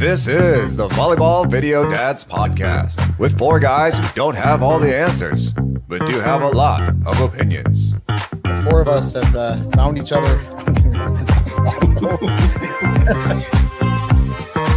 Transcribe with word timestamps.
This 0.00 0.28
is 0.28 0.74
the 0.76 0.88
Volleyball 0.88 1.46
Video 1.46 1.86
Dads 1.86 2.24
Podcast 2.24 3.18
with 3.18 3.36
four 3.36 3.60
guys 3.60 3.98
who 3.98 4.08
don't 4.14 4.34
have 4.34 4.62
all 4.62 4.78
the 4.78 4.96
answers, 4.96 5.52
but 5.52 6.06
do 6.06 6.18
have 6.18 6.42
a 6.42 6.48
lot 6.48 6.88
of 7.06 7.20
opinions. 7.20 7.92
The 8.06 8.66
four 8.70 8.80
of 8.80 8.88
us 8.88 9.12
have 9.12 9.36
uh, 9.36 9.60
found 9.72 9.98
each 9.98 10.12
other. 10.12 10.26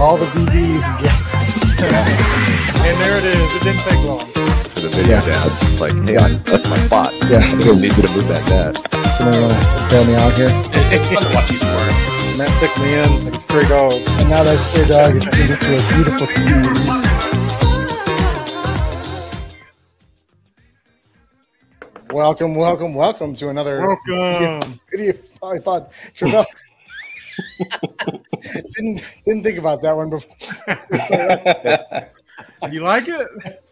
all 0.02 0.18
the 0.18 0.26
BB 0.26 0.82
Yeah. 1.02 1.16
And 2.84 3.00
there 3.00 3.18
it 3.18 3.24
is. 3.24 3.56
It 3.56 3.64
didn't 3.64 3.84
take 3.84 4.04
long. 4.06 4.28
For 4.72 4.82
the 4.82 4.90
video 4.90 5.22
dads, 5.22 5.54
it's 5.72 5.80
like, 5.80 5.94
hey, 6.04 6.18
I, 6.18 6.34
that's 6.34 6.66
my 6.68 6.76
spot. 6.76 7.14
Yeah. 7.30 7.38
I 7.38 7.62
don't 7.62 7.80
need 7.80 7.96
you 7.96 8.04
to 8.04 8.10
move 8.10 8.28
that 8.28 8.46
dad. 8.46 8.76
Somebody 9.10 9.42
want 9.42 9.54
to 9.54 9.88
bail 9.90 10.04
me 10.04 10.16
out 10.16 10.34
here? 10.34 12.10
It's 12.34 12.58
fun 12.58 12.60
to 12.60 12.60
watch 12.60 12.60
you 12.60 12.60
squirt. 12.60 12.60
Matt 12.60 12.60
took 12.60 12.78
me 12.78 12.94
in 12.94 13.26
like 13.26 13.36
a 13.36 13.44
stray 13.44 13.68
dog. 13.68 14.02
And 14.20 14.30
now 14.30 14.44
that 14.44 14.60
stray 14.60 14.88
dog 14.88 15.16
is 15.16 15.26
turned 15.28 15.50
into 15.52 15.80
a 15.80 15.88
beautiful 15.94 16.26
steed. 16.26 17.04
Welcome, 22.12 22.56
welcome, 22.56 22.94
welcome 22.94 23.34
to 23.36 23.50
another 23.50 23.82
Welcome. 23.82 24.80
video 24.92 25.14
volleyball. 25.42 25.90
Travell. 26.14 26.46
didn't 28.76 29.22
didn't 29.26 29.44
think 29.44 29.58
about 29.58 29.82
that 29.82 29.96
one 29.96 30.10
before. 30.10 30.36
You 32.72 32.80
like 32.82 33.08
it? 33.10 33.28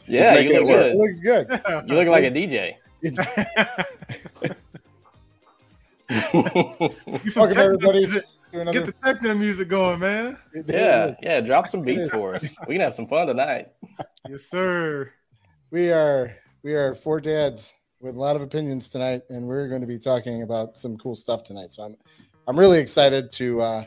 yeah, 0.05 0.37
you 0.37 0.49
it 0.49 0.61
look 0.63 0.69
work. 0.69 0.85
It 0.85 0.89
good. 0.91 0.97
looks 0.97 1.19
good. 1.19 1.47
You 1.87 1.95
look 1.95 2.07
like 2.09 2.25
a 2.25 2.27
DJ. 2.29 2.75
It's, 3.01 3.17
Get 6.09 7.31
some 7.31 7.43
welcome 7.49 7.57
everybody 7.57 8.05
techno- 8.05 8.19
to 8.19 8.25
another. 8.59 8.79
Get 8.83 8.85
the 8.87 9.13
techno 9.13 9.33
music 9.35 9.69
going, 9.69 9.99
man. 9.99 10.37
Yeah, 10.67 11.13
yeah. 11.21 11.39
Drop 11.41 11.67
some 11.67 11.81
beats 11.81 12.09
for 12.09 12.35
us. 12.35 12.43
We 12.67 12.75
can 12.75 12.81
have 12.81 12.95
some 12.95 13.07
fun 13.07 13.27
tonight. 13.27 13.69
Yes, 14.29 14.43
sir. 14.43 15.11
We 15.71 15.91
are 15.91 16.35
we 16.61 16.75
are 16.75 16.93
four 16.93 17.19
dads 17.19 17.73
with 18.01 18.15
a 18.15 18.19
lot 18.19 18.35
of 18.35 18.43
opinions 18.43 18.87
tonight, 18.87 19.23
and 19.29 19.47
we're 19.47 19.67
going 19.67 19.81
to 19.81 19.87
be 19.87 19.97
talking 19.97 20.43
about 20.43 20.77
some 20.77 20.95
cool 20.99 21.15
stuff 21.15 21.43
tonight. 21.43 21.73
So 21.73 21.83
I'm 21.83 21.95
I'm 22.47 22.59
really 22.59 22.77
excited 22.79 23.31
to 23.33 23.61
uh, 23.61 23.85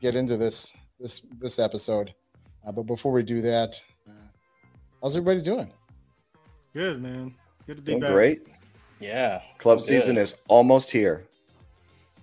get 0.00 0.16
into 0.16 0.38
this 0.38 0.74
this 0.98 1.20
this 1.38 1.58
episode. 1.58 2.14
Uh, 2.66 2.72
but 2.72 2.84
before 2.84 3.12
we 3.12 3.22
do 3.22 3.42
that, 3.42 3.82
uh, 4.08 4.12
how's 5.02 5.14
everybody 5.16 5.42
doing? 5.42 5.70
Good, 6.72 7.02
man. 7.02 7.34
Good 7.66 7.76
to 7.76 7.82
be 7.82 7.92
Doing 7.92 8.00
back. 8.00 8.12
great. 8.12 8.46
Yeah. 9.00 9.42
Club 9.58 9.78
Good. 9.78 9.84
season 9.84 10.16
is 10.16 10.34
almost 10.48 10.90
here. 10.90 11.24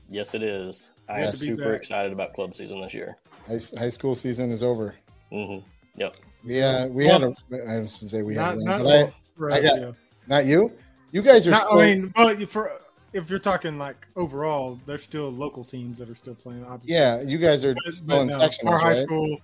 Yes, 0.09 0.33
it 0.33 0.41
is. 0.41 0.92
I 1.09 1.19
Yeah, 1.19 1.27
am 1.27 1.33
super 1.33 1.71
back. 1.71 1.81
excited 1.81 2.11
about 2.13 2.33
club 2.33 2.53
season 2.55 2.81
this 2.81 2.93
year. 2.93 3.17
High, 3.47 3.59
high 3.77 3.89
school 3.89 4.15
season 4.15 4.51
is 4.51 4.63
over. 4.63 4.95
hmm 5.31 5.57
Yep. 5.95 6.17
We 6.45 6.61
uh, 6.61 6.87
we 6.87 7.05
had 7.05 7.21
a 7.23 7.27
I 7.67 7.79
was 7.79 7.99
gonna 7.99 8.09
say 8.09 8.21
we 8.23 8.35
Not, 8.35 8.51
had 8.51 8.55
one, 8.57 8.65
not, 8.65 8.83
but 8.83 8.91
I, 8.99 9.13
right, 9.37 9.53
I 9.53 9.61
got- 9.61 9.81
yeah. 9.81 9.91
not 10.27 10.45
you. 10.45 10.71
You 11.11 11.21
guys 11.21 11.45
are 11.47 11.51
Not- 11.51 11.59
still. 11.67 11.79
I 11.79 11.95
mean, 11.95 12.11
but 12.15 12.49
for 12.49 12.71
if 13.13 13.29
you're 13.29 13.37
talking 13.39 13.77
like 13.77 14.07
overall, 14.15 14.79
there's 14.87 15.03
still 15.03 15.29
local 15.29 15.63
teams 15.63 15.99
that 15.99 16.09
are 16.09 16.15
still 16.15 16.33
playing. 16.35 16.65
Obviously. 16.65 16.95
yeah, 16.95 17.21
you 17.21 17.37
guys 17.37 17.63
are 17.63 17.75
But- 17.75 17.93
still 17.93 18.07
but 18.07 18.21
in 18.21 18.27
no, 18.29 18.37
sectionals, 18.39 18.69
our 18.71 18.79
high 18.79 18.91
right? 18.93 19.05
school, 19.05 19.37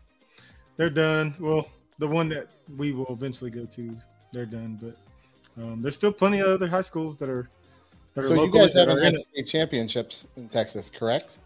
they're 0.78 0.90
done. 0.90 1.36
Well, 1.40 1.68
the 2.00 2.08
one 2.08 2.30
that 2.30 2.48
we 2.78 2.94
will 2.94 3.06
eventually 3.10 3.52
go 3.52 3.66
to, 3.66 3.96
they're 4.34 4.46
done. 4.48 4.80
But 4.82 5.62
um, 5.62 5.82
there's 5.82 5.96
still 5.96 6.12
plenty 6.14 6.40
of 6.40 6.48
other 6.48 6.68
high 6.68 6.82
schools 6.82 7.18
that 7.18 7.30
are 7.30 7.48
that 8.16 8.24
are 8.24 8.28
So 8.28 8.34
you 8.34 8.40
local 8.42 8.62
guys 8.62 8.74
that 8.74 8.88
haven't 8.88 8.98
are 9.04 9.08
in 9.08 9.12
had 9.14 9.20
state 9.20 9.44
championships 9.46 10.28
in 10.36 10.48
Texas, 10.48 10.90
correct? 10.90 11.38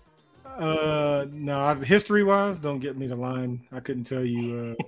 Uh, 0.58 1.26
no, 1.32 1.76
history 1.76 2.24
wise, 2.24 2.60
don't 2.60 2.80
get 2.80 2.98
me 2.98 3.08
to 3.08 3.16
line. 3.16 3.66
I 3.72 3.80
couldn't 3.80 4.04
tell 4.06 4.24
you 4.24 4.76
uh, 4.80 4.84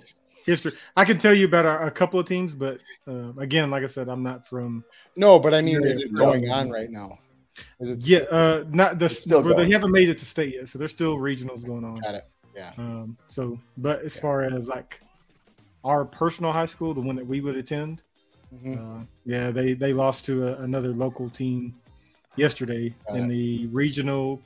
history. 0.46 0.74
I 0.96 1.06
can 1.06 1.18
tell 1.18 1.34
you 1.34 1.46
about 1.46 1.66
a, 1.66 1.88
a 1.88 1.92
couple 1.92 2.20
of 2.20 2.28
teams, 2.28 2.54
but 2.54 2.80
uh, 3.08 3.34
again, 3.38 3.72
like 3.72 3.84
I 3.84 3.88
said, 3.88 4.08
I'm 4.10 4.24
not 4.24 4.48
from. 4.48 4.84
No, 5.16 5.40
but 5.40 5.54
I 5.54 5.62
mean, 5.62 5.84
is 5.84 6.02
it 6.02 6.14
going 6.14 6.50
on 6.52 6.70
right 6.70 6.90
now? 6.90 7.18
Is 7.80 7.90
it 7.90 8.08
Yeah, 8.08 8.20
uh, 8.32 8.66
not 8.70 9.00
the 9.00 9.10
still 9.10 9.44
where 9.44 9.56
they 9.56 9.72
haven't 9.72 9.92
made 9.92 10.10
it 10.10 10.18
to 10.20 10.26
state 10.26 10.56
yet, 10.56 10.68
so 10.68 10.78
there's 10.78 10.92
still 10.92 11.18
regionals 11.18 11.66
going 11.66 11.84
on. 11.84 11.96
Got 11.96 12.16
it. 12.16 12.24
Yeah. 12.56 12.72
Um, 12.78 13.18
so, 13.28 13.60
but 13.78 14.02
as 14.02 14.18
far 14.18 14.44
as 14.44 14.68
like 14.68 15.02
our 15.84 16.06
personal 16.06 16.52
high 16.52 16.66
school, 16.66 16.94
the 16.94 17.02
one 17.02 17.16
that 17.16 17.26
we 17.26 17.42
would 17.42 17.56
attend, 17.56 18.02
Mhm. 18.54 19.02
uh, 19.02 19.06
yeah, 19.26 19.52
they 19.52 19.74
they 19.74 19.94
lost 19.94 20.26
to 20.26 20.48
a, 20.48 20.62
another 20.64 20.90
local 20.90 21.30
team 21.30 21.76
yesterday 22.36 22.94
Got 23.08 23.18
in 23.18 23.26
it. 23.26 23.30
the 23.30 23.68
regional 23.68 24.42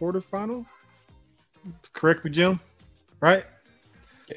quarterfinal. 0.00 0.64
Correct 1.92 2.24
me, 2.24 2.30
Jim. 2.30 2.58
Right? 3.20 3.44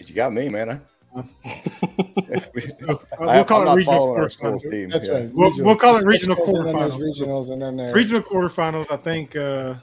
You 0.05 0.13
got 0.15 0.33
me, 0.33 0.49
man. 0.49 0.69
I, 0.69 0.79
Uh, 1.15 1.21
I, 1.45 3.35
we'll 3.35 3.43
call 3.45 3.61
am 3.61 3.67
it 3.67 3.75
regional 3.75 3.83
following 3.85 4.21
our 4.21 4.29
school's 4.29 4.63
quarterfinals. 4.65 4.71
team. 4.71 4.89
That's 4.89 5.07
yeah. 5.07 5.13
right. 5.13 5.33
We'll- 5.33 5.51
we'll 5.59 5.75
call 5.75 5.95
it 5.95 6.03
regional 6.07 6.37
and 6.43 6.65
then 6.67 6.75
there's 6.75 6.95
quarterfinals. 6.95 7.19
regionals, 7.19 7.51
and 7.53 7.61
then 7.61 7.77
there. 7.77 7.93
Regional 7.93 8.21
quarterfinals, 8.23 8.91
I 8.91 8.97
think, 8.97 9.35
uh, 9.35 9.75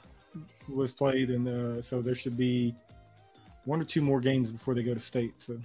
was 0.67 0.91
played, 0.91 1.29
and 1.29 1.47
uh, 1.47 1.81
so 1.81 2.01
there 2.01 2.15
should 2.15 2.35
be 2.35 2.75
one 3.63 3.79
or 3.81 3.85
two 3.85 4.01
more 4.01 4.19
games 4.19 4.51
before 4.51 4.73
they 4.73 4.83
go 4.83 4.93
to 4.93 4.99
state. 4.99 5.33
So 5.39 5.57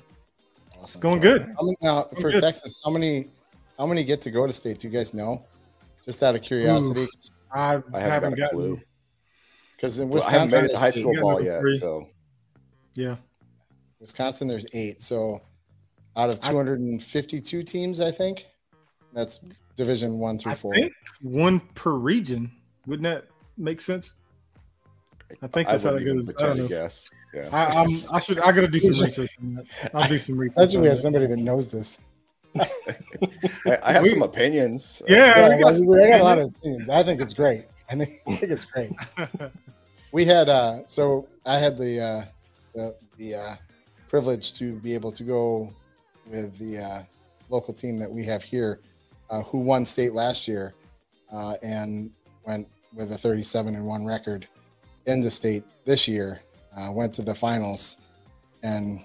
Awesome. 0.80 1.00
going 1.00 1.20
good. 1.20 1.42
How 1.42 1.64
many, 1.64 1.76
now, 1.82 2.02
for 2.20 2.30
good. 2.30 2.42
Texas, 2.42 2.78
how 2.84 2.90
many 2.92 3.28
how 3.78 3.86
many 3.86 4.04
get 4.04 4.20
to 4.22 4.30
go 4.30 4.46
to 4.46 4.52
state? 4.52 4.78
Do 4.78 4.86
you 4.88 4.92
guys 4.92 5.14
know? 5.14 5.44
Just 6.04 6.22
out 6.22 6.36
of 6.36 6.42
curiosity, 6.42 7.08
I, 7.52 7.58
I 7.58 7.72
haven't 7.72 7.92
haven't 7.94 8.34
got 8.36 8.52
a 8.52 8.56
gotten. 8.56 8.82
Clue. 9.78 9.88
because 9.88 9.98
in 9.98 10.08
Well, 10.08 10.22
I 10.26 10.30
haven't 10.30 10.44
Wisconsin, 10.46 10.60
made 10.62 10.70
it 10.70 10.72
to 10.72 10.78
high 10.78 10.90
school 10.90 11.14
ball 11.20 11.42
yet, 11.42 11.60
three. 11.60 11.78
so 11.78 12.08
Yeah, 12.94 13.16
Wisconsin, 14.00 14.48
there's 14.48 14.66
eight. 14.72 15.00
So 15.02 15.40
out 16.16 16.30
of 16.30 16.38
I- 16.42 16.50
252 16.50 17.62
teams, 17.62 18.00
I 18.00 18.10
think 18.10 18.46
that's 19.12 19.40
Division 19.76 20.18
one 20.18 20.38
through 20.38 20.52
I 20.52 20.54
four. 20.54 20.74
think 20.74 20.92
one 21.20 21.60
per 21.74 21.92
region. 21.92 22.50
Wouldn't 22.86 23.04
that 23.04 23.26
make 23.58 23.80
sense? 23.80 24.12
I 25.42 25.46
think 25.48 25.68
I 25.68 25.72
how 25.72 25.78
that 25.92 26.04
goes. 26.04 26.30
I 26.38 26.46
don't 26.46 26.58
know. 26.58 26.68
guess. 26.68 27.10
Yeah. 27.34 27.48
I, 27.52 27.82
I'm. 27.82 27.98
I 28.10 28.20
should. 28.20 28.38
I 28.40 28.52
gotta 28.52 28.68
do 28.68 28.78
some 28.80 29.04
research. 29.04 29.36
On 29.42 29.54
that. 29.56 29.90
I'll 29.92 30.08
do 30.08 30.16
some 30.16 30.38
research. 30.38 30.56
Imagine 30.56 30.80
we 30.82 30.88
have 30.88 30.98
somebody 31.00 31.26
that 31.26 31.36
knows 31.36 31.70
this. 31.70 31.98
I, 32.58 33.78
I 33.82 33.92
have 33.92 34.02
We- 34.04 34.10
some 34.10 34.22
opinions. 34.22 35.02
Yeah, 35.06 35.16
Yeah, 35.50 35.56
we 35.56 35.62
got- 35.62 35.72
well, 35.84 36.00
we 36.00 36.08
got 36.08 36.20
a 36.20 36.24
lot 36.24 36.38
of 36.38 36.48
opinions. 36.48 36.88
I 36.88 37.02
think 37.02 37.20
it's 37.20 37.34
great. 37.34 37.66
I 37.88 37.94
think, 37.96 38.10
I 38.26 38.36
think 38.36 38.52
it's 38.52 38.64
great. 38.64 38.92
We 40.12 40.24
had 40.24 40.48
uh, 40.48 40.86
so 40.86 41.28
I 41.44 41.56
had 41.56 41.76
the 41.76 42.00
uh, 42.00 42.24
the, 42.74 42.96
the 43.18 43.34
uh, 43.34 43.56
privilege 44.08 44.54
to 44.54 44.74
be 44.76 44.94
able 44.94 45.12
to 45.12 45.22
go 45.22 45.72
with 46.26 46.56
the 46.58 46.78
uh, 46.78 47.02
local 47.48 47.74
team 47.74 47.96
that 47.98 48.10
we 48.10 48.24
have 48.24 48.42
here, 48.42 48.80
uh, 49.30 49.42
who 49.42 49.58
won 49.58 49.84
state 49.84 50.14
last 50.14 50.48
year, 50.48 50.74
uh, 51.32 51.56
and 51.62 52.10
went 52.44 52.68
with 52.94 53.12
a 53.12 53.18
37 53.18 53.74
and 53.74 53.86
one 53.86 54.06
record 54.06 54.46
into 55.06 55.30
state 55.30 55.64
this 55.84 56.08
year. 56.08 56.40
Uh, 56.76 56.90
went 56.92 57.12
to 57.14 57.22
the 57.22 57.34
finals, 57.34 57.96
and 58.62 59.04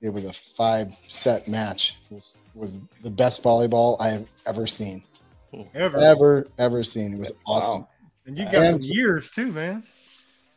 it 0.00 0.08
was 0.08 0.24
a 0.24 0.32
five 0.32 0.92
set 1.08 1.46
match. 1.46 1.96
It 2.10 2.14
was, 2.14 2.36
was 2.54 2.80
the 3.02 3.10
best 3.10 3.42
volleyball 3.42 3.96
I 4.00 4.08
have 4.08 4.26
ever 4.46 4.66
seen. 4.66 5.02
Ever. 5.74 5.98
Ever 5.98 6.46
ever 6.58 6.82
seen. 6.82 7.14
It 7.14 7.18
was 7.18 7.32
awesome. 7.46 7.80
Wow. 7.80 7.88
And 8.26 8.38
you 8.38 8.44
got 8.44 8.54
And- 8.56 8.82
some 8.82 8.92
years 8.92 9.30
too, 9.30 9.52
man. 9.52 9.84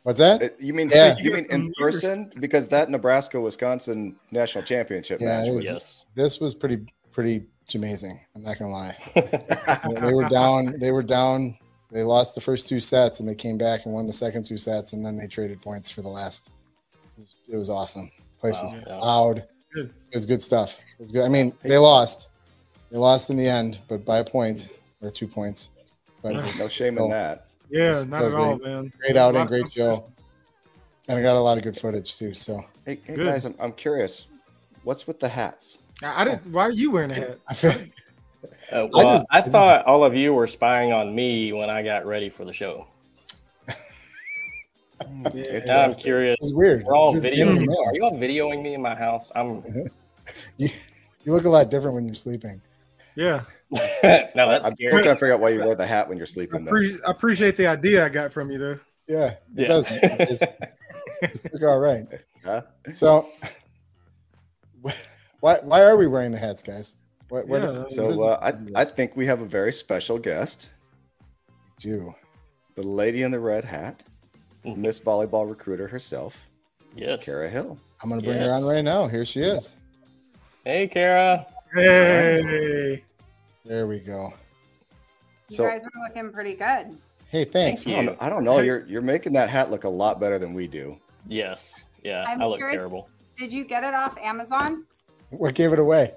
What's 0.02 0.18
that? 0.18 0.42
Uh, 0.42 0.48
You 0.58 0.72
mean 0.72 0.90
Yeah. 0.92 1.16
you 1.18 1.32
mean 1.32 1.46
in 1.50 1.72
person? 1.74 2.32
Because 2.40 2.68
that 2.68 2.90
Nebraska 2.90 3.40
Wisconsin 3.40 4.16
national 4.30 4.64
championship 4.64 5.20
Yeah, 5.20 5.42
match 5.42 5.50
was 5.50 5.64
Yes. 5.64 6.04
this 6.14 6.40
was 6.40 6.54
pretty 6.54 6.86
pretty 7.12 7.46
amazing. 7.74 8.18
I'm 8.34 8.42
not 8.42 8.58
gonna 8.58 8.72
lie. 8.72 8.96
they 10.00 10.12
were 10.12 10.28
down. 10.28 10.78
They 10.78 10.90
were 10.90 11.02
down. 11.02 11.56
They 11.90 12.02
lost 12.02 12.34
the 12.34 12.40
first 12.40 12.68
two 12.68 12.80
sets, 12.80 13.20
and 13.20 13.28
they 13.28 13.34
came 13.34 13.58
back 13.58 13.84
and 13.84 13.92
won 13.92 14.06
the 14.06 14.12
second 14.12 14.44
two 14.44 14.56
sets, 14.56 14.92
and 14.92 15.04
then 15.04 15.16
they 15.16 15.26
traded 15.26 15.60
points 15.60 15.90
for 15.90 16.02
the 16.02 16.08
last. 16.08 16.50
It 16.92 17.20
was, 17.20 17.36
it 17.48 17.56
was 17.56 17.68
awesome. 17.70 18.10
Place 18.38 18.58
was 18.62 18.72
yeah. 18.72 18.96
loud. 18.96 19.44
Good. 19.74 19.92
It 20.10 20.14
was 20.14 20.26
good 20.26 20.40
stuff. 20.40 20.78
It 20.78 21.00
was 21.00 21.12
good. 21.12 21.24
I 21.24 21.28
mean, 21.28 21.52
they 21.62 21.78
lost. 21.78 22.28
They 22.90 22.98
lost 22.98 23.28
in 23.30 23.36
the 23.36 23.48
end, 23.48 23.78
but 23.88 24.04
by 24.04 24.18
a 24.18 24.24
point 24.24 24.68
or 25.00 25.10
two 25.10 25.26
points. 25.26 25.70
But 26.22 26.32
no 26.58 26.68
shame 26.68 26.94
still, 26.94 27.04
in 27.06 27.10
that. 27.10 27.46
Yeah, 27.70 27.92
not 28.08 28.20
so 28.22 28.26
at 28.26 28.34
all, 28.34 28.58
man. 28.58 28.92
Great 29.00 29.16
outing, 29.16 29.46
great 29.46 29.72
show, 29.72 30.06
and 31.08 31.18
I 31.18 31.22
got 31.22 31.36
a 31.36 31.40
lot 31.40 31.56
of 31.56 31.62
good 31.64 31.76
footage 31.76 32.16
too. 32.18 32.34
So 32.34 32.64
Hey, 32.86 32.98
hey 33.04 33.16
guys, 33.16 33.44
I'm, 33.44 33.54
I'm 33.60 33.72
curious. 33.72 34.26
What's 34.82 35.06
with 35.06 35.20
the 35.20 35.28
hats? 35.28 35.78
I, 36.02 36.22
I 36.22 36.24
didn't. 36.24 36.46
Why 36.52 36.62
are 36.62 36.70
you 36.70 36.90
wearing 36.90 37.10
a 37.10 37.14
hat? 37.14 37.38
I 37.48 37.66
Uh, 38.72 38.88
well, 38.92 39.06
I, 39.08 39.16
just- 39.16 39.26
I 39.30 39.40
just- 39.40 39.52
thought 39.52 39.84
all 39.86 40.02
of 40.04 40.14
you 40.14 40.32
were 40.32 40.46
spying 40.46 40.92
on 40.92 41.14
me 41.14 41.52
when 41.52 41.68
I 41.70 41.82
got 41.82 42.06
ready 42.06 42.28
for 42.30 42.44
the 42.44 42.52
show. 42.54 42.86
Yeah. 45.34 45.64
Now 45.66 45.80
I'm 45.80 45.92
curious. 45.94 46.36
it's 46.40 46.52
weird. 46.52 46.84
We're 46.84 46.94
all 46.94 47.14
videoing. 47.14 47.38
in 47.38 47.54
the 47.56 47.60
mail. 47.66 47.84
Are 47.86 47.94
you 47.94 48.04
all 48.04 48.12
videoing 48.18 48.62
me 48.62 48.74
in 48.74 48.82
my 48.82 48.94
house? 48.94 49.30
I'm. 49.34 49.62
You, 50.58 50.68
you 51.24 51.32
look 51.32 51.44
a 51.44 51.48
lot 51.50 51.70
different 51.70 51.96
when 51.96 52.04
you're 52.06 52.14
sleeping. 52.14 52.60
Yeah, 53.16 53.42
no, 53.72 53.80
that's 54.02 54.66
I'm 54.66 54.72
scary. 54.72 54.90
still 54.90 55.02
trying 55.02 55.02
to 55.02 55.16
figure 55.16 55.34
out 55.34 55.40
why 55.40 55.50
you 55.50 55.60
wear 55.64 55.74
the 55.76 55.86
hat 55.86 56.08
when 56.08 56.18
you're 56.18 56.26
I, 56.26 56.30
sleeping. 56.30 56.64
Though. 56.64 56.72
appre- 56.72 57.00
I 57.06 57.10
appreciate 57.10 57.56
the 57.56 57.66
idea 57.68 58.04
I 58.04 58.08
got 58.08 58.32
from 58.32 58.50
you, 58.50 58.58
though. 58.58 58.78
Yeah, 59.06 59.24
it 59.26 59.38
Yeah. 59.54 59.66
does. 59.66 59.90
It's, 61.22 61.44
it's 61.44 61.52
look 61.52 61.62
all 61.64 61.78
right. 61.78 62.06
Huh? 62.44 62.62
So, 62.92 63.28
why 65.40 65.58
why 65.62 65.82
are 65.82 65.96
we 65.96 66.06
wearing 66.06 66.32
the 66.32 66.38
hats, 66.38 66.62
guys? 66.62 66.96
What, 67.28 67.46
what 67.46 67.62
Yeah, 67.62 67.68
is- 67.68 67.82
what 67.84 67.92
So 67.92 68.10
is 68.10 68.20
uh, 68.20 68.38
I. 68.76 68.80
I 68.80 68.84
think 68.84 69.16
we 69.16 69.26
have 69.26 69.40
a 69.40 69.46
very 69.46 69.72
special 69.72 70.18
guest, 70.18 70.70
do. 71.78 72.14
the 72.74 72.82
lady 72.82 73.22
in 73.22 73.30
the 73.30 73.38
red 73.40 73.64
hat, 73.64 74.02
Miss 74.64 74.98
Volleyball 74.98 75.48
Recruiter 75.48 75.86
herself, 75.86 76.48
Yes. 76.96 77.24
Kara 77.24 77.48
Hill. 77.48 77.78
I'm 78.02 78.08
gonna 78.10 78.22
bring 78.22 78.38
her 78.38 78.50
on 78.52 78.64
right 78.64 78.82
now. 78.82 79.06
Here 79.06 79.24
she 79.26 79.40
is. 79.42 79.76
Hey, 80.64 80.88
Kara. 80.88 81.46
Hey, 81.74 83.04
There 83.64 83.86
we 83.86 83.98
go. 83.98 84.32
You 85.48 85.56
So- 85.56 85.66
guys 85.68 85.82
are 85.84 86.08
looking 86.08 86.32
pretty 86.32 86.54
good. 86.54 86.96
Hey, 87.28 87.44
thanks. 87.44 87.86
I 87.86 88.04
don't, 88.04 88.20
I 88.20 88.28
don't 88.28 88.42
know. 88.42 88.58
You're 88.58 88.84
you're 88.86 89.02
making 89.02 89.32
that 89.34 89.48
hat 89.50 89.70
look 89.70 89.84
a 89.84 89.88
lot 89.88 90.18
better 90.18 90.36
than 90.38 90.52
we 90.52 90.66
do. 90.66 90.96
Yes. 91.28 91.84
Yeah. 92.02 92.24
I'm 92.26 92.42
I 92.42 92.46
look 92.46 92.56
curious- 92.58 92.76
terrible. 92.76 93.08
Did 93.36 93.52
you 93.52 93.64
get 93.64 93.84
it 93.84 93.94
off 93.94 94.18
Amazon? 94.18 94.84
What 95.30 95.54
gave 95.54 95.72
it 95.72 95.78
away? 95.78 96.14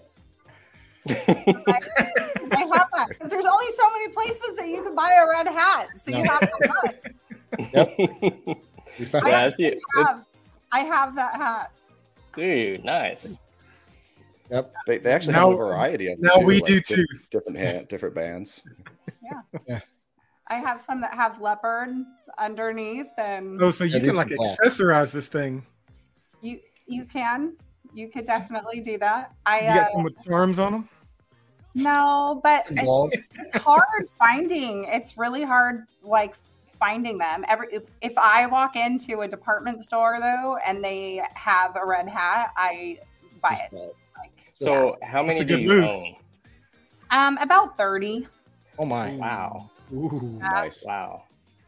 I 1.07 1.13
have 1.27 2.89
that 2.91 3.07
because 3.09 3.29
there's 3.29 3.45
only 3.45 3.69
so 3.75 3.89
many 3.91 4.07
places 4.09 4.55
that 4.57 4.67
you 4.69 4.81
can 4.83 4.95
buy 4.95 5.11
a 5.13 5.27
red 5.29 5.47
hat, 5.47 5.89
so 5.97 6.11
you 6.11 6.23
have 6.23 6.39
to 6.39 6.73
look. 6.83 8.57
We 8.99 9.05
found 9.05 9.25
I 9.25 9.29
Yeah, 9.29 9.37
actually 9.45 9.65
it's- 9.65 9.81
have, 9.95 10.23
I 10.71 10.79
have 10.81 11.15
that 11.15 11.35
hat. 11.35 11.71
Dude, 12.35 12.83
nice. 12.85 13.37
Yep. 14.53 14.73
They, 14.87 14.97
they 14.99 15.11
actually 15.11 15.33
Now- 15.33 15.49
have 15.51 15.59
a 15.59 15.63
variety 15.63 16.11
of 16.11 16.19
them 16.21 16.29
now 16.29 16.39
too, 16.39 16.45
we 16.45 16.55
like 16.61 16.65
do 16.65 16.79
too. 16.81 17.05
Different 17.31 17.57
hand, 17.57 17.87
different 17.89 18.15
bands. 18.15 18.61
Yeah. 19.67 19.79
I 20.49 20.55
have 20.55 20.81
some 20.81 20.99
that 21.01 21.13
have 21.13 21.39
leopard 21.41 21.89
underneath, 22.37 23.07
and 23.17 23.61
Oh, 23.61 23.71
so 23.71 23.85
you 23.85 23.99
can 24.01 24.15
like 24.15 24.27
black. 24.35 24.57
accessorize 24.59 25.11
this 25.11 25.27
thing. 25.29 25.65
you 26.41 26.59
you 26.87 27.05
can 27.05 27.55
you 27.93 28.09
could 28.09 28.25
definitely 28.25 28.81
do 28.81 28.97
that. 28.97 29.29
You 29.31 29.35
I 29.53 29.61
got 29.61 29.77
uh, 29.77 29.91
some 29.93 30.03
with 30.03 30.23
charms 30.25 30.59
on 30.59 30.71
them. 30.73 30.89
no, 31.75 32.41
but 32.43 32.63
it's, 32.69 33.17
it's 33.39 33.63
hard 33.63 34.09
finding. 34.19 34.83
It's 34.85 35.17
really 35.17 35.43
hard, 35.43 35.85
like 36.03 36.35
finding 36.79 37.17
them. 37.17 37.45
Every 37.47 37.67
if, 37.71 37.83
if 38.01 38.17
I 38.17 38.45
walk 38.47 38.75
into 38.75 39.21
a 39.21 39.27
department 39.27 39.83
store 39.83 40.19
though, 40.21 40.57
and 40.67 40.83
they 40.83 41.21
have 41.33 41.75
a 41.77 41.85
red 41.85 42.07
hat, 42.09 42.51
I 42.57 42.99
buy 43.41 43.51
Just 43.51 43.63
it. 43.71 43.93
Buy 44.59 44.65
it. 44.65 44.69
So, 44.69 44.97
how 45.01 45.23
many 45.23 45.43
do 45.43 45.57
you 45.57 45.67
move. 45.67 45.83
own? 45.85 46.15
um, 47.11 47.37
about 47.37 47.77
thirty. 47.77 48.27
Oh 48.79 48.85
my! 48.85 49.11
Wow. 49.11 49.69
Ooh. 49.93 50.37
Nice. 50.41 50.83
Wow. 50.85 51.23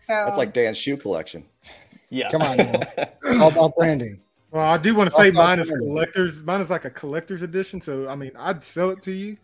So 0.07 0.13
That's 0.13 0.37
like 0.37 0.53
Dan's 0.53 0.77
shoe 0.77 0.97
collection. 0.97 1.45
Yeah. 2.11 2.29
Come 2.29 2.43
on, 2.43 2.57
now. 2.57 2.81
All 3.41 3.47
about 3.49 3.75
branding. 3.75 4.21
Well, 4.51 4.63
I 4.63 4.77
do 4.77 4.93
want 4.93 5.09
to 5.09 5.15
say 5.17 5.31
That's 5.31 5.35
mine 5.35 5.59
is 5.59 5.69
collectors. 5.69 6.43
Mine 6.43 6.61
is 6.61 6.69
like 6.69 6.85
a 6.85 6.89
collector's 6.91 7.41
edition. 7.41 7.81
So 7.81 8.07
I 8.07 8.15
mean, 8.15 8.31
I'd 8.37 8.63
sell 8.63 8.91
it 8.91 9.01
to 9.01 9.11
you, 9.11 9.35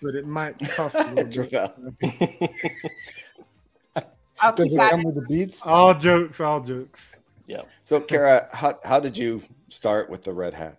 but 0.00 0.14
it 0.14 0.24
might 0.24 0.58
cost 0.70 0.94
a 0.94 1.12
little 1.12 1.44
bit. 1.44 2.50
I'll 4.40 4.54
Does 4.54 4.74
it 4.74 4.78
come 4.78 5.02
with 5.02 5.16
the 5.16 5.26
beats? 5.28 5.66
All 5.66 5.92
jokes, 5.92 6.40
all 6.40 6.60
jokes. 6.60 7.16
Yeah. 7.48 7.62
So, 7.84 8.00
Kara, 8.00 8.48
how, 8.52 8.78
how 8.84 9.00
did 9.00 9.16
you 9.16 9.42
start 9.68 10.08
with 10.08 10.22
the 10.22 10.32
red 10.32 10.54
hat? 10.54 10.76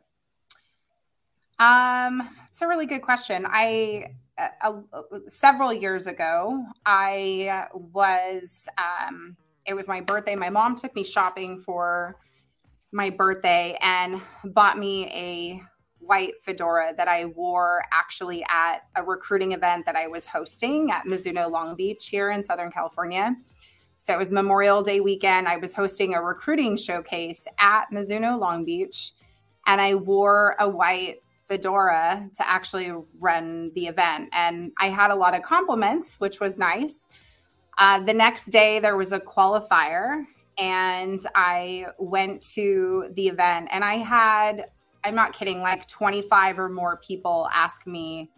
Um, 1.59 2.27
it's 2.51 2.61
a 2.61 2.67
really 2.67 2.85
good 2.85 3.01
question. 3.01 3.45
I 3.47 4.15
uh, 4.37 4.81
uh, 4.93 5.01
several 5.27 5.73
years 5.73 6.07
ago, 6.07 6.63
I 6.85 7.67
was 7.73 8.67
um, 8.77 9.35
it 9.65 9.73
was 9.73 9.87
my 9.87 9.99
birthday. 9.99 10.35
My 10.35 10.49
mom 10.49 10.77
took 10.77 10.95
me 10.95 11.03
shopping 11.03 11.59
for 11.59 12.15
my 12.91 13.09
birthday 13.09 13.77
and 13.81 14.21
bought 14.45 14.79
me 14.79 15.07
a 15.07 15.61
white 15.99 16.33
fedora 16.41 16.93
that 16.95 17.09
I 17.09 17.25
wore 17.25 17.83
actually 17.91 18.43
at 18.47 18.79
a 18.95 19.03
recruiting 19.03 19.51
event 19.51 19.85
that 19.85 19.97
I 19.97 20.07
was 20.07 20.25
hosting 20.25 20.89
at 20.89 21.05
Mizuno 21.05 21.51
Long 21.51 21.75
Beach 21.75 22.07
here 22.07 22.31
in 22.31 22.43
Southern 22.43 22.71
California. 22.71 23.35
So 23.97 24.13
it 24.13 24.17
was 24.17 24.31
Memorial 24.31 24.81
Day 24.81 25.01
weekend. 25.01 25.47
I 25.47 25.57
was 25.57 25.75
hosting 25.75 26.15
a 26.15 26.21
recruiting 26.21 26.77
showcase 26.77 27.45
at 27.59 27.91
Mizuno 27.91 28.39
Long 28.39 28.63
Beach, 28.63 29.11
and 29.67 29.81
I 29.81 29.95
wore 29.95 30.55
a 30.57 30.69
white 30.69 31.17
fedora 31.49 32.29
to 32.35 32.47
actually 32.47 32.93
run 33.19 33.71
the 33.73 33.87
event. 33.87 34.29
And 34.31 34.71
I 34.77 34.89
had 34.89 35.11
a 35.11 35.15
lot 35.15 35.35
of 35.35 35.41
compliments, 35.41 36.19
which 36.19 36.39
was 36.39 36.57
nice. 36.57 37.07
Uh, 37.77 37.99
the 37.99 38.13
next 38.13 38.51
day, 38.51 38.79
there 38.79 38.95
was 38.95 39.11
a 39.11 39.19
qualifier, 39.19 40.25
and 40.57 41.19
I 41.33 41.87
went 41.97 42.41
to 42.53 43.09
the 43.13 43.27
event, 43.29 43.69
and 43.71 43.83
I 43.83 43.95
had, 43.95 44.69
I'm 45.03 45.15
not 45.15 45.33
kidding, 45.33 45.61
like 45.61 45.87
25 45.87 46.59
or 46.59 46.69
more 46.69 46.97
people 46.97 47.49
ask 47.53 47.87
me 47.87 48.29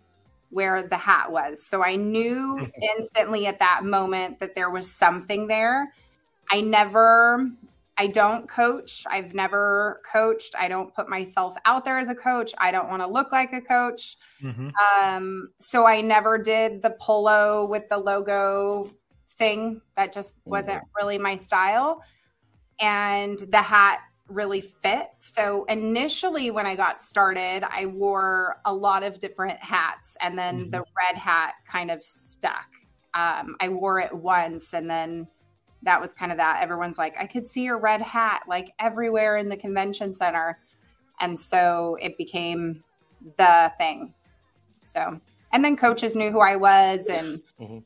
where 0.50 0.84
the 0.84 0.98
hat 0.98 1.31
was. 1.31 1.66
So 1.66 1.84
I 1.84 1.96
knew 1.96 2.60
instantly 2.98 3.48
at 3.48 3.60
that 3.60 3.84
moment 3.84 4.40
that 4.40 4.56
there 4.56 4.69
was 4.69 4.94
something 4.94 5.48
there. 5.48 5.92
I 6.50 6.62
never 6.62 7.50
I 8.01 8.07
don't 8.07 8.50
coach. 8.50 9.03
I've 9.06 9.36
never 9.36 10.01
coached. 10.12 10.56
I 10.57 10.68
don't 10.68 10.92
put 10.92 11.07
myself 11.07 11.56
out 11.65 11.86
there 11.86 12.00
as 12.00 12.09
a 12.09 12.15
coach. 12.15 12.51
I 12.57 12.71
don't 12.71 12.89
want 12.89 13.03
to 13.03 13.07
look 13.07 13.31
like 13.31 13.53
a 13.53 13.62
coach. 13.62 14.18
Mhm. 14.42 14.71
Um, 14.98 15.50
so 15.59 15.86
I 15.86 16.01
never 16.01 16.39
did 16.39 16.81
the 16.81 16.95
polo 17.00 17.68
with 17.68 17.88
the 17.89 18.00
logo 18.00 18.89
thing. 19.38 19.81
That 19.95 20.13
just 20.13 20.38
wasn't 20.45 20.81
really 21.00 21.19
my 21.19 21.36
style. 21.36 22.03
And 22.80 23.38
the 23.38 23.62
hat 23.62 24.00
really 24.27 24.62
fit. 24.62 25.09
So 25.19 25.65
initially, 25.65 26.50
when 26.50 26.65
I 26.65 26.75
got 26.75 27.01
started, 27.01 27.63
I 27.69 27.86
wore 27.86 28.62
a 28.65 28.74
lot 28.74 29.04
of 29.04 29.19
different 29.19 29.59
hats, 29.59 30.18
and 30.21 30.39
then 30.39 30.65
Mhm. 30.65 30.71
the 30.71 30.83
red 30.97 31.18
hat 31.19 31.54
kind 31.68 31.92
of 31.92 32.04
stuck. 32.04 32.65
Um, 33.13 33.57
I 33.59 33.69
wore 33.69 34.00
it 34.00 34.12
once, 34.12 34.74
and 34.74 34.89
then 34.89 35.27
that 35.83 36.00
was 36.00 36.13
kind 36.13 36.31
of 36.31 36.38
that. 36.38 36.62
Everyone's 36.62 36.98
like, 36.98 37.16
I 37.19 37.25
could 37.25 37.48
see 37.48 37.63
your 37.63 37.80
red 37.80 38.01
hat 38.01 38.44
like 38.48 38.74
everywhere 38.80 39.38
in 39.38 39.50
the 39.50 39.57
convention 39.57 40.13
center. 40.13 40.60
And 41.19 41.39
so 41.39 41.98
it 42.01 42.18
became 42.18 42.83
the 43.38 43.72
thing. 43.78 44.13
So, 44.83 45.19
and 45.54 45.63
then 45.63 45.75
coaches 45.75 46.16
knew 46.16 46.31
who 46.31 46.39
I 46.39 46.56
was 46.56 47.07
and 47.07 47.42
Mhm. 47.60 47.83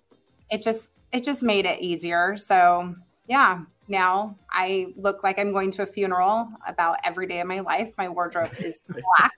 it 0.50 0.62
just, 0.62 0.92
it 1.12 1.24
just 1.24 1.44
made 1.44 1.65
it 1.65 1.81
easier. 1.81 2.38
So 2.38 2.95
yeah, 3.27 3.62
now 3.88 4.38
I 4.51 4.94
look 4.95 5.24
like 5.24 5.39
I'm 5.39 5.51
going 5.51 5.71
to 5.71 5.83
a 5.83 5.88
funeral 5.88 6.50
about 6.68 6.97
every 7.03 7.27
day 7.27 7.39
of 7.39 7.47
my 7.47 7.59
life. 7.59 7.92
My 7.97 8.09
wardrobe 8.09 8.51
is 8.59 8.81
black 8.88 9.31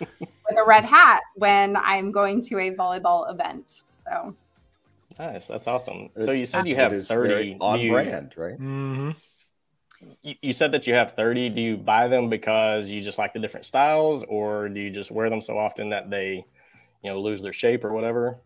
with 0.00 0.58
a 0.58 0.64
red 0.66 0.84
hat 0.84 1.22
when 1.36 1.76
I'm 1.76 2.12
going 2.12 2.40
to 2.42 2.58
a 2.58 2.70
volleyball 2.70 3.30
event. 3.30 3.82
So 4.04 4.36
Nice. 5.18 5.46
That's 5.46 5.66
awesome. 5.66 6.08
so 6.18 6.32
you 6.32 6.44
said 6.44 6.66
you 6.66 6.76
have 6.76 6.92
30 7.06 7.56
on 7.60 7.78
Do 7.78 7.84
you- 7.86 7.92
brand, 7.92 8.34
right? 8.36 8.58
Mhm. 8.58 9.16
You, 10.22 10.34
you 10.42 10.52
said 10.52 10.72
that 10.72 10.86
you 10.86 10.94
have 10.94 11.14
30. 11.14 11.48
Do 11.50 11.60
you 11.60 11.76
buy 11.76 12.08
them 12.08 12.28
because 12.28 12.88
you 12.88 13.00
just 13.00 13.16
like 13.18 13.32
the 13.32 13.38
different 13.38 13.64
styles 13.66 14.22
or 14.28 14.68
do 14.68 14.80
you 14.80 14.90
just 14.90 15.10
wear 15.10 15.30
them 15.30 15.40
so 15.40 15.56
often 15.58 15.90
that 15.90 16.10
they, 16.10 16.44
you 17.02 17.10
know, 17.10 17.20
lose 17.20 17.40
their 17.42 17.52
shape 17.54 17.84
or 17.84 17.92
whatever? 17.92 18.38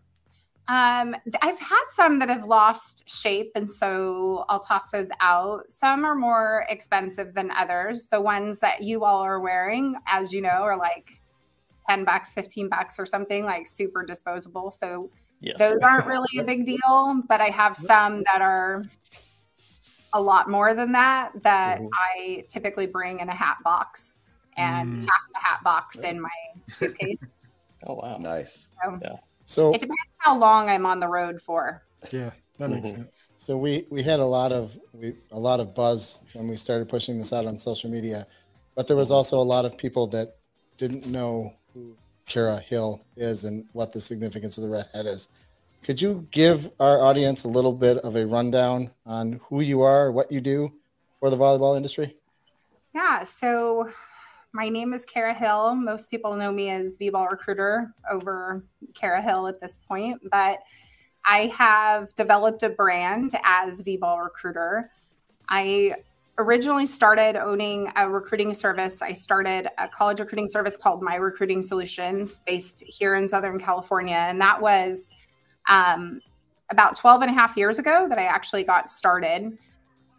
Um, 0.68 1.16
I've 1.40 1.58
had 1.58 1.84
some 1.88 2.18
that 2.18 2.28
have 2.28 2.44
lost 2.44 3.08
shape, 3.08 3.52
and 3.54 3.70
so 3.70 4.44
I'll 4.50 4.60
toss 4.60 4.90
those 4.90 5.08
out. 5.18 5.72
Some 5.72 6.04
are 6.04 6.14
more 6.14 6.66
expensive 6.68 7.32
than 7.32 7.50
others. 7.52 8.06
The 8.08 8.20
ones 8.20 8.58
that 8.58 8.82
you 8.82 9.02
all 9.02 9.22
are 9.22 9.40
wearing, 9.40 9.94
as 10.06 10.30
you 10.30 10.42
know, 10.42 10.50
are 10.50 10.76
like 10.76 11.08
10 11.88 12.04
bucks, 12.04 12.34
15 12.34 12.68
bucks, 12.68 12.98
or 12.98 13.06
something 13.06 13.46
like 13.46 13.66
super 13.66 14.04
disposable. 14.04 14.70
So 14.70 15.10
Yes. 15.40 15.59
those 15.59 15.78
aren't 15.83 16.07
really 16.07 16.38
a 16.40 16.45
big 16.45 16.66
deal, 16.66 17.23
but 17.28 17.40
I 17.40 17.49
have 17.50 17.76
some 17.76 18.23
that 18.25 18.40
are 18.42 18.83
a 20.12 20.21
lot 20.21 20.49
more 20.49 20.75
than 20.75 20.92
that 20.92 21.33
that 21.42 21.80
Mhm. 21.80 21.88
I 21.95 22.45
typically 22.49 22.87
bring 22.87 23.21
in 23.21 23.28
a 23.28 23.35
hat 23.35 23.59
box 23.62 24.28
and 24.57 24.97
Mm. 24.97 25.00
half 25.02 25.21
the 25.33 25.38
hat 25.40 25.62
box 25.62 25.99
in 25.99 26.21
my 26.21 26.30
suitcase. 26.66 27.18
Oh, 27.87 27.95
wow. 27.95 28.16
Nice. 28.18 28.66
Yeah. 29.00 29.18
So 29.45 29.73
it 29.73 29.80
depends 29.80 30.00
how 30.18 30.37
long 30.37 30.68
I'm 30.68 30.85
on 30.85 30.99
the 30.99 31.07
road 31.07 31.40
for. 31.40 31.85
Yeah, 32.11 32.33
that 32.59 32.71
makes 32.71 32.88
Mhm. 32.88 32.92
sense. 32.97 33.28
So 33.37 33.57
we 33.57 33.87
we 33.88 34.02
had 34.02 34.18
a 34.18 34.26
lot 34.26 34.52
of 34.52 34.76
we, 34.92 35.14
a 35.30 35.38
lot 35.38 35.61
of 35.61 35.76
buzz 35.76 36.21
when 36.33 36.49
we 36.49 36.57
started 36.57 36.88
pushing 36.88 37.18
this 37.18 37.33
out 37.33 37.47
on 37.47 37.57
social 37.57 37.88
media, 37.88 38.26
but 38.75 38.88
there 38.88 38.97
was 38.97 39.12
also 39.12 39.40
a 39.40 39.45
lot 39.45 39.64
of 39.64 39.78
people 39.78 40.09
that 40.09 40.38
didn't 40.76 41.07
know 41.07 41.42
who 41.45 41.58
Kara 42.28 42.61
Hill 42.61 43.00
is 43.16 43.44
and 43.44 43.64
what 43.73 43.92
the 43.92 44.00
significance 44.00 44.58
of 44.58 44.64
the 44.64 44.70
red 44.70 44.87
is. 45.06 45.28
Could 45.82 46.02
you 46.02 46.26
give 46.30 46.70
our 46.78 47.02
audience 47.02 47.44
a 47.44 47.49
little 47.49 47.73
bit 47.73 47.99
of 47.99 48.16
a 48.16 48.26
rundown 48.26 48.90
on 49.06 49.40
who 49.44 49.61
you 49.61 49.82
are, 49.82 50.12
what 50.12 50.30
you 50.30 50.40
do 50.40 50.73
for 51.20 51.30
the 51.30 51.37
volleyball 51.37 51.76
industry? 51.76 52.14
Yeah, 52.94 53.25
so 53.25 53.88
my 54.52 54.68
name 54.68 54.92
is 54.92 55.04
Kara 55.04 55.35
Hill. 55.35 55.75
Most 55.75 56.11
people 56.11 56.35
know 56.35 56.52
me 56.52 56.70
as 56.70 56.97
V-Ball 56.97 57.28
Recruiter 57.28 57.94
over 58.11 58.64
Kara 58.94 59.23
Hill 59.23 59.47
at 59.47 59.61
this 59.61 59.78
point, 59.88 60.20
but 60.30 60.58
I 61.25 61.47
have 61.47 62.14
developed 62.14 62.62
a 62.62 62.70
brand 62.70 63.32
as 63.44 63.80
V-Ball 63.80 64.20
Recruiter. 64.20 64.90
I 65.49 65.94
originally 66.38 66.87
started 66.87 67.37
owning 67.37 67.92
a 67.97 68.09
recruiting 68.09 68.54
service. 68.54 69.02
I 69.02 69.12
started 69.12 69.68
a 69.76 69.88
college 69.88 70.21
recruiting 70.21 70.49
service 70.49 70.76
called 70.76 71.02
My 71.02 71.16
Recruiting 71.16 71.62
Solutions 71.62 72.40
based 72.47 72.85
here 72.87 73.16
in 73.16 73.28
Southern 73.28 73.59
California. 73.59 74.14
And 74.14 74.40
that 74.40 74.61
was 74.61 75.11
um, 75.68 76.21
about 76.71 76.97
12 76.97 77.23
and 77.23 77.30
a 77.30 77.35
half 77.35 77.57
years 77.57 77.78
ago 77.80 78.07
that 78.09 78.18
I 78.18 78.25
actually 78.25 78.62
got 78.62 78.88
started. 78.88 79.59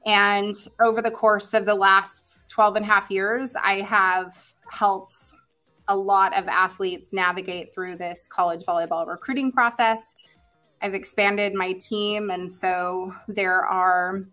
And 0.06 0.56
over 0.82 1.02
the 1.02 1.12
course 1.12 1.54
of 1.54 1.66
the 1.66 1.76
last 1.76 2.50
12 2.50 2.78
and 2.78 2.86
a 2.86 2.88
half 2.88 3.10
years, 3.10 3.56
I 3.56 3.82
have 3.82 4.36
helped 4.70 5.16
a 5.88 5.96
lot 5.96 6.38
of 6.38 6.48
athletes 6.48 7.14
navigate 7.14 7.74
through 7.74 7.96
this 7.96 8.28
college 8.28 8.64
volleyball 8.66 9.08
recruiting 9.08 9.52
process. 9.52 10.16
I've 10.82 10.94
expanded 10.94 11.54
my 11.54 11.74
team. 11.74 12.30
And 12.30 12.50
so 12.50 13.14
there 13.28 13.66
are 13.66 14.26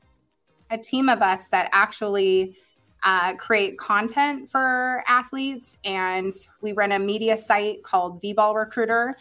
a 0.71 0.79
team 0.79 1.09
of 1.09 1.23
us 1.23 1.49
that 1.49 1.69
actually 1.73 2.57
uh, 3.05 3.35
create 3.35 3.79
content 3.79 4.51
for 4.51 5.05
athletes. 5.07 5.79
And 5.85 6.33
we 6.61 6.73
run 6.73 6.93
a 6.93 6.99
media 6.99 7.37
site 7.37 7.83
called 7.83 8.21
V 8.21 8.33
Ball 8.33 8.55
Recruiter, 8.55 9.15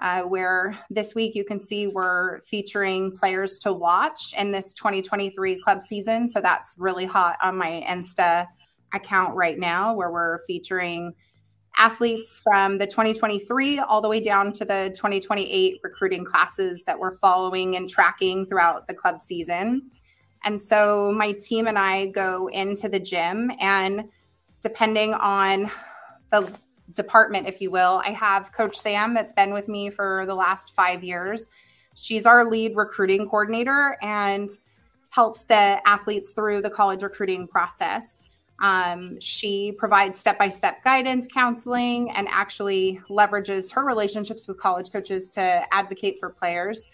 uh, 0.00 0.22
where 0.22 0.78
this 0.90 1.14
week 1.14 1.34
you 1.34 1.44
can 1.44 1.60
see 1.60 1.86
we're 1.86 2.40
featuring 2.40 3.12
players 3.12 3.58
to 3.60 3.72
watch 3.72 4.34
in 4.38 4.52
this 4.52 4.72
2023 4.74 5.60
club 5.60 5.82
season. 5.82 6.28
So 6.28 6.40
that's 6.40 6.74
really 6.78 7.04
hot 7.04 7.36
on 7.42 7.56
my 7.56 7.84
Insta 7.86 8.46
account 8.94 9.34
right 9.34 9.58
now, 9.58 9.94
where 9.94 10.10
we're 10.10 10.38
featuring 10.46 11.14
athletes 11.76 12.40
from 12.42 12.78
the 12.78 12.86
2023 12.86 13.80
all 13.80 14.00
the 14.00 14.08
way 14.08 14.20
down 14.20 14.50
to 14.50 14.64
the 14.64 14.90
2028 14.94 15.78
recruiting 15.82 16.24
classes 16.24 16.84
that 16.86 16.98
we're 16.98 17.18
following 17.18 17.76
and 17.76 17.88
tracking 17.88 18.46
throughout 18.46 18.86
the 18.86 18.94
club 18.94 19.20
season. 19.20 19.90
And 20.44 20.60
so 20.60 21.12
my 21.12 21.32
team 21.32 21.66
and 21.66 21.78
I 21.78 22.06
go 22.06 22.48
into 22.48 22.88
the 22.88 23.00
gym, 23.00 23.50
and 23.60 24.04
depending 24.60 25.14
on 25.14 25.70
the 26.30 26.52
department, 26.94 27.48
if 27.48 27.60
you 27.60 27.70
will, 27.70 28.00
I 28.04 28.10
have 28.10 28.52
Coach 28.52 28.76
Sam 28.76 29.14
that's 29.14 29.32
been 29.32 29.52
with 29.52 29.68
me 29.68 29.90
for 29.90 30.24
the 30.26 30.34
last 30.34 30.74
five 30.74 31.02
years. 31.02 31.46
She's 31.94 32.26
our 32.26 32.48
lead 32.48 32.76
recruiting 32.76 33.28
coordinator 33.28 33.96
and 34.02 34.50
helps 35.10 35.44
the 35.44 35.80
athletes 35.86 36.32
through 36.32 36.62
the 36.62 36.70
college 36.70 37.02
recruiting 37.02 37.48
process. 37.48 38.22
Um, 38.62 39.20
she 39.20 39.72
provides 39.72 40.18
step 40.18 40.38
by 40.38 40.48
step 40.48 40.82
guidance, 40.82 41.26
counseling, 41.26 42.10
and 42.10 42.26
actually 42.30 43.00
leverages 43.08 43.72
her 43.74 43.84
relationships 43.84 44.46
with 44.46 44.58
college 44.58 44.90
coaches 44.90 45.30
to 45.30 45.66
advocate 45.72 46.18
for 46.20 46.30
players. 46.30 46.86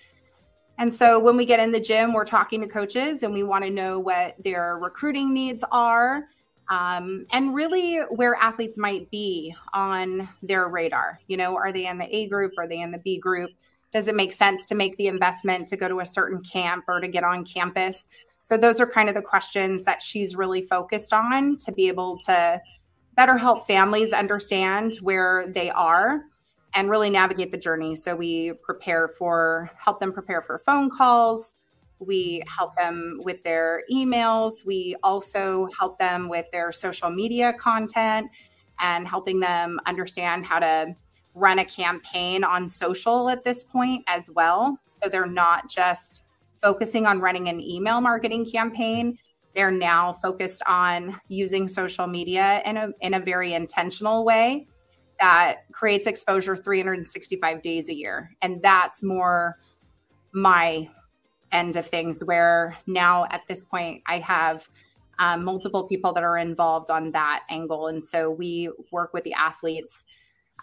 And 0.79 0.93
so 0.93 1.19
when 1.21 1.37
we 1.37 1.45
get 1.45 1.61
in 1.61 1.71
the 1.71 1.81
gym, 1.81 2.13
we're 2.13 2.25
talking 2.25 2.61
to 2.61 2.67
coaches 2.67 3.23
and 3.23 3.33
we 3.33 3.43
want 3.43 3.65
to 3.65 3.71
know 3.71 3.99
what 3.99 4.35
their 4.43 4.79
recruiting 4.79 5.33
needs 5.33 5.65
are 5.71 6.25
um, 6.71 7.27
and 7.33 7.55
really 7.55 7.99
where 7.99 8.35
athletes 8.37 8.79
might 8.79 9.11
be 9.11 9.55
on 9.75 10.29
their 10.43 10.69
radar. 10.69 11.21
You 11.29 11.37
know, 11.37 11.57
are 11.57 11.73
they 11.73 11.87
in 11.87 11.99
the 11.99 12.15
A 12.15 12.29
group? 12.29 12.53
Are 12.59 12.67
they 12.67 12.81
in 12.81 12.91
the 12.91 12.99
B 12.99 13.19
group? 13.19 13.51
Does 13.93 14.09
it 14.09 14.15
make 14.15 14.33
sense 14.33 14.65
to 14.67 14.75
make 14.75 14.97
the 14.97 15.09
investment 15.09 15.69
to 15.69 15.77
go 15.77 15.87
to 15.87 16.01
a 16.01 16.07
certain 16.07 16.43
camp 16.43 16.85
or 16.89 17.01
to 17.01 17.09
get 17.09 17.25
on 17.25 17.45
campus? 17.45 18.09
So 18.41 18.57
those 18.57 18.81
are 18.81 18.87
kind 18.87 19.09
of 19.09 19.15
the 19.15 19.23
questions 19.23 19.85
that 19.85 20.01
she's 20.01 20.35
really 20.35 20.63
focused 20.63 21.13
on 21.13 21.59
to 21.59 21.73
be 21.73 21.89
able 21.89 22.19
to 22.21 22.61
better 23.17 23.37
help 23.37 23.67
families 23.67 24.13
understand 24.13 24.97
where 25.03 25.47
they 25.49 25.71
are 25.71 26.25
and 26.75 26.89
really 26.89 27.11
navigate 27.11 27.53
the 27.53 27.59
journey. 27.59 27.97
So 27.97 28.17
we 28.17 28.53
prepare 28.63 29.09
for, 29.09 29.71
help 29.77 30.01
them 30.01 30.13
prepare 30.13 30.43
for 30.43 30.59
phone 30.59 30.91
calls. 30.91 31.55
We 31.99 32.43
help 32.49 32.77
them 32.77 33.21
with 33.23 33.43
their 33.45 33.83
emails. 33.93 34.65
We 34.65 34.97
also 35.03 35.69
help 35.79 35.99
them 35.99 36.29
with 36.29 36.47
their 36.51 36.73
social 36.73 37.11
media 37.11 37.53
content 37.53 38.31
and 38.81 39.07
helping 39.07 39.39
them 39.41 39.79
understand 39.87 40.47
how 40.47 40.59
to 40.59 40.97
run 41.35 41.59
a 41.61 41.65
campaign 41.65 42.45
on 42.45 42.67
social 42.67 43.31
at 43.31 43.45
this 43.45 43.65
point 43.65 44.05
as 44.07 44.31
well. 44.35 44.79
So 44.89 45.09
they're 45.09 45.27
not 45.27 45.71
just 45.71 46.25
focusing 46.61 47.07
on 47.07 47.21
running 47.21 47.49
an 47.49 47.61
email 47.61 48.01
marketing 48.01 48.51
campaign. 48.51 49.19
They're 49.55 49.71
now 49.71 50.15
focused 50.15 50.63
on 50.67 51.21
using 51.29 51.69
social 51.69 52.07
media 52.07 52.63
in 52.65 52.77
a, 52.77 52.89
in 53.01 53.15
a 53.15 53.21
very 53.21 53.55
intentional 53.55 54.25
way 54.25 54.67
that 55.23 55.61
creates 55.71 56.09
exposure 56.09 56.57
365 56.57 57.63
days 57.63 57.89
a 57.89 57.95
year. 57.95 58.33
And 58.43 58.61
that's 58.61 59.05
more 59.05 59.57
my 60.33 60.91
end 61.53 61.77
of 61.77 61.87
things, 61.87 62.25
where 62.25 62.77
now 62.89 63.27
at 63.31 63.43
this 63.47 63.63
point, 63.65 64.03
I 64.09 64.19
have 64.19 64.69
um, 65.21 65.45
multiple 65.45 65.87
people 65.87 66.13
that 66.15 66.25
are 66.25 66.37
involved 66.37 66.91
on 66.91 67.13
that 67.13 67.45
angle. 67.49 67.87
And 67.87 68.03
so 68.03 68.33
we 68.33 68.69
work 68.91 69.15
with 69.15 69.23
the 69.23 69.33
athletes, 69.35 70.03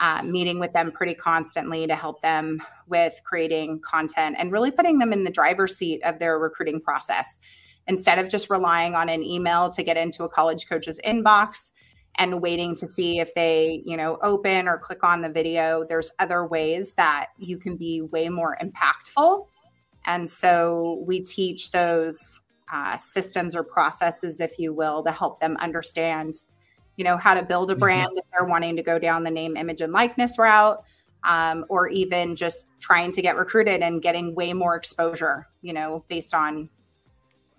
uh, 0.01 0.23
meeting 0.23 0.59
with 0.59 0.73
them 0.73 0.91
pretty 0.91 1.13
constantly 1.13 1.87
to 1.87 1.95
help 1.95 2.21
them 2.21 2.61
with 2.85 3.13
creating 3.23 3.79
content 3.79 4.35
and 4.37 4.51
really 4.51 4.71
putting 4.71 4.99
them 4.99 5.13
in 5.13 5.23
the 5.23 5.31
driver's 5.31 5.77
seat 5.77 6.01
of 6.03 6.19
their 6.19 6.37
recruiting 6.37 6.81
process. 6.81 7.39
Instead 7.87 8.19
of 8.19 8.27
just 8.27 8.49
relying 8.49 8.93
on 8.93 9.07
an 9.07 9.23
email 9.23 9.69
to 9.69 9.83
get 9.83 9.95
into 9.95 10.25
a 10.25 10.29
college 10.29 10.67
coach's 10.67 10.99
inbox, 11.05 11.71
and 12.19 12.41
waiting 12.41 12.75
to 12.75 12.85
see 12.85 13.19
if 13.19 13.33
they, 13.33 13.81
you 13.85 13.95
know, 13.95 14.19
open 14.21 14.67
or 14.67 14.77
click 14.77 15.03
on 15.03 15.21
the 15.21 15.29
video. 15.29 15.85
There's 15.87 16.11
other 16.19 16.45
ways 16.45 16.93
that 16.95 17.27
you 17.37 17.57
can 17.57 17.77
be 17.77 18.01
way 18.01 18.27
more 18.27 18.57
impactful. 18.61 19.47
And 20.05 20.29
so 20.29 21.01
we 21.07 21.21
teach 21.21 21.71
those 21.71 22.41
uh, 22.71 22.97
systems 22.97 23.55
or 23.55 23.63
processes, 23.63 24.41
if 24.41 24.59
you 24.59 24.73
will, 24.73 25.01
to 25.03 25.11
help 25.11 25.39
them 25.39 25.55
understand, 25.57 26.35
you 26.97 27.05
know, 27.05 27.15
how 27.15 27.33
to 27.33 27.41
build 27.41 27.71
a 27.71 27.73
mm-hmm. 27.73 27.79
brand 27.79 28.09
mm-hmm. 28.09 28.17
if 28.19 28.25
they're 28.31 28.47
wanting 28.47 28.75
to 28.75 28.83
go 28.83 28.99
down 28.99 29.23
the 29.23 29.31
name, 29.31 29.55
image, 29.55 29.79
and 29.79 29.93
likeness 29.93 30.37
route, 30.37 30.83
um, 31.23 31.65
or 31.69 31.87
even 31.87 32.35
just 32.35 32.67
trying 32.81 33.13
to 33.13 33.21
get 33.21 33.37
recruited 33.37 33.81
and 33.81 34.01
getting 34.01 34.35
way 34.35 34.51
more 34.51 34.75
exposure, 34.75 35.47
you 35.61 35.71
know, 35.71 36.03
based 36.09 36.33
on 36.33 36.69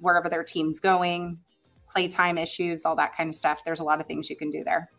wherever 0.01 0.29
their 0.29 0.45
team's 0.45 0.81
going, 0.81 1.39
playtime 1.91 2.39
issues, 2.39 2.85
all 2.85 2.97
that 2.97 3.17
kind 3.17 3.29
of 3.29 3.35
stuff. 3.35 3.63
There's 3.65 3.81
a 3.81 3.85
lot 3.85 4.01
of 4.01 4.07
things 4.07 4.31
you 4.31 4.37
can 4.37 4.51
do 4.51 4.65
there. 4.65 4.91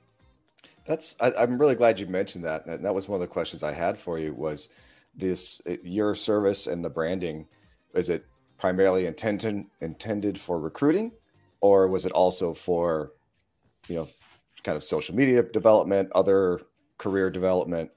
That's 0.86 1.15
I, 1.19 1.31
am 1.43 1.57
really 1.57 1.75
glad 1.75 2.00
you 2.00 2.07
mentioned 2.07 2.43
that. 2.45 2.65
And 2.65 2.83
that 2.83 2.93
was 2.93 3.07
one 3.07 3.15
of 3.15 3.21
the 3.21 3.27
questions 3.27 3.63
I 3.63 3.71
had 3.71 3.98
for 3.98 4.17
you 4.17 4.33
was 4.33 4.69
this 5.15 5.62
your 5.83 6.15
service 6.15 6.67
and 6.67 6.83
the 6.83 6.89
branding. 6.89 7.48
Is 7.93 8.10
it 8.10 8.25
primarily 8.57 9.05
intended 9.05 9.65
intended 9.81 10.39
for 10.39 10.60
recruiting, 10.60 11.12
or 11.60 11.88
was 11.88 12.05
it 12.05 12.12
also 12.12 12.53
for, 12.53 13.13
you 13.88 13.95
know, 13.95 14.07
kind 14.63 14.75
of 14.75 14.83
social 14.83 15.15
media 15.15 15.43
development, 15.43 16.10
other 16.13 16.62
career 16.98 17.29
development, 17.29 17.91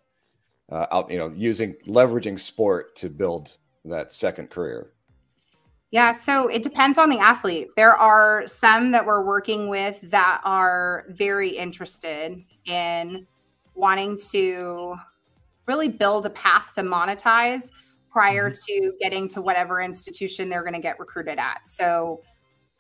uh, 0.70 0.86
out 0.90 1.10
you 1.10 1.18
know 1.18 1.32
using 1.34 1.74
leveraging 1.86 2.38
sport 2.38 2.96
to 2.96 3.08
build 3.08 3.56
that 3.84 4.12
second 4.12 4.50
career? 4.50 4.93
Yeah, 5.94 6.10
so 6.10 6.48
it 6.48 6.64
depends 6.64 6.98
on 6.98 7.08
the 7.08 7.20
athlete. 7.20 7.68
There 7.76 7.94
are 7.94 8.48
some 8.48 8.90
that 8.90 9.06
we're 9.06 9.24
working 9.24 9.68
with 9.68 10.00
that 10.10 10.40
are 10.42 11.04
very 11.10 11.50
interested 11.50 12.42
in 12.66 13.28
wanting 13.76 14.18
to 14.32 14.96
really 15.68 15.88
build 15.88 16.26
a 16.26 16.30
path 16.30 16.72
to 16.74 16.82
monetize 16.82 17.70
prior 18.10 18.50
mm-hmm. 18.50 18.88
to 18.88 18.92
getting 18.98 19.28
to 19.28 19.40
whatever 19.40 19.80
institution 19.80 20.48
they're 20.48 20.64
going 20.64 20.74
to 20.74 20.80
get 20.80 20.98
recruited 20.98 21.38
at. 21.38 21.68
So, 21.68 22.22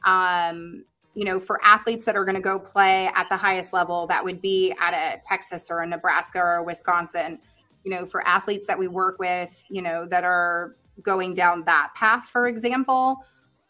um, 0.04 0.84
you 1.14 1.24
know, 1.24 1.38
for 1.38 1.64
athletes 1.64 2.04
that 2.06 2.16
are 2.16 2.24
going 2.24 2.34
to 2.34 2.40
go 2.40 2.58
play 2.58 3.12
at 3.14 3.28
the 3.28 3.36
highest 3.36 3.72
level, 3.72 4.08
that 4.08 4.24
would 4.24 4.42
be 4.42 4.74
at 4.80 4.92
a 4.92 5.20
Texas 5.22 5.68
or 5.70 5.82
a 5.82 5.86
Nebraska 5.86 6.40
or 6.40 6.54
a 6.56 6.64
Wisconsin. 6.64 7.38
You 7.84 7.92
know, 7.92 8.06
for 8.06 8.26
athletes 8.26 8.66
that 8.66 8.76
we 8.76 8.88
work 8.88 9.20
with, 9.20 9.62
you 9.70 9.82
know, 9.82 10.04
that 10.06 10.24
are 10.24 10.74
going 11.02 11.34
down 11.34 11.64
that 11.64 11.92
path, 11.94 12.28
for 12.30 12.46
example, 12.48 13.24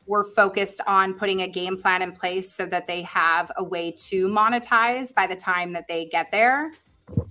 we're 0.07 0.25
focused 0.33 0.81
on 0.87 1.15
putting 1.15 1.43
a 1.43 1.49
game 1.49 1.79
plan 1.79 2.03
in 2.03 2.13
place 2.13 2.53
so 2.53 2.67
that 2.67 2.87
they 2.87 3.03
have 3.03 3.51
a 3.57 3.65
way 3.65 3.91
to 3.91 4.29
monetize 4.29 5.15
by 5.15 5.27
the 5.27 5.37
time 5.37 5.73
that 5.73 5.89
they 5.89 6.07
get 6.07 6.31
there. 6.31 6.73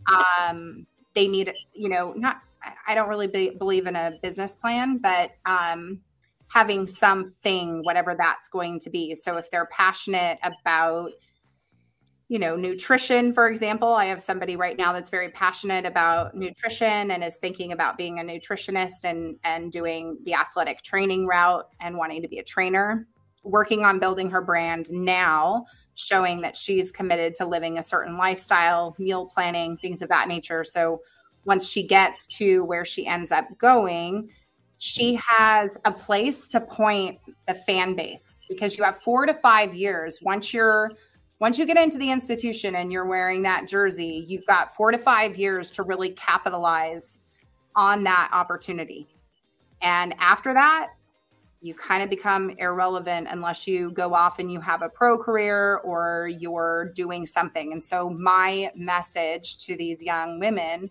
Um, 0.08 0.88
they 1.14 1.28
need, 1.28 1.54
you 1.74 1.90
know, 1.90 2.14
not, 2.14 2.42
I 2.88 2.96
don't 2.96 3.10
really 3.10 3.28
be, 3.28 3.52
believe 3.52 3.86
in 3.86 3.96
a 3.96 4.14
business 4.24 4.56
plan, 4.56 4.98
but 4.98 5.32
um, 5.46 6.02
having 6.48 6.88
something, 6.88 7.84
whatever 7.84 8.16
that's 8.18 8.50
going 8.50 8.80
to 8.80 8.90
be. 8.90 9.14
So 9.16 9.38
if 9.38 9.52
they're 9.52 9.68
passionate 9.68 10.40
about, 10.44 11.12
you 12.34 12.40
know, 12.40 12.56
nutrition, 12.56 13.32
for 13.32 13.48
example. 13.48 13.90
I 13.90 14.06
have 14.06 14.20
somebody 14.20 14.56
right 14.56 14.76
now 14.76 14.92
that's 14.92 15.12
very 15.12 15.30
passionate 15.30 15.86
about 15.86 16.36
nutrition 16.36 17.12
and 17.12 17.24
is 17.24 17.38
thinking 17.38 17.74
about 17.74 17.96
being 17.96 18.20
a 18.20 18.24
nutritionist 18.24 19.04
and 19.04 19.38
and 19.44 19.72
doing 19.72 20.18
the 20.24 20.34
athletic 20.34 20.82
training 20.82 21.28
route 21.28 21.70
and 21.80 21.96
wanting 21.96 22.24
to 22.24 22.28
be 22.28 22.40
a 22.40 22.44
trainer. 22.44 23.06
Working 23.44 23.86
on 23.86 24.00
building 24.00 24.32
her 24.32 24.42
brand 24.42 24.92
now, 24.92 25.68
showing 25.94 26.42
that 26.42 26.58
she's 26.58 26.92
committed 26.92 27.36
to 27.36 27.46
living 27.46 27.78
a 27.78 27.84
certain 27.84 28.18
lifestyle, 28.18 28.96
meal 28.98 29.28
planning, 29.28 29.78
things 29.78 30.02
of 30.02 30.10
that 30.10 30.28
nature. 30.28 30.64
So 30.64 31.02
once 31.46 31.70
she 31.70 31.86
gets 31.86 32.26
to 32.38 32.66
where 32.66 32.84
she 32.84 33.06
ends 33.06 33.32
up 33.32 33.46
going, 33.60 34.32
she 34.80 35.20
has 35.28 35.78
a 35.86 35.92
place 35.92 36.48
to 36.48 36.62
point 36.62 37.20
the 37.48 37.54
fan 37.54 37.94
base 37.94 38.40
because 38.50 38.76
you 38.76 38.84
have 38.84 39.00
four 39.04 39.28
to 39.28 39.36
five 39.36 39.76
years 39.76 40.18
once 40.24 40.52
you're 40.52 40.90
once 41.44 41.60
you 41.60 41.66
get 41.66 41.76
into 41.76 41.98
the 41.98 42.10
institution 42.10 42.74
and 42.74 42.90
you're 42.90 43.06
wearing 43.06 43.44
that 43.44 43.68
jersey 43.68 44.24
you've 44.30 44.46
got 44.46 44.74
four 44.78 44.94
to 44.94 44.98
five 44.98 45.36
years 45.36 45.70
to 45.70 45.84
really 45.84 46.10
capitalize 46.12 47.20
on 47.76 48.02
that 48.02 48.30
opportunity 48.32 49.10
and 49.82 50.16
after 50.20 50.54
that 50.54 50.88
you 51.60 51.74
kind 51.74 52.02
of 52.02 52.10
become 52.10 52.50
irrelevant 52.60 53.28
unless 53.30 53.68
you 53.68 53.92
go 53.92 54.14
off 54.14 54.40
and 54.40 54.54
you 54.54 54.62
have 54.62 54.82
a 54.82 54.88
pro 54.88 55.18
career 55.18 55.82
or 55.84 56.30
you're 56.40 56.94
doing 56.96 57.26
something 57.26 57.74
and 57.74 57.84
so 57.84 58.10
my 58.10 58.72
message 58.74 59.58
to 59.58 59.76
these 59.76 60.02
young 60.02 60.40
women 60.40 60.90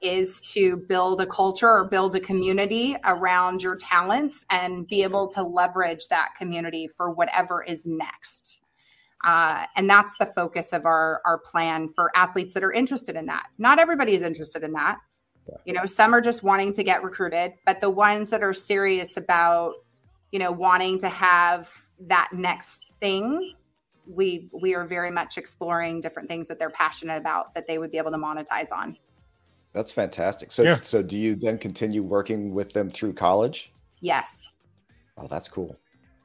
is 0.00 0.40
to 0.40 0.78
build 0.88 1.20
a 1.20 1.26
culture 1.26 1.68
or 1.68 1.84
build 1.84 2.14
a 2.14 2.20
community 2.20 2.96
around 3.04 3.62
your 3.62 3.76
talents 3.76 4.46
and 4.50 4.88
be 4.88 5.02
able 5.02 5.28
to 5.28 5.42
leverage 5.42 6.08
that 6.08 6.30
community 6.38 6.86
for 6.86 7.10
whatever 7.10 7.62
is 7.62 7.86
next. 7.86 8.60
Uh, 9.24 9.66
and 9.76 9.88
that's 9.88 10.16
the 10.18 10.26
focus 10.26 10.72
of 10.72 10.84
our 10.84 11.20
our 11.24 11.38
plan 11.38 11.88
for 11.94 12.10
athletes 12.14 12.54
that 12.54 12.62
are 12.62 12.72
interested 12.72 13.16
in 13.16 13.26
that. 13.26 13.46
Not 13.58 13.78
everybody 13.78 14.14
is 14.14 14.22
interested 14.22 14.62
in 14.62 14.72
that. 14.72 14.98
Yeah. 15.48 15.56
You 15.64 15.72
know, 15.74 15.86
some 15.86 16.14
are 16.14 16.20
just 16.20 16.42
wanting 16.42 16.72
to 16.74 16.82
get 16.82 17.02
recruited, 17.02 17.54
but 17.64 17.80
the 17.80 17.90
ones 17.90 18.30
that 18.30 18.42
are 18.42 18.52
serious 18.52 19.16
about, 19.16 19.74
you 20.32 20.38
know, 20.38 20.50
wanting 20.50 20.98
to 20.98 21.08
have 21.08 21.70
that 22.08 22.30
next 22.32 22.86
thing, 23.00 23.54
we 24.06 24.48
we 24.52 24.74
are 24.74 24.84
very 24.84 25.10
much 25.10 25.38
exploring 25.38 26.00
different 26.00 26.28
things 26.28 26.48
that 26.48 26.58
they're 26.58 26.70
passionate 26.70 27.16
about 27.16 27.54
that 27.54 27.66
they 27.66 27.78
would 27.78 27.90
be 27.90 27.98
able 27.98 28.10
to 28.12 28.18
monetize 28.18 28.70
on. 28.72 28.96
That's 29.72 29.92
fantastic. 29.92 30.52
So, 30.52 30.62
yeah. 30.62 30.80
so 30.80 31.02
do 31.02 31.16
you 31.16 31.34
then 31.34 31.58
continue 31.58 32.02
working 32.02 32.54
with 32.54 32.72
them 32.72 32.88
through 32.88 33.12
college? 33.12 33.72
Yes. 34.00 34.48
Oh, 35.18 35.26
that's 35.26 35.48
cool. 35.48 35.76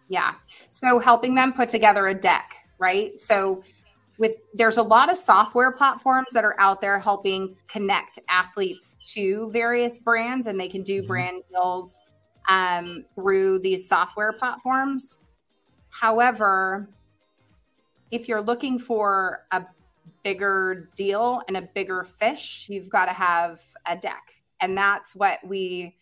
Yeah. 0.07 0.35
So 0.69 0.99
helping 0.99 1.35
them 1.35 1.51
put 1.51 1.67
together 1.67 2.07
a 2.07 2.13
deck, 2.13 2.55
right? 2.81 3.17
So 3.17 3.63
with 4.17 4.33
there's 4.53 4.77
a 4.77 4.83
lot 4.83 5.09
of 5.09 5.17
software 5.17 5.71
platforms 5.71 6.33
that 6.33 6.43
are 6.43 6.55
out 6.59 6.81
there 6.81 6.99
helping 6.99 7.55
connect 7.67 8.19
athletes 8.27 8.97
to 9.13 9.49
various 9.51 9.99
brands 9.99 10.47
and 10.47 10.59
they 10.59 10.67
can 10.67 10.83
do 10.83 10.99
mm-hmm. 10.99 11.07
brand 11.07 11.43
deals 11.49 11.97
um, 12.49 13.03
through 13.15 13.59
these 13.59 13.87
software 13.87 14.33
platforms. 14.33 15.19
However, 15.89 16.89
if 18.09 18.27
you're 18.27 18.41
looking 18.41 18.79
for 18.79 19.45
a 19.51 19.65
bigger 20.23 20.89
deal 20.95 21.41
and 21.47 21.55
a 21.55 21.61
bigger 21.61 22.07
fish, 22.19 22.67
you've 22.69 22.89
got 22.89 23.05
to 23.05 23.13
have 23.13 23.61
a 23.85 23.95
deck. 23.95 24.33
And 24.59 24.77
that's 24.77 25.15
what 25.15 25.39
we 25.45 25.95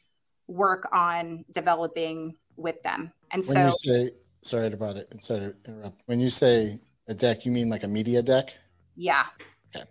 work 0.48 0.89
on 0.91 1.45
developing 1.51 2.36
with 2.57 2.81
them. 2.83 3.12
And 3.31 3.45
when 3.45 3.55
so 3.55 3.65
you 3.67 3.74
say 3.74 4.12
sorry 4.41 4.69
to 4.69 4.77
bother 4.77 5.05
sorry 5.19 5.53
to 5.63 5.72
interrupt. 5.72 6.01
When 6.05 6.19
you 6.19 6.29
say 6.29 6.79
a 7.08 7.13
deck, 7.13 7.46
you 7.46 7.51
mean 7.51 7.69
like 7.69 7.84
a 7.84 7.88
media 7.88 8.22
deck? 8.22 8.58
Yeah. 8.96 9.25
Okay. 9.75 9.86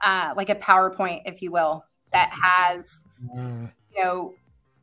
Uh, 0.00 0.34
like 0.36 0.50
a 0.50 0.54
PowerPoint, 0.54 1.22
if 1.26 1.42
you 1.42 1.50
will, 1.50 1.84
that 2.12 2.30
has 2.30 3.02
mm. 3.34 3.70
you 3.94 4.04
know 4.04 4.34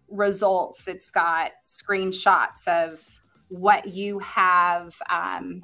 results. 0.09 0.87
It's 0.87 1.11
got 1.11 1.51
screenshots 1.65 2.67
of 2.67 3.03
what 3.49 3.87
you 3.87 4.19
have 4.19 4.95
um, 5.09 5.63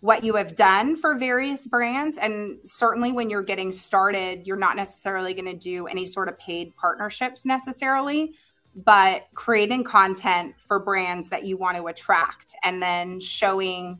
what 0.00 0.24
you 0.24 0.34
have 0.34 0.56
done 0.56 0.96
for 0.96 1.16
various 1.16 1.66
brands. 1.66 2.16
And 2.16 2.58
certainly 2.64 3.12
when 3.12 3.28
you're 3.28 3.42
getting 3.42 3.70
started, 3.70 4.46
you're 4.46 4.56
not 4.56 4.76
necessarily 4.76 5.34
going 5.34 5.46
to 5.46 5.56
do 5.56 5.86
any 5.86 6.06
sort 6.06 6.28
of 6.28 6.38
paid 6.38 6.74
partnerships 6.74 7.44
necessarily, 7.44 8.34
but 8.74 9.26
creating 9.34 9.84
content 9.84 10.54
for 10.66 10.78
brands 10.78 11.28
that 11.30 11.44
you 11.44 11.56
want 11.56 11.76
to 11.76 11.86
attract 11.86 12.54
and 12.62 12.82
then 12.82 13.20
showing 13.20 13.98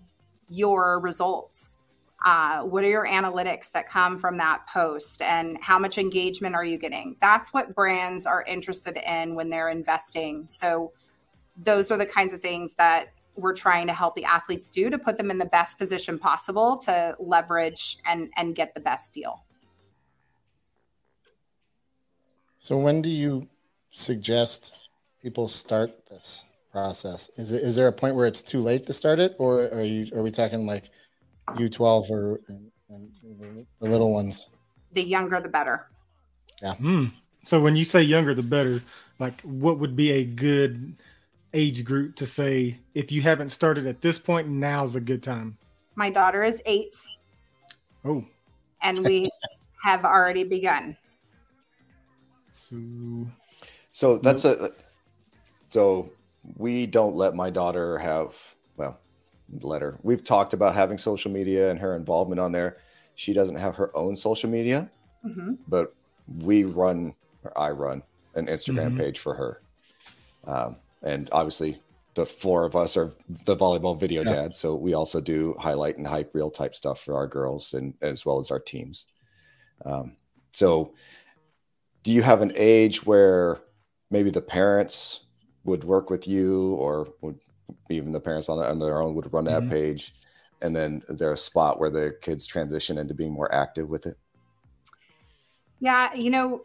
your 0.48 1.00
results. 1.00 1.76
Uh, 2.24 2.62
what 2.62 2.84
are 2.84 2.88
your 2.88 3.06
analytics 3.06 3.72
that 3.72 3.88
come 3.88 4.18
from 4.18 4.36
that 4.36 4.66
post 4.72 5.22
and 5.22 5.56
how 5.60 5.78
much 5.78 5.96
engagement 5.96 6.54
are 6.54 6.64
you 6.64 6.76
getting? 6.76 7.16
That's 7.20 7.52
what 7.52 7.74
brands 7.74 8.26
are 8.26 8.44
interested 8.44 8.98
in 9.06 9.34
when 9.34 9.48
they're 9.48 9.70
investing. 9.70 10.46
So, 10.48 10.92
those 11.62 11.90
are 11.90 11.98
the 11.98 12.06
kinds 12.06 12.32
of 12.32 12.40
things 12.40 12.74
that 12.74 13.08
we're 13.36 13.54
trying 13.54 13.86
to 13.86 13.92
help 13.92 14.14
the 14.14 14.24
athletes 14.24 14.68
do 14.68 14.90
to 14.90 14.98
put 14.98 15.16
them 15.16 15.30
in 15.30 15.38
the 15.38 15.46
best 15.46 15.78
position 15.78 16.18
possible 16.18 16.76
to 16.78 17.16
leverage 17.18 17.98
and 18.06 18.30
and 18.36 18.54
get 18.54 18.74
the 18.74 18.80
best 18.80 19.12
deal. 19.12 19.44
So 22.58 22.76
when 22.76 23.00
do 23.00 23.08
you 23.08 23.48
suggest 23.90 24.76
people 25.22 25.48
start 25.48 25.90
this 26.08 26.46
process? 26.72 27.30
Is 27.36 27.52
it 27.52 27.62
is 27.62 27.76
there 27.76 27.88
a 27.88 27.92
point 27.92 28.14
where 28.14 28.26
it's 28.26 28.42
too 28.42 28.60
late 28.60 28.86
to 28.86 28.92
start 28.92 29.18
it, 29.18 29.36
or 29.38 29.64
are 29.72 29.82
you 29.82 30.06
are 30.14 30.22
we 30.22 30.30
talking 30.30 30.66
like 30.66 30.90
U 31.58 31.68
twelve 31.68 32.10
or 32.10 32.40
and, 32.48 32.70
and 32.88 33.10
the 33.80 33.88
little 33.88 34.12
ones? 34.12 34.50
The 34.92 35.04
younger, 35.04 35.40
the 35.40 35.48
better. 35.48 35.88
Yeah. 36.62 36.74
Mm. 36.74 37.12
So 37.44 37.60
when 37.60 37.76
you 37.76 37.84
say 37.84 38.02
younger, 38.02 38.34
the 38.34 38.42
better. 38.42 38.82
Like, 39.18 39.40
what 39.42 39.78
would 39.78 39.96
be 39.96 40.12
a 40.12 40.24
good 40.24 40.96
age 41.52 41.84
group 41.84 42.16
to 42.16 42.26
say 42.26 42.78
if 42.94 43.12
you 43.12 43.22
haven't 43.22 43.50
started 43.50 43.86
at 43.86 44.00
this 44.00 44.18
point, 44.18 44.48
now's 44.48 44.94
a 44.94 45.00
good 45.00 45.22
time? 45.22 45.56
My 45.94 46.10
daughter 46.10 46.42
is 46.42 46.62
eight. 46.66 46.96
Oh. 48.04 48.24
And 48.82 49.04
we 49.04 49.30
have 49.84 50.04
already 50.04 50.44
begun. 50.44 50.96
So, 52.52 52.76
so 53.90 54.18
that's 54.18 54.44
nope. 54.44 54.60
a 54.60 54.70
so 55.70 56.10
we 56.56 56.86
don't 56.86 57.14
let 57.14 57.34
my 57.34 57.50
daughter 57.50 57.98
have 57.98 58.36
well 58.76 58.98
let 59.62 59.82
her 59.82 59.98
we've 60.02 60.24
talked 60.24 60.52
about 60.52 60.74
having 60.74 60.98
social 60.98 61.30
media 61.30 61.70
and 61.70 61.78
her 61.78 61.96
involvement 61.96 62.40
on 62.40 62.52
there 62.52 62.78
she 63.14 63.32
doesn't 63.32 63.56
have 63.56 63.74
her 63.76 63.94
own 63.96 64.14
social 64.14 64.48
media 64.48 64.90
mm-hmm. 65.24 65.54
but 65.68 65.94
we 66.38 66.64
run 66.64 67.14
or 67.44 67.56
i 67.58 67.70
run 67.70 68.02
an 68.34 68.46
instagram 68.46 68.88
mm-hmm. 68.88 68.98
page 68.98 69.18
for 69.18 69.34
her 69.34 69.62
um, 70.44 70.76
and 71.02 71.28
obviously 71.32 71.80
the 72.14 72.26
four 72.26 72.64
of 72.64 72.74
us 72.74 72.96
are 72.96 73.12
the 73.44 73.56
volleyball 73.56 73.98
video 73.98 74.22
yeah. 74.22 74.34
dads 74.34 74.56
so 74.56 74.74
we 74.74 74.94
also 74.94 75.20
do 75.20 75.54
highlight 75.58 75.96
and 75.98 76.06
hype 76.06 76.34
reel 76.34 76.50
type 76.50 76.74
stuff 76.74 77.00
for 77.00 77.14
our 77.14 77.26
girls 77.26 77.74
and 77.74 77.94
as 78.02 78.24
well 78.24 78.38
as 78.38 78.50
our 78.50 78.60
teams 78.60 79.06
um, 79.84 80.16
so 80.52 80.94
do 82.02 82.12
you 82.12 82.22
have 82.22 82.40
an 82.40 82.52
age 82.56 83.04
where 83.04 83.60
maybe 84.10 84.30
the 84.30 84.42
parents 84.42 85.24
would 85.64 85.84
work 85.84 86.10
with 86.10 86.26
you 86.26 86.74
or 86.74 87.08
would 87.20 87.38
even 87.90 88.12
the 88.12 88.20
parents 88.20 88.48
on, 88.48 88.58
on 88.58 88.78
their 88.78 89.00
own 89.00 89.14
would 89.14 89.32
run 89.32 89.44
that 89.44 89.62
mm-hmm. 89.62 89.70
page 89.70 90.14
and 90.62 90.74
then 90.74 91.02
there's 91.08 91.40
a 91.40 91.42
spot 91.42 91.78
where 91.78 91.90
the 91.90 92.16
kids 92.20 92.46
transition 92.46 92.98
into 92.98 93.14
being 93.14 93.32
more 93.32 93.52
active 93.54 93.88
with 93.88 94.06
it 94.06 94.16
yeah 95.80 96.12
you 96.14 96.30
know 96.30 96.60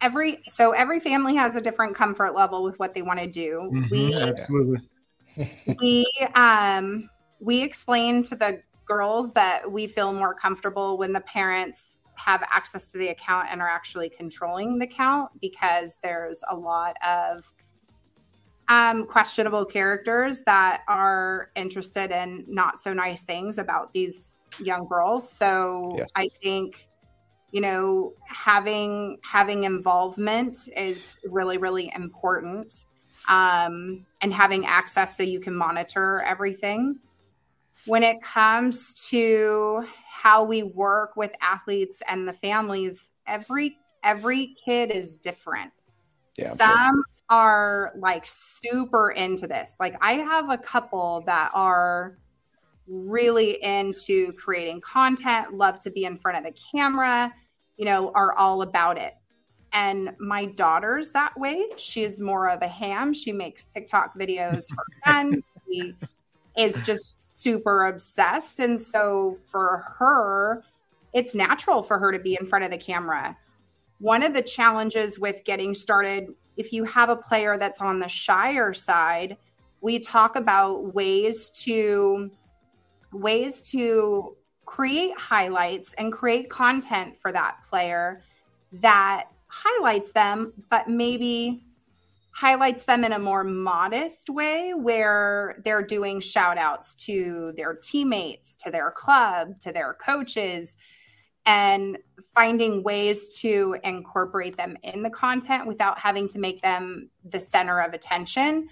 every 0.00 0.42
so 0.48 0.72
every 0.72 1.00
family 1.00 1.34
has 1.34 1.56
a 1.56 1.60
different 1.60 1.94
comfort 1.94 2.34
level 2.34 2.62
with 2.62 2.78
what 2.78 2.94
they 2.94 3.02
want 3.02 3.20
to 3.20 3.26
do. 3.26 3.70
Mm-hmm, 3.72 3.90
we 3.90 4.14
absolutely 4.14 4.88
we 5.80 6.06
um 6.34 7.08
we 7.40 7.62
explain 7.62 8.22
to 8.24 8.36
the 8.36 8.62
girls 8.86 9.32
that 9.32 9.70
we 9.70 9.86
feel 9.86 10.12
more 10.12 10.34
comfortable 10.34 10.98
when 10.98 11.12
the 11.12 11.20
parents 11.20 11.97
have 12.18 12.42
access 12.50 12.90
to 12.92 12.98
the 12.98 13.08
account 13.08 13.48
and 13.50 13.62
are 13.62 13.68
actually 13.68 14.08
controlling 14.08 14.78
the 14.78 14.84
account 14.84 15.30
because 15.40 15.98
there's 16.02 16.42
a 16.50 16.56
lot 16.56 16.96
of 17.06 17.50
um, 18.68 19.06
questionable 19.06 19.64
characters 19.64 20.42
that 20.42 20.82
are 20.88 21.50
interested 21.56 22.10
in 22.10 22.44
not 22.48 22.78
so 22.78 22.92
nice 22.92 23.22
things 23.22 23.58
about 23.58 23.92
these 23.94 24.34
young 24.58 24.86
girls. 24.86 25.30
So 25.30 25.94
yes. 25.96 26.10
I 26.14 26.28
think 26.42 26.88
you 27.52 27.62
know 27.62 28.12
having 28.26 29.18
having 29.22 29.64
involvement 29.64 30.68
is 30.76 31.18
really 31.24 31.56
really 31.56 31.90
important 31.94 32.84
um, 33.28 34.04
and 34.20 34.34
having 34.34 34.66
access 34.66 35.16
so 35.16 35.22
you 35.22 35.40
can 35.40 35.54
monitor 35.54 36.22
everything 36.26 36.98
when 37.86 38.02
it 38.02 38.20
comes 38.20 38.92
to 39.08 39.86
how 40.22 40.42
we 40.44 40.62
work 40.62 41.16
with 41.16 41.30
athletes 41.40 42.02
and 42.08 42.26
the 42.26 42.32
families 42.32 43.10
every 43.26 43.76
every 44.04 44.54
kid 44.64 44.90
is 44.90 45.16
different 45.16 45.72
yeah, 46.36 46.52
some 46.52 46.94
sure. 46.94 47.04
are 47.30 47.92
like 47.98 48.24
super 48.26 49.10
into 49.12 49.46
this 49.46 49.76
like 49.80 49.94
i 50.00 50.14
have 50.14 50.50
a 50.50 50.58
couple 50.58 51.22
that 51.26 51.50
are 51.54 52.18
really 52.88 53.62
into 53.62 54.32
creating 54.32 54.80
content, 54.80 55.54
love 55.54 55.78
to 55.80 55.90
be 55.90 56.04
in 56.04 56.18
front 56.18 56.38
of 56.38 56.44
the 56.44 56.58
camera, 56.74 57.32
you 57.76 57.84
know, 57.84 58.10
are 58.14 58.34
all 58.34 58.62
about 58.62 58.98
it. 58.98 59.14
And 59.72 60.10
my 60.18 60.46
daughter's 60.46 61.12
that 61.12 61.38
way. 61.38 61.66
She's 61.76 62.20
more 62.20 62.48
of 62.48 62.62
a 62.62 62.68
ham. 62.68 63.12
She 63.12 63.32
makes 63.32 63.64
TikTok 63.64 64.18
videos 64.18 64.64
for 64.74 64.84
fun. 65.04 65.42
she 65.70 65.94
is 66.56 66.80
just 66.80 67.18
super 67.38 67.86
obsessed. 67.86 68.60
And 68.60 68.78
so 68.78 69.36
for 69.46 69.84
her, 69.98 70.62
it's 71.12 71.34
natural 71.34 71.82
for 71.82 71.98
her 71.98 72.12
to 72.12 72.18
be 72.18 72.36
in 72.38 72.46
front 72.46 72.64
of 72.64 72.70
the 72.70 72.78
camera. 72.78 73.36
One 74.00 74.22
of 74.22 74.34
the 74.34 74.42
challenges 74.42 75.18
with 75.18 75.44
getting 75.44 75.74
started 75.74 76.28
if 76.56 76.72
you 76.72 76.82
have 76.84 77.08
a 77.08 77.16
player 77.16 77.56
that's 77.56 77.80
on 77.80 78.00
the 78.00 78.08
shyer 78.08 78.74
side, 78.74 79.36
we 79.80 80.00
talk 80.00 80.34
about 80.34 80.92
ways 80.92 81.50
to 81.50 82.30
ways 83.12 83.62
to 83.62 84.36
create 84.66 85.16
highlights 85.16 85.94
and 85.94 86.12
create 86.12 86.50
content 86.50 87.16
for 87.18 87.32
that 87.32 87.62
player 87.62 88.22
that 88.72 89.28
highlights 89.46 90.12
them, 90.12 90.52
but 90.68 90.88
maybe 90.88 91.62
highlights 92.38 92.84
them 92.84 93.02
in 93.02 93.10
a 93.10 93.18
more 93.18 93.42
modest 93.42 94.30
way 94.30 94.72
where 94.72 95.60
they're 95.64 95.82
doing 95.82 96.20
shout 96.20 96.56
outs 96.56 96.94
to 96.94 97.50
their 97.56 97.74
teammates, 97.74 98.54
to 98.54 98.70
their 98.70 98.92
club, 98.92 99.58
to 99.58 99.72
their 99.72 99.94
coaches, 99.94 100.76
and 101.46 101.98
finding 102.36 102.84
ways 102.84 103.40
to 103.40 103.76
incorporate 103.82 104.56
them 104.56 104.76
in 104.84 105.02
the 105.02 105.10
content 105.10 105.66
without 105.66 105.98
having 105.98 106.28
to 106.28 106.38
make 106.38 106.62
them 106.62 107.10
the 107.24 107.40
center 107.40 107.80
of 107.80 107.92
attention. 107.92 108.68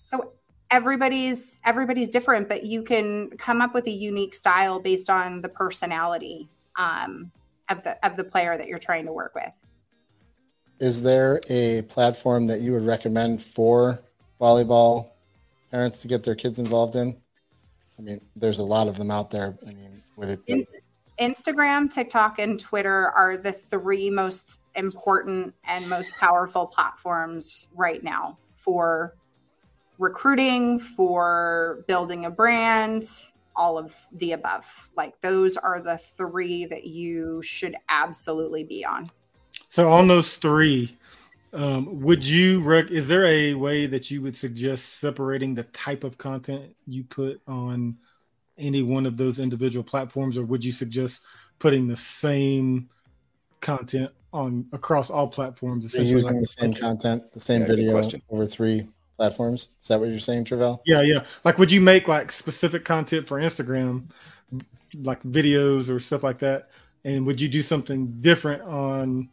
So 0.00 0.32
everybody's 0.70 1.58
everybody's 1.66 2.08
different, 2.08 2.48
but 2.48 2.64
you 2.64 2.82
can 2.82 3.28
come 3.36 3.60
up 3.60 3.74
with 3.74 3.86
a 3.88 3.90
unique 3.90 4.34
style 4.34 4.80
based 4.80 5.10
on 5.10 5.42
the 5.42 5.50
personality 5.50 6.48
um, 6.76 7.30
of 7.68 7.84
the 7.84 8.06
of 8.06 8.16
the 8.16 8.24
player 8.24 8.56
that 8.56 8.68
you're 8.68 8.78
trying 8.78 9.04
to 9.04 9.12
work 9.12 9.34
with. 9.34 9.52
Is 10.82 11.00
there 11.00 11.40
a 11.48 11.82
platform 11.82 12.46
that 12.46 12.60
you 12.60 12.72
would 12.72 12.84
recommend 12.84 13.40
for 13.40 14.02
volleyball 14.40 15.10
parents 15.70 16.02
to 16.02 16.08
get 16.08 16.24
their 16.24 16.34
kids 16.34 16.58
involved 16.58 16.96
in? 16.96 17.16
I 18.00 18.02
mean, 18.02 18.20
there's 18.34 18.58
a 18.58 18.64
lot 18.64 18.88
of 18.88 18.96
them 18.96 19.08
out 19.08 19.30
there. 19.30 19.56
I 19.64 19.74
mean, 19.74 20.02
would 20.16 20.28
it 20.28 20.44
be 20.44 20.66
Instagram, 21.20 21.88
TikTok, 21.88 22.40
and 22.40 22.58
Twitter 22.58 23.10
are 23.10 23.36
the 23.36 23.52
three 23.52 24.10
most 24.10 24.58
important 24.74 25.54
and 25.68 25.88
most 25.88 26.18
powerful 26.18 26.66
platforms 26.66 27.68
right 27.76 28.02
now 28.02 28.36
for 28.56 29.14
recruiting, 30.00 30.80
for 30.80 31.84
building 31.86 32.24
a 32.24 32.30
brand, 32.30 33.04
all 33.54 33.78
of 33.78 33.94
the 34.14 34.32
above. 34.32 34.90
Like 34.96 35.20
those 35.20 35.56
are 35.56 35.80
the 35.80 35.98
three 35.98 36.64
that 36.64 36.86
you 36.86 37.40
should 37.40 37.76
absolutely 37.88 38.64
be 38.64 38.84
on. 38.84 39.12
So 39.72 39.90
on 39.90 40.06
those 40.06 40.36
three, 40.36 40.98
um, 41.54 42.02
would 42.02 42.22
you 42.22 42.62
rec- 42.62 42.90
is 42.90 43.08
there 43.08 43.24
a 43.24 43.54
way 43.54 43.86
that 43.86 44.10
you 44.10 44.20
would 44.20 44.36
suggest 44.36 45.00
separating 45.00 45.54
the 45.54 45.62
type 45.62 46.04
of 46.04 46.18
content 46.18 46.76
you 46.86 47.04
put 47.04 47.40
on 47.48 47.96
any 48.58 48.82
one 48.82 49.06
of 49.06 49.16
those 49.16 49.38
individual 49.38 49.82
platforms, 49.82 50.36
or 50.36 50.44
would 50.44 50.62
you 50.62 50.72
suggest 50.72 51.22
putting 51.58 51.88
the 51.88 51.96
same 51.96 52.90
content 53.62 54.10
on 54.34 54.66
across 54.74 55.08
all 55.08 55.26
platforms? 55.26 55.90
They're 55.90 56.04
using 56.04 56.38
the 56.38 56.44
same 56.44 56.74
content, 56.74 57.32
the 57.32 57.40
same 57.40 57.62
Yeah, 57.62 57.68
video 57.68 58.10
over 58.28 58.44
three 58.44 58.86
platforms. 59.16 59.70
Is 59.80 59.88
that 59.88 59.98
what 59.98 60.10
you're 60.10 60.18
saying, 60.18 60.44
Travell? 60.44 60.82
Yeah, 60.84 61.00
yeah. 61.00 61.24
Like, 61.46 61.56
would 61.56 61.72
you 61.72 61.80
make 61.80 62.08
like 62.08 62.30
specific 62.30 62.84
content 62.84 63.26
for 63.26 63.40
Instagram, 63.40 64.10
like 64.92 65.22
videos 65.22 65.88
or 65.88 65.98
stuff 65.98 66.22
like 66.22 66.40
that? 66.40 66.68
And 67.04 67.24
would 67.24 67.40
you 67.40 67.48
do 67.48 67.62
something 67.62 68.20
different 68.20 68.60
on 68.64 69.30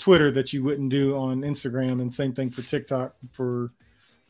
Twitter 0.00 0.30
that 0.32 0.52
you 0.52 0.64
wouldn't 0.64 0.90
do 0.90 1.16
on 1.16 1.42
Instagram? 1.42 2.00
And 2.00 2.12
same 2.12 2.32
thing 2.32 2.50
for 2.50 2.62
TikTok. 2.62 3.14
For 3.30 3.70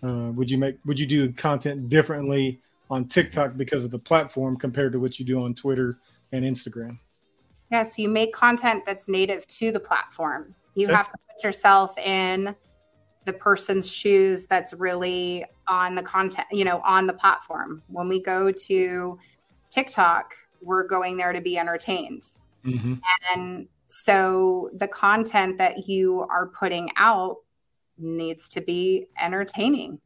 uh, 0.02 0.30
would 0.35 0.50
you 0.50 0.59
make 0.59 0.76
would 0.85 1.00
you 1.00 1.06
do 1.06 1.33
content 1.33 1.88
differently 1.88 2.61
on 2.90 3.06
TikTok 3.06 3.56
because 3.56 3.85
of 3.85 3.90
the 3.90 3.98
platform 3.98 4.56
compared 4.56 4.92
to 4.92 5.00
what 5.00 5.18
you 5.18 5.24
do 5.24 5.42
on 5.42 5.54
Twitter 5.54 5.98
and 6.33 6.44
Instagram? 6.44 6.98
Yes, 7.70 7.98
you 7.98 8.09
make 8.09 8.33
content 8.33 8.85
that's 8.85 9.09
native 9.09 9.46
to 9.46 9.70
the 9.70 9.80
platform. 9.80 10.54
You 10.74 10.87
Okay. 10.87 10.96
have 10.96 11.09
to 11.09 11.16
put 11.28 11.44
yourself 11.44 11.96
in 11.98 12.54
the 13.26 13.33
person's 13.33 13.90
shoes 13.90 14.46
that's 14.46 14.74
really 14.74 15.44
on 15.68 15.94
the 15.94 16.02
content, 16.02 16.46
you 16.50 16.64
know, 16.64 16.80
on 16.85 17.06
the 17.06 17.12
platform. 17.12 17.83
When 17.88 18.09
we 18.09 18.20
go 18.20 18.50
to 18.50 19.18
TikTok, 19.68 20.35
we're 20.61 20.87
going 20.87 21.16
there 21.16 21.33
to 21.33 21.40
be 21.40 21.59
entertained. 21.59 22.22
Mm-hmm. 22.64 22.94
And 23.35 23.68
so 23.90 24.70
the 24.74 24.88
content 24.88 25.59
that 25.59 25.88
you 25.88 26.26
are 26.31 26.46
putting 26.46 26.90
out 26.96 27.37
needs 27.98 28.48
to 28.50 28.61
be 28.61 29.07
entertaining. 29.20 30.00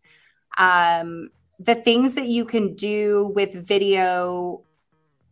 Um, 0.58 1.30
the 1.58 1.74
things 1.74 2.14
that 2.14 2.26
you 2.26 2.44
can 2.44 2.74
do 2.74 3.32
with 3.34 3.52
video 3.66 4.62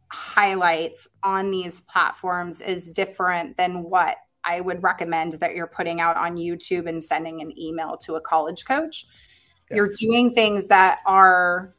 highlights 0.08 1.08
on 1.22 1.50
these 1.50 1.80
platforms 1.82 2.60
is 2.60 2.90
different 2.90 3.56
than 3.56 3.82
what 3.82 4.18
I 4.44 4.60
would 4.60 4.82
recommend 4.82 5.34
that 5.34 5.54
you're 5.54 5.66
putting 5.66 6.00
out 6.00 6.16
on 6.16 6.36
YouTube 6.36 6.88
and 6.88 7.02
sending 7.02 7.40
an 7.40 7.58
email 7.58 7.96
to 7.98 8.16
a 8.16 8.20
college 8.20 8.64
coach. 8.64 9.06
Yeah. 9.70 9.76
You're 9.76 9.92
doing 9.92 10.34
things 10.34 10.66
that 10.66 10.98
are 11.06 11.74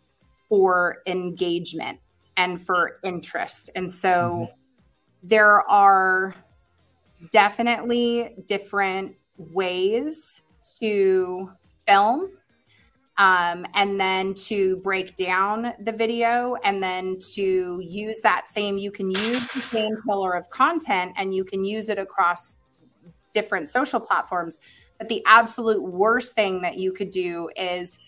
for 0.49 1.03
engagement 1.05 1.99
and 2.37 2.65
for 2.65 2.99
interest. 3.03 3.69
And 3.75 3.91
so 3.91 4.47
there 5.21 5.61
are 5.69 6.35
definitely 7.31 8.35
different 8.47 9.15
ways 9.37 10.41
to 10.79 11.49
film 11.87 12.29
um, 13.17 13.65
and 13.75 13.99
then 13.99 14.33
to 14.33 14.77
break 14.77 15.15
down 15.15 15.73
the 15.79 15.91
video 15.91 16.55
and 16.63 16.81
then 16.81 17.17
to 17.33 17.79
use 17.81 18.19
that 18.21 18.47
same 18.47 18.77
you 18.77 18.91
can 18.91 19.11
use 19.11 19.47
the 19.49 19.61
same 19.61 19.95
pillar 20.07 20.33
of 20.33 20.49
content 20.49 21.13
and 21.17 21.33
you 21.33 21.43
can 21.43 21.63
use 21.63 21.89
it 21.89 21.99
across 21.99 22.57
different 23.33 23.67
social 23.67 23.99
platforms. 23.99 24.59
But 24.97 25.09
the 25.09 25.23
absolute 25.25 25.81
worst 25.81 26.33
thing 26.35 26.61
that 26.61 26.77
you 26.77 26.93
could 26.93 27.11
do 27.11 27.49
is 27.57 27.99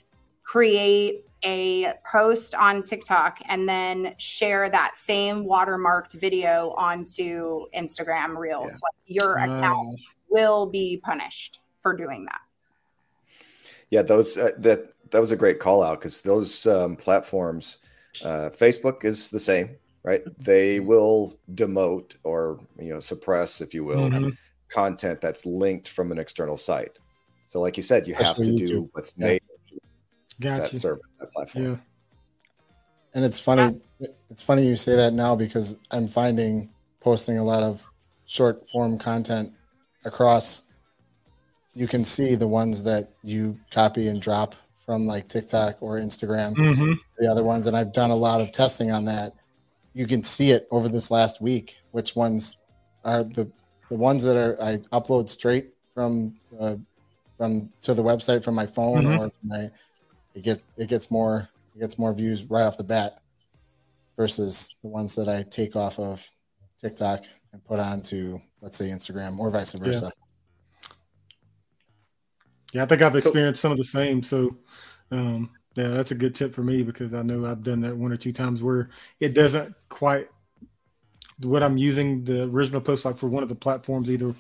create 0.46 1.26
a 1.44 1.94
post 2.10 2.56
on 2.56 2.82
TikTok 2.82 3.40
and 3.48 3.68
then 3.68 4.16
share 4.18 4.70
that 4.70 4.96
same 4.96 5.46
watermarked 5.46 6.14
video 6.14 6.72
onto 6.78 7.66
Instagram 7.76 8.38
Reels. 8.38 8.72
Yeah. 8.72 8.80
Like 8.84 8.96
your 9.06 9.38
account 9.38 10.00
will 10.30 10.66
be 10.68 10.98
punished 11.04 11.60
for 11.82 11.96
doing 11.96 12.26
that. 12.26 12.42
Yeah, 13.90 14.02
those 14.02 14.38
uh, 14.38 14.52
that 14.60 14.94
that 15.12 15.20
was 15.20 15.32
a 15.32 15.36
great 15.36 15.60
call 15.60 15.84
out 15.84 16.00
because 16.00 16.22
those 16.22 16.66
um, 16.66 16.96
platforms, 16.96 17.78
uh, 18.24 18.50
Facebook 18.50 19.06
is 19.06 19.30
the 19.30 19.40
same, 19.40 19.76
right? 20.04 20.24
They 20.40 20.80
will 20.80 21.40
demote 21.54 22.16
or 22.24 22.60
you 22.80 22.94
know 22.94 23.00
suppress, 23.00 23.62
if 23.62 23.74
you 23.74 23.84
will, 23.84 24.10
Mhm. 24.10 24.36
content 24.70 25.22
that's 25.22 25.46
linked 25.46 25.90
from 25.90 26.12
an 26.12 26.18
external 26.18 26.58
site. 26.58 26.98
So, 27.46 27.62
like 27.62 27.78
you 27.78 27.84
said, 27.84 28.08
you 28.08 28.16
have 28.16 28.36
to 28.36 28.42
Especially 28.42 28.56
do 28.56 28.82
YouTube. 28.82 28.90
what's 28.94 29.14
Yeah. 29.18 29.28
native 29.28 29.50
to 30.42 30.48
that 30.48 30.76
service, 30.76 31.04
that 31.20 31.32
platform. 31.32 31.64
Yeah. 31.66 31.76
And 33.14 33.24
it's 33.24 33.40
funny. 33.40 33.80
It's 34.30 34.42
funny 34.42 34.68
you 34.68 34.76
say 34.76 34.96
that 34.96 35.14
now 35.14 35.36
because 35.36 35.80
I'm 35.92 36.08
finding 36.08 36.70
posting 37.00 37.38
a 37.38 37.44
lot 37.44 37.64
of 37.64 37.86
short 38.26 38.68
form 38.70 38.98
content 38.98 39.54
across. 40.04 40.64
You 41.74 41.88
can 41.88 42.04
see 42.04 42.36
the 42.36 42.48
ones 42.48 42.84
that 42.84 43.12
you 43.24 43.58
copy 43.72 44.08
and 44.08 44.22
drop 44.22 44.56
from 44.86 45.06
like 45.08 45.28
TikTok 45.28 45.78
or 45.82 45.98
Instagram, 45.98 46.56
hmm 46.56 46.94
the 47.18 47.32
other 47.32 47.44
ones, 47.44 47.68
and 47.68 47.76
I've 47.78 47.94
done 47.94 48.12
a 48.12 48.16
lot 48.16 48.42
of 48.42 48.52
testing 48.52 48.92
on 48.92 49.06
that. 49.06 49.34
You 49.94 50.06
can 50.06 50.22
see 50.22 50.52
it 50.52 50.68
over 50.70 50.90
this 50.90 51.10
last 51.10 51.42
week. 51.42 51.78
Which 51.92 52.16
ones 52.16 52.58
are 53.06 53.24
the 53.24 53.50
the 53.90 53.96
ones 53.96 54.24
that 54.24 54.36
are 54.36 54.62
I 54.62 54.78
upload 54.92 55.30
straight 55.30 55.68
from 55.94 56.36
uh, 56.60 56.76
from 57.38 57.72
to 57.84 57.94
the 57.94 58.04
website 58.04 58.44
from 58.44 58.56
my 58.56 58.66
phone 58.66 59.06
Mhm. 59.06 59.20
or 59.20 59.30
from 59.30 59.48
my 59.50 59.70
it 60.36 60.44
get 60.44 60.62
it 60.78 60.88
gets 60.88 61.10
more 61.10 61.50
it 61.76 61.80
gets 61.80 61.98
more 61.98 62.14
views 62.14 62.44
right 62.44 62.64
off 62.64 62.78
the 62.78 62.84
bat 62.84 63.20
versus 64.18 64.76
the 64.82 64.88
ones 64.88 65.16
that 65.16 65.28
I 65.28 65.44
take 65.44 65.76
off 65.76 65.98
of 65.98 66.30
TikTok 66.80 67.24
and 67.52 67.64
put 67.64 67.80
onto 67.80 68.40
let's 68.62 68.78
say 68.78 68.86
Instagram 68.86 69.40
or 69.40 69.50
vice 69.50 69.74
versa. 69.74 70.12
Yeah, 72.74 72.84
I 72.84 72.86
think 72.86 73.02
I've 73.02 73.14
So- 73.14 73.18
experienced 73.20 73.62
some 73.62 73.72
of 73.72 73.78
the 73.78 73.84
same. 73.86 74.22
So, 74.22 74.58
um, 75.12 75.50
yeah, 75.76 75.90
that's 75.90 76.12
a 76.12 76.16
good 76.16 76.36
tip 76.36 76.54
for 76.54 76.64
me 76.64 76.84
because 76.84 77.14
I 77.14 77.22
know 77.22 77.46
I've 77.46 77.64
done 77.64 77.82
that 77.82 77.96
one 77.96 78.12
or 78.12 78.18
two 78.18 78.34
times 78.34 78.62
where 78.64 78.90
it 79.20 79.34
doesn't 79.34 79.74
quite 79.90 80.28
what 81.42 81.64
I'm 81.64 81.78
using 81.78 82.24
the 82.24 82.44
original 82.44 82.80
post 82.82 83.04
like 83.06 83.18
for 83.18 83.28
one 83.28 83.44
of 83.44 83.50
the 83.50 83.56
platforms 83.56 84.10
either 84.10 84.34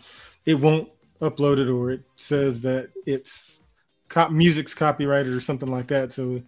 it 0.45 0.55
won't 0.55 0.87
upload 1.21 1.57
it 1.59 1.67
or 1.69 1.91
it 1.91 2.03
says 2.15 2.61
that 2.61 2.89
it's 3.05 3.54
co- 4.09 4.29
music's 4.29 4.73
copyrighted 4.73 5.33
or 5.33 5.39
something 5.41 5.69
like 5.69 5.87
that. 5.87 6.13
So 6.13 6.41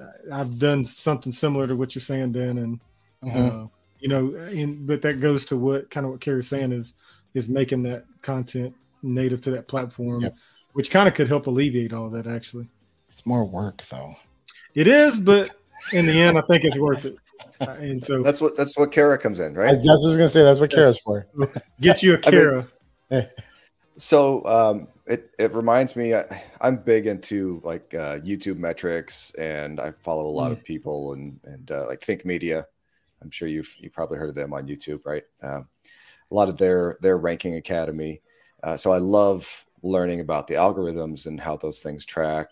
uh, 0.00 0.06
I've 0.34 0.58
done 0.58 0.84
something 0.84 1.32
similar 1.32 1.66
to 1.66 1.76
what 1.76 1.94
you're 1.94 2.02
saying, 2.02 2.32
Dan, 2.32 2.58
and 2.58 2.80
Mhm. 3.24 3.64
uh, 3.64 3.68
you 4.00 4.08
know, 4.08 4.34
and 4.36 4.86
but 4.86 5.02
that 5.02 5.20
goes 5.20 5.44
to 5.46 5.56
what 5.56 5.90
kind 5.90 6.06
of 6.06 6.12
what 6.12 6.20
Carrie's 6.20 6.48
saying 6.48 6.70
is 6.72 6.94
is 7.34 7.48
making 7.48 7.82
that 7.82 8.04
content 8.22 8.74
native 9.02 9.40
to 9.42 9.50
that 9.50 9.66
platform, 9.68 10.20
Yep. 10.20 10.34
which 10.74 10.90
kind 10.90 11.08
of 11.08 11.14
could 11.14 11.28
help 11.28 11.46
alleviate 11.48 11.92
all 11.92 12.08
that. 12.10 12.26
Actually, 12.26 12.68
It's 13.08 13.26
more 13.26 13.44
work 13.44 13.82
though. 13.90 14.14
it 14.74 14.86
is, 14.86 15.18
but 15.18 15.52
in 15.92 16.06
the 16.06 16.12
end, 16.12 16.38
I 16.38 16.42
think 16.42 16.64
it's 16.64 16.76
worth 16.78 17.04
it. 17.04 17.16
Uh, 17.60 17.70
and 17.80 18.04
so, 18.04 18.22
That's 18.22 18.40
what 18.40 18.56
that's 18.56 18.76
what 18.78 18.92
Kara 18.92 19.18
comes 19.18 19.40
in, 19.40 19.56
I, 19.56 19.60
right? 19.60 19.66
that's 19.72 19.86
what 19.86 20.04
I 20.04 20.06
was 20.08 20.16
gonna 20.16 20.28
say. 20.28 20.42
That's 20.44 20.60
what 20.60 20.70
Kara's 20.70 20.98
for. 21.00 21.26
get 21.80 22.02
you 22.02 22.14
a 22.14 22.16
I 22.24 22.30
mean- 22.30 22.66
Kara. 23.10 23.28
So 23.98 24.44
um, 24.46 24.88
it 25.06 25.30
it 25.38 25.54
reminds 25.54 25.96
me. 25.96 26.14
I, 26.14 26.24
I'm 26.60 26.76
big 26.76 27.06
into 27.06 27.60
like 27.64 27.94
uh, 27.94 28.18
YouTube 28.18 28.58
metrics, 28.58 29.32
and 29.34 29.80
I 29.80 29.92
follow 29.92 30.26
a 30.26 30.30
lot 30.30 30.50
Mm. 30.50 30.58
of 30.58 30.64
people 30.64 31.12
and 31.14 31.40
and 31.44 31.70
uh, 31.70 31.86
like 31.86 32.00
Think 32.00 32.24
Media. 32.24 32.66
I'm 33.22 33.30
sure 33.30 33.48
you've 33.48 33.74
you 33.78 33.90
probably 33.90 34.18
heard 34.18 34.28
of 34.28 34.36
them 34.36 34.52
on 34.52 34.68
YouTube, 34.68 35.00
right? 35.04 35.24
Um, 35.42 35.68
a 36.30 36.34
lot 36.34 36.48
of 36.48 36.56
their 36.56 36.96
their 37.00 37.18
ranking 37.18 37.56
academy. 37.56 38.22
Uh, 38.62 38.76
so 38.76 38.92
I 38.92 38.98
love 38.98 39.64
learning 39.82 40.20
about 40.20 40.46
the 40.46 40.54
algorithms 40.54 41.26
and 41.26 41.40
how 41.40 41.56
those 41.56 41.82
things 41.82 42.04
track. 42.04 42.48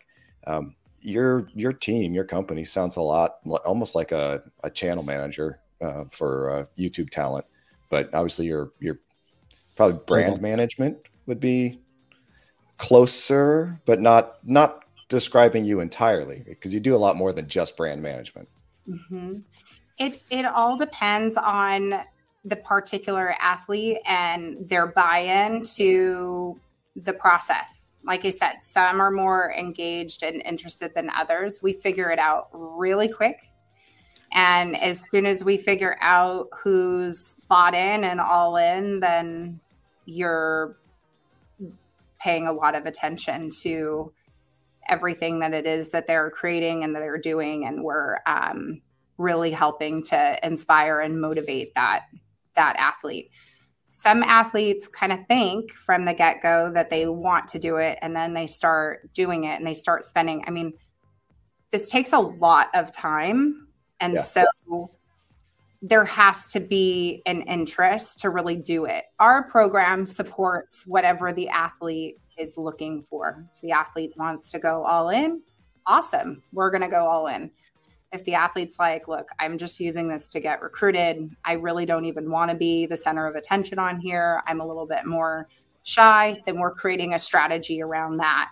Um, 0.46 0.74
your 1.00 1.48
your 1.54 1.72
team, 1.72 2.12
your 2.14 2.24
company 2.24 2.64
sounds 2.64 2.96
a 2.96 3.02
lot 3.02 3.36
almost 3.64 3.94
like 3.94 4.12
a, 4.12 4.42
a 4.64 4.70
channel 4.70 5.04
manager 5.04 5.60
uh, 5.80 6.04
for 6.10 6.50
uh, 6.50 6.64
YouTube 6.78 7.10
talent, 7.10 7.44
but 7.90 8.12
obviously 8.14 8.46
you're 8.46 8.72
you're 8.80 8.98
probably 9.76 10.00
brand 10.06 10.42
management 10.42 10.96
would 11.26 11.40
be 11.40 11.80
closer, 12.78 13.80
but 13.86 14.00
not 14.00 14.38
not 14.44 14.84
describing 15.08 15.64
you 15.64 15.80
entirely 15.80 16.42
because 16.46 16.74
you 16.74 16.80
do 16.80 16.94
a 16.94 16.98
lot 16.98 17.16
more 17.16 17.32
than 17.32 17.48
just 17.48 17.76
brand 17.76 18.02
management. 18.02 18.48
Mhm. 18.88 19.42
It 19.98 20.22
it 20.30 20.44
all 20.44 20.76
depends 20.76 21.36
on 21.36 22.02
the 22.44 22.56
particular 22.56 23.34
athlete 23.40 23.98
and 24.06 24.68
their 24.68 24.86
buy-in 24.86 25.64
to 25.64 26.58
the 26.94 27.12
process. 27.12 27.92
Like 28.04 28.24
I 28.24 28.30
said, 28.30 28.62
some 28.62 29.00
are 29.00 29.10
more 29.10 29.52
engaged 29.58 30.22
and 30.22 30.40
interested 30.42 30.94
than 30.94 31.10
others. 31.10 31.60
We 31.60 31.72
figure 31.72 32.10
it 32.10 32.20
out 32.20 32.48
really 32.52 33.08
quick. 33.08 33.48
And 34.32 34.76
as 34.76 35.10
soon 35.10 35.26
as 35.26 35.44
we 35.44 35.56
figure 35.56 35.96
out 36.00 36.48
who's 36.62 37.36
bought 37.48 37.74
in 37.74 38.04
and 38.04 38.20
all 38.20 38.56
in, 38.56 39.00
then 39.00 39.60
you're 40.04 40.76
paying 42.26 42.48
a 42.48 42.52
lot 42.52 42.74
of 42.74 42.86
attention 42.86 43.50
to 43.62 44.12
everything 44.88 45.38
that 45.38 45.54
it 45.54 45.64
is 45.64 45.90
that 45.90 46.08
they're 46.08 46.28
creating 46.28 46.82
and 46.82 46.92
that 46.92 46.98
they're 46.98 47.18
doing. 47.18 47.64
And 47.64 47.84
we're 47.84 48.18
um, 48.26 48.82
really 49.16 49.52
helping 49.52 50.02
to 50.06 50.38
inspire 50.44 50.98
and 51.00 51.20
motivate 51.20 51.72
that 51.76 52.06
that 52.56 52.74
athlete. 52.78 53.30
Some 53.92 54.24
athletes 54.24 54.88
kind 54.88 55.12
of 55.12 55.20
think 55.28 55.72
from 55.72 56.04
the 56.04 56.14
get 56.14 56.42
go 56.42 56.72
that 56.72 56.90
they 56.90 57.06
want 57.06 57.46
to 57.48 57.60
do 57.60 57.76
it, 57.76 57.96
and 58.02 58.14
then 58.16 58.32
they 58.32 58.48
start 58.48 59.12
doing 59.14 59.44
it 59.44 59.56
and 59.58 59.66
they 59.66 59.74
start 59.74 60.04
spending. 60.04 60.42
I 60.48 60.50
mean, 60.50 60.72
this 61.70 61.88
takes 61.88 62.12
a 62.12 62.18
lot 62.18 62.68
of 62.74 62.90
time. 62.90 63.68
And 64.00 64.14
Yeah. 64.14 64.22
so 64.22 64.90
there 65.82 66.04
has 66.04 66.48
to 66.48 66.60
be 66.60 67.22
an 67.26 67.42
interest 67.42 68.18
to 68.20 68.30
really 68.30 68.56
do 68.56 68.86
it. 68.86 69.04
Our 69.18 69.48
program 69.48 70.06
supports 70.06 70.84
whatever 70.86 71.32
the 71.32 71.48
athlete 71.48 72.18
is 72.38 72.56
looking 72.56 73.02
for. 73.02 73.46
If 73.54 73.60
the 73.62 73.72
athlete 73.72 74.12
wants 74.16 74.50
to 74.52 74.58
go 74.58 74.84
all 74.84 75.10
in, 75.10 75.42
awesome. 75.86 76.42
We're 76.52 76.70
going 76.70 76.82
to 76.82 76.88
go 76.88 77.06
all 77.06 77.26
in. 77.28 77.50
If 78.12 78.24
the 78.24 78.34
athlete's 78.34 78.78
like, 78.78 79.08
look, 79.08 79.28
I'm 79.40 79.58
just 79.58 79.80
using 79.80 80.08
this 80.08 80.30
to 80.30 80.40
get 80.40 80.62
recruited, 80.62 81.34
I 81.44 81.54
really 81.54 81.84
don't 81.86 82.04
even 82.04 82.30
want 82.30 82.50
to 82.50 82.56
be 82.56 82.86
the 82.86 82.96
center 82.96 83.26
of 83.26 83.34
attention 83.34 83.78
on 83.78 84.00
here. 84.00 84.42
I'm 84.46 84.60
a 84.60 84.66
little 84.66 84.86
bit 84.86 85.06
more 85.06 85.48
shy, 85.82 86.40
then 86.46 86.58
we're 86.58 86.72
creating 86.72 87.14
a 87.14 87.18
strategy 87.18 87.82
around 87.82 88.18
that, 88.18 88.50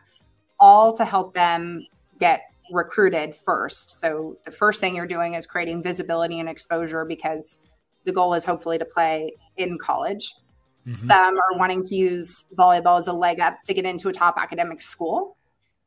all 0.59 0.93
to 0.97 1.05
help 1.05 1.35
them 1.35 1.87
get 2.19 2.43
recruited 2.71 3.35
first. 3.35 4.01
So 4.01 4.39
the 4.45 4.51
first 4.51 4.81
thing 4.81 4.95
you're 4.97 5.07
doing 5.07 5.35
is 5.35 5.47
creating 5.47 5.83
visibility 5.83 6.41
and 6.41 6.49
exposure 6.49 7.05
because 7.05 7.61
the 8.05 8.13
goal 8.13 8.35
is 8.35 8.45
hopefully 8.45 8.79
to 8.79 8.85
play 8.85 9.33
in 9.57 9.79
college. 9.79 10.35
Some 10.93 11.39
are 11.39 11.59
wanting 11.59 11.83
to 11.85 11.95
use 11.95 12.45
volleyball 12.55 13.01
as 13.01 13.09
a 13.09 13.13
leg 13.13 13.41
up 13.41 13.63
to 13.65 13.73
get 13.73 13.87
into 13.87 14.11
a 14.11 14.13
top 14.13 14.37
academic 14.37 14.83
school. 14.83 15.39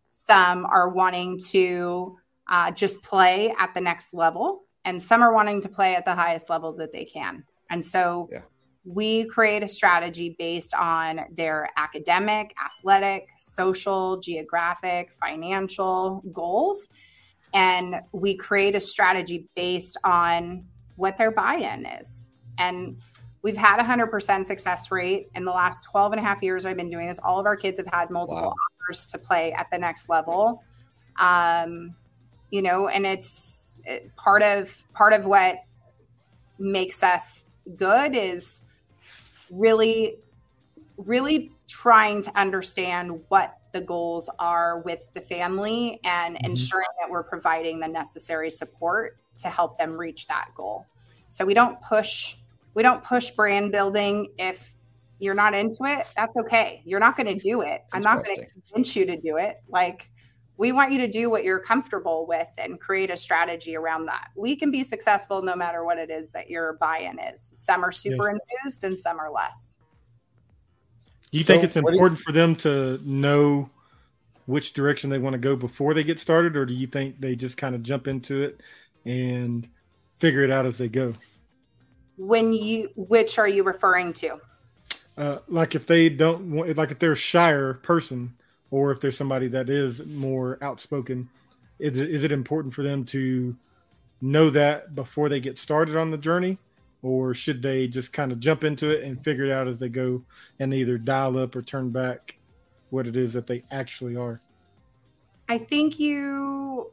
Some 0.10 0.66
are 0.66 0.90
wanting 0.90 1.38
to 1.52 2.18
uh, 2.50 2.72
just 2.72 3.04
play 3.04 3.54
at 3.60 3.76
the 3.76 3.82
next 3.82 4.13
level, 4.16 4.63
and 4.86 5.02
some 5.02 5.22
are 5.22 5.32
wanting 5.32 5.62
to 5.62 5.70
play 5.70 5.96
at 5.96 6.06
the 6.06 6.16
highest 6.16 6.50
level 6.50 6.74
that 6.78 6.92
they 6.92 7.06
can. 7.06 7.44
And 7.70 7.86
so 7.86 8.28
Yeah. 8.32 8.42
We 8.88 9.26
create 9.26 9.63
a 9.63 9.67
strategy 9.67 10.34
based 10.39 10.73
on 10.73 11.26
their 11.36 11.69
academic, 11.76 12.56
athletic, 12.63 13.28
social, 13.38 14.17
geographic, 14.21 15.12
financial 15.12 16.23
goals. 16.32 16.88
And 17.54 17.95
we 18.13 18.38
create 18.38 18.76
a 18.76 18.80
strategy 18.80 19.45
based 19.58 19.97
on 20.06 20.63
what 20.95 21.17
their 21.17 21.32
buy 21.32 21.56
in 21.56 21.86
is. 21.86 22.32
And 22.60 22.97
we've 23.41 23.58
had 23.58 23.82
a 23.82 23.84
100% 23.84 24.47
success 24.47 24.89
rate 24.89 25.28
in 25.36 25.43
the 25.43 25.52
last 25.52 25.84
12 25.84 26.13
and 26.13 26.21
a 26.21 26.23
half 26.23 26.41
years 26.41 26.65
I've 26.65 26.78
been 26.78 26.89
doing 26.89 27.08
this. 27.08 27.19
All 27.21 27.39
of 27.39 27.45
our 27.45 27.58
kids 27.58 27.80
have 27.80 27.88
had 27.93 28.10
multiple 28.10 28.41
Wow. 28.41 28.54
offers 28.88 29.06
to 29.08 29.17
play 29.17 29.52
at 29.52 29.69
the 29.69 29.78
next 29.78 30.08
level. 30.08 30.63
Um, 31.19 31.93
you 32.52 32.62
know, 32.62 32.88
and 32.88 33.06
it's 33.06 33.73
part 34.15 34.43
of 34.43 34.73
part 34.93 35.12
of 35.12 35.26
what 35.26 35.58
makes 36.58 37.04
us 37.04 37.45
good 37.76 38.15
is 38.15 38.63
really 39.51 40.19
really 40.97 41.51
trying 41.67 42.21
to 42.23 42.36
understand 42.39 43.21
what 43.29 43.60
the 43.71 43.81
goals 43.81 44.29
are 44.39 44.79
with 44.79 45.01
the 45.13 45.21
family 45.21 45.99
and 46.03 46.36
Mhm. 46.36 46.45
ensuring 46.45 46.88
that 46.99 47.10
we're 47.10 47.23
providing 47.23 47.79
the 47.79 47.88
necessary 47.88 48.49
support 48.49 49.17
to 49.39 49.49
help 49.49 49.77
them 49.77 49.95
reach 49.95 50.25
that 50.27 50.49
goal. 50.55 50.86
So 51.27 51.45
we 51.45 51.53
don't 51.53 51.79
push 51.81 52.36
we 52.73 52.83
don't 52.83 53.03
push 53.03 53.31
brand 53.31 53.71
building 53.71 54.31
if 54.38 54.75
you're 55.19 55.33
not 55.33 55.55
into 55.55 55.83
it, 55.86 56.05
that's 56.15 56.38
okay. 56.38 56.83
You're 56.86 56.99
not 56.99 57.17
going 57.17 57.25
to 57.25 57.33
do 57.43 57.62
it. 57.62 57.83
I'm 57.91 58.03
not 58.03 58.23
going 58.23 58.38
to 58.38 58.45
convince 58.51 58.95
you 58.95 59.03
to 59.07 59.17
do 59.17 59.38
it. 59.38 59.57
Like 59.67 60.12
we 60.58 60.72
want 60.72 60.91
you 60.91 60.98
to 61.00 61.08
do 61.08 61.30
what 61.30 61.43
you're 61.43 61.60
comfortable 61.60 62.26
with 62.28 62.48
and 62.58 62.80
create 62.80 63.12
a 63.12 63.17
strategy 63.17 63.76
around 63.76 64.08
that. 64.08 64.30
We 64.36 64.56
can 64.56 64.72
be 64.72 64.84
successful 64.84 65.41
no 65.41 65.56
matter 65.56 65.86
what 65.86 65.98
it 65.98 66.10
is 66.10 66.32
that 66.32 66.50
your 66.50 66.74
buy-in 66.74 67.20
is. 67.20 67.54
Some 67.58 67.84
are 67.86 67.91
super 67.91 68.30
enthused 68.30 68.84
and 68.84 69.00
some 69.00 69.20
are 69.20 69.32
less. 69.32 69.76
Do 71.32 71.38
you 71.38 71.43
So 71.43 71.54
think 71.54 71.63
it's 71.63 71.76
what 71.76 71.91
do 71.91 71.91
you- 71.91 71.93
important 71.98 72.20
for 72.22 72.32
them 72.32 72.56
to 72.58 73.00
know 73.04 73.70
which 74.48 74.74
direction 74.74 75.10
they 75.10 75.20
want 75.20 75.34
to 75.34 75.38
go 75.38 75.56
before 75.56 75.93
they 75.93 76.04
get 76.04 76.20
started, 76.20 76.56
or 76.56 76.65
do 76.65 76.74
you 76.74 76.88
think 76.88 77.20
they 77.20 77.36
just 77.36 77.58
kind 77.58 77.76
of 77.76 77.84
jump 77.84 78.08
into 78.08 78.41
it 78.41 78.62
and 79.06 79.67
figure 80.20 80.41
it 80.43 80.50
out 80.50 80.65
as 80.65 80.78
they 80.78 80.88
go? 80.88 81.13
When 82.17 82.54
you 82.54 82.89
which 82.96 83.38
are 83.38 83.48
you 83.48 83.63
referring 83.63 84.13
to? 84.13 84.38
Uh, 85.17 85.39
like 85.50 85.76
if 85.76 85.86
they 85.86 86.08
don't 86.10 86.50
want, 86.50 86.76
like 86.78 86.91
if 86.91 87.00
they're 87.00 87.12
a 87.12 87.15
shyer 87.15 87.74
person, 87.76 88.34
or 88.71 88.91
if 88.91 88.99
there's 88.99 89.17
somebody 89.17 89.47
that 89.49 89.69
is 89.69 90.06
more 90.06 90.58
outspoken, 90.62 91.30
is 91.80 91.99
it, 91.99 92.10
is 92.10 92.23
it 92.23 92.32
important 92.32 92.73
for 92.73 92.84
them 92.84 93.06
to 93.06 93.56
know 94.21 94.49
that 94.49 94.95
before 94.95 95.30
they 95.30 95.39
get 95.39 95.60
started 95.60 95.95
on 95.95 96.12
the 96.12 96.17
journey, 96.17 96.58
or 97.01 97.34
should 97.34 97.62
they 97.62 97.88
just 97.88 98.12
kind 98.12 98.32
of 98.32 98.39
jump 98.39 98.63
into 98.63 98.89
it 98.89 99.03
and 99.03 99.23
figure 99.23 99.45
it 99.45 99.51
out 99.51 99.67
as 99.67 99.80
they 99.80 99.89
go, 99.89 100.21
and 100.60 100.73
either 100.73 100.97
dial 100.97 101.38
up 101.38 101.56
or 101.56 101.62
turn 101.62 101.89
back 101.89 102.38
what 102.89 103.08
it 103.08 103.15
is 103.15 103.34
that 103.34 103.47
they 103.47 103.63
actually 103.71 104.15
are? 104.15 104.41
I 105.49 105.58
think 105.58 105.99
you 105.99 106.91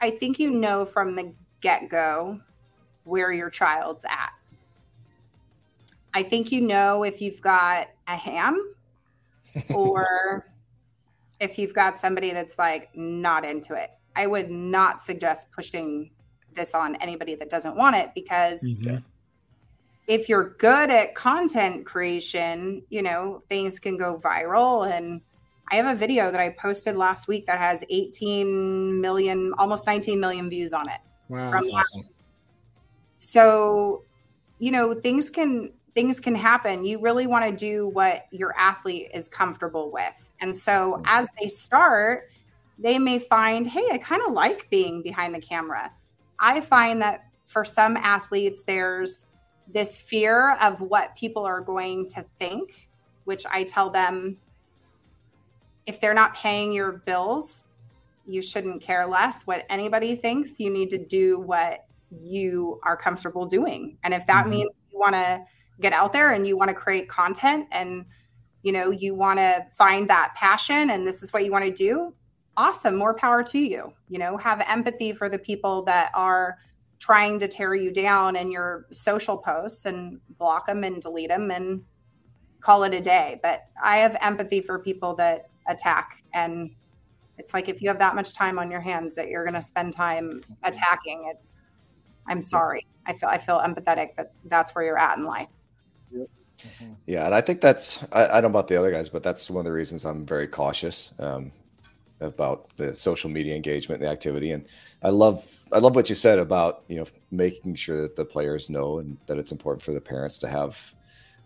I 0.00 0.10
think 0.10 0.38
you 0.38 0.50
know 0.50 0.84
from 0.84 1.16
the 1.16 1.32
get-go 1.60 2.40
where 3.04 3.32
your 3.32 3.48
child's 3.48 4.04
at. 4.04 4.32
I 6.12 6.22
think 6.22 6.52
you 6.52 6.60
know 6.60 7.04
if 7.04 7.22
you've 7.22 7.40
got 7.40 7.88
a 8.06 8.16
ham 8.16 8.74
or 9.74 10.46
if 11.40 11.58
you've 11.58 11.74
got 11.74 11.96
somebody 11.98 12.30
that's 12.32 12.58
like 12.58 12.94
not 12.96 13.44
into 13.44 13.74
it. 13.74 13.90
I 14.16 14.26
would 14.26 14.50
not 14.50 15.02
suggest 15.02 15.50
pushing 15.52 16.10
this 16.54 16.74
on 16.74 16.94
anybody 16.96 17.34
that 17.34 17.50
doesn't 17.50 17.76
want 17.76 17.96
it 17.96 18.10
because 18.14 18.62
Mhm. 18.62 19.02
if 20.06 20.28
you're 20.28 20.50
good 20.50 20.90
at 20.90 21.14
content 21.14 21.84
creation, 21.84 22.82
you 22.90 23.02
know, 23.02 23.42
things 23.48 23.80
can 23.80 23.96
go 23.96 24.18
viral. 24.18 24.88
And 24.90 25.20
I 25.72 25.76
have 25.76 25.86
a 25.86 25.98
video 25.98 26.30
that 26.30 26.38
I 26.40 26.50
posted 26.50 26.94
last 26.94 27.26
week 27.26 27.46
that 27.46 27.58
has 27.58 27.82
18 27.88 29.00
million, 29.00 29.52
almost 29.58 29.86
19 29.86 30.20
million 30.20 30.48
views 30.48 30.72
on 30.72 30.88
it. 30.88 31.00
Wow. 31.28 31.50
From- 31.50 31.64
That's 31.64 31.70
awesome. 31.74 32.08
So, 33.18 34.04
you 34.58 34.70
know, 34.70 34.94
things 34.94 35.30
can 35.30 35.72
things 35.94 36.18
can 36.18 36.34
happen. 36.34 36.84
You 36.84 37.00
really 37.00 37.28
want 37.28 37.44
to 37.44 37.52
do 37.56 37.86
what 37.86 38.26
your 38.32 38.52
athlete 38.58 39.10
is 39.14 39.30
comfortable 39.30 39.92
with. 39.92 40.12
And 40.40 40.54
so 40.54 41.00
as 41.04 41.30
they 41.40 41.48
start, 41.48 42.30
they 42.78 42.98
may 42.98 43.18
find, 43.18 43.66
hey, 43.66 43.88
I 43.92 43.98
kind 43.98 44.22
of 44.26 44.32
like 44.32 44.68
being 44.70 45.02
behind 45.02 45.34
the 45.34 45.40
camera. 45.40 45.92
I 46.40 46.60
find 46.60 47.00
that 47.02 47.24
for 47.46 47.64
some 47.64 47.96
athletes, 47.96 48.62
there's 48.64 49.26
this 49.72 49.98
fear 49.98 50.56
of 50.60 50.80
what 50.80 51.16
people 51.16 51.44
are 51.44 51.60
going 51.60 52.08
to 52.08 52.24
think, 52.38 52.88
which 53.24 53.44
I 53.50 53.64
tell 53.64 53.90
them 53.90 54.38
if 55.86 56.00
they're 56.00 56.14
not 56.14 56.34
paying 56.34 56.72
your 56.72 56.92
bills, 56.92 57.66
you 58.26 58.42
shouldn't 58.42 58.82
care 58.82 59.06
less 59.06 59.42
what 59.44 59.64
anybody 59.68 60.16
thinks. 60.16 60.58
You 60.58 60.70
need 60.70 60.90
to 60.90 60.98
do 60.98 61.38
what 61.38 61.86
you 62.10 62.80
are 62.82 62.96
comfortable 62.96 63.46
doing. 63.46 63.98
And 64.02 64.14
if 64.14 64.26
that 64.26 64.46
Mhm. 64.46 64.50
means 64.50 64.70
you 64.92 64.98
want 64.98 65.14
to 65.14 65.44
get 65.80 65.92
out 65.92 66.12
there 66.12 66.32
and 66.32 66.46
you 66.46 66.56
want 66.56 66.68
to 66.68 66.74
create 66.74 67.08
content 67.08 67.68
and 67.70 68.06
you 68.64 68.72
know, 68.72 68.90
you 68.90 69.14
want 69.14 69.38
to 69.38 69.64
find 69.76 70.08
that 70.08 70.32
passion 70.34 70.90
and 70.90 71.06
this 71.06 71.22
is 71.22 71.32
what 71.32 71.44
you 71.44 71.52
want 71.52 71.64
to 71.66 71.70
do, 71.70 72.12
awesome, 72.56 72.96
more 72.96 73.14
power 73.14 73.42
to 73.44 73.58
you. 73.58 73.92
You 74.08 74.18
know, 74.18 74.36
have 74.38 74.64
empathy 74.66 75.12
for 75.12 75.28
the 75.28 75.38
people 75.38 75.82
that 75.84 76.10
are 76.14 76.58
trying 76.98 77.38
to 77.38 77.46
tear 77.46 77.74
you 77.74 77.92
down 77.92 78.36
in 78.36 78.50
your 78.50 78.86
social 78.90 79.36
posts 79.36 79.84
and 79.84 80.18
block 80.38 80.66
them 80.66 80.82
and 80.82 81.02
delete 81.02 81.28
them 81.28 81.50
and 81.50 81.82
call 82.60 82.84
it 82.84 82.94
a 82.94 83.00
day. 83.02 83.38
But 83.42 83.64
I 83.82 83.98
have 83.98 84.16
empathy 84.22 84.62
for 84.62 84.78
people 84.78 85.14
that 85.16 85.50
attack 85.68 86.24
and 86.32 86.70
it's 87.36 87.52
like 87.52 87.68
if 87.68 87.82
you 87.82 87.88
have 87.88 87.98
that 87.98 88.14
much 88.14 88.32
time 88.32 88.58
on 88.58 88.70
your 88.70 88.80
hands 88.80 89.14
that 89.14 89.28
you're 89.28 89.44
going 89.44 89.54
to 89.54 89.62
spend 89.62 89.92
time 89.92 90.42
attacking 90.62 91.30
it's 91.34 91.66
i'm 92.28 92.42
sorry 92.42 92.86
i 93.06 93.12
feel 93.14 93.28
i 93.28 93.38
feel 93.38 93.58
empathetic 93.60 94.14
that 94.16 94.32
that's 94.44 94.74
where 94.74 94.84
you're 94.84 94.98
at 94.98 95.16
in 95.16 95.24
life 95.24 95.48
yeah 97.06 97.26
and 97.26 97.34
i 97.34 97.40
think 97.40 97.60
that's 97.60 98.02
I, 98.12 98.26
I, 98.26 98.40
don't 98.40 98.52
know 98.52 98.58
about 98.58 98.68
the 98.68 98.76
other 98.76 98.90
guys 98.90 99.08
but 99.08 99.22
that's 99.22 99.50
one 99.50 99.60
of 99.60 99.64
the 99.64 99.72
reasons 99.72 100.04
i'm 100.04 100.24
very 100.24 100.46
cautious 100.46 101.12
um, 101.18 101.52
about 102.20 102.70
the 102.76 102.94
social 102.94 103.28
media 103.28 103.54
engagement 103.54 104.00
and 104.00 104.08
the 104.08 104.12
activity 104.12 104.52
and 104.52 104.64
i 105.02 105.10
love 105.10 105.50
i 105.72 105.78
love 105.78 105.94
what 105.94 106.08
you 106.08 106.14
said 106.14 106.38
about 106.38 106.84
you 106.88 106.96
know 106.96 107.06
making 107.30 107.74
sure 107.74 108.00
that 108.00 108.16
the 108.16 108.24
players 108.24 108.70
know 108.70 108.98
and 108.98 109.16
that 109.26 109.36
it's 109.36 109.52
important 109.52 109.82
for 109.82 109.92
the 109.92 110.00
parents 110.00 110.38
to 110.38 110.48
have 110.48 110.94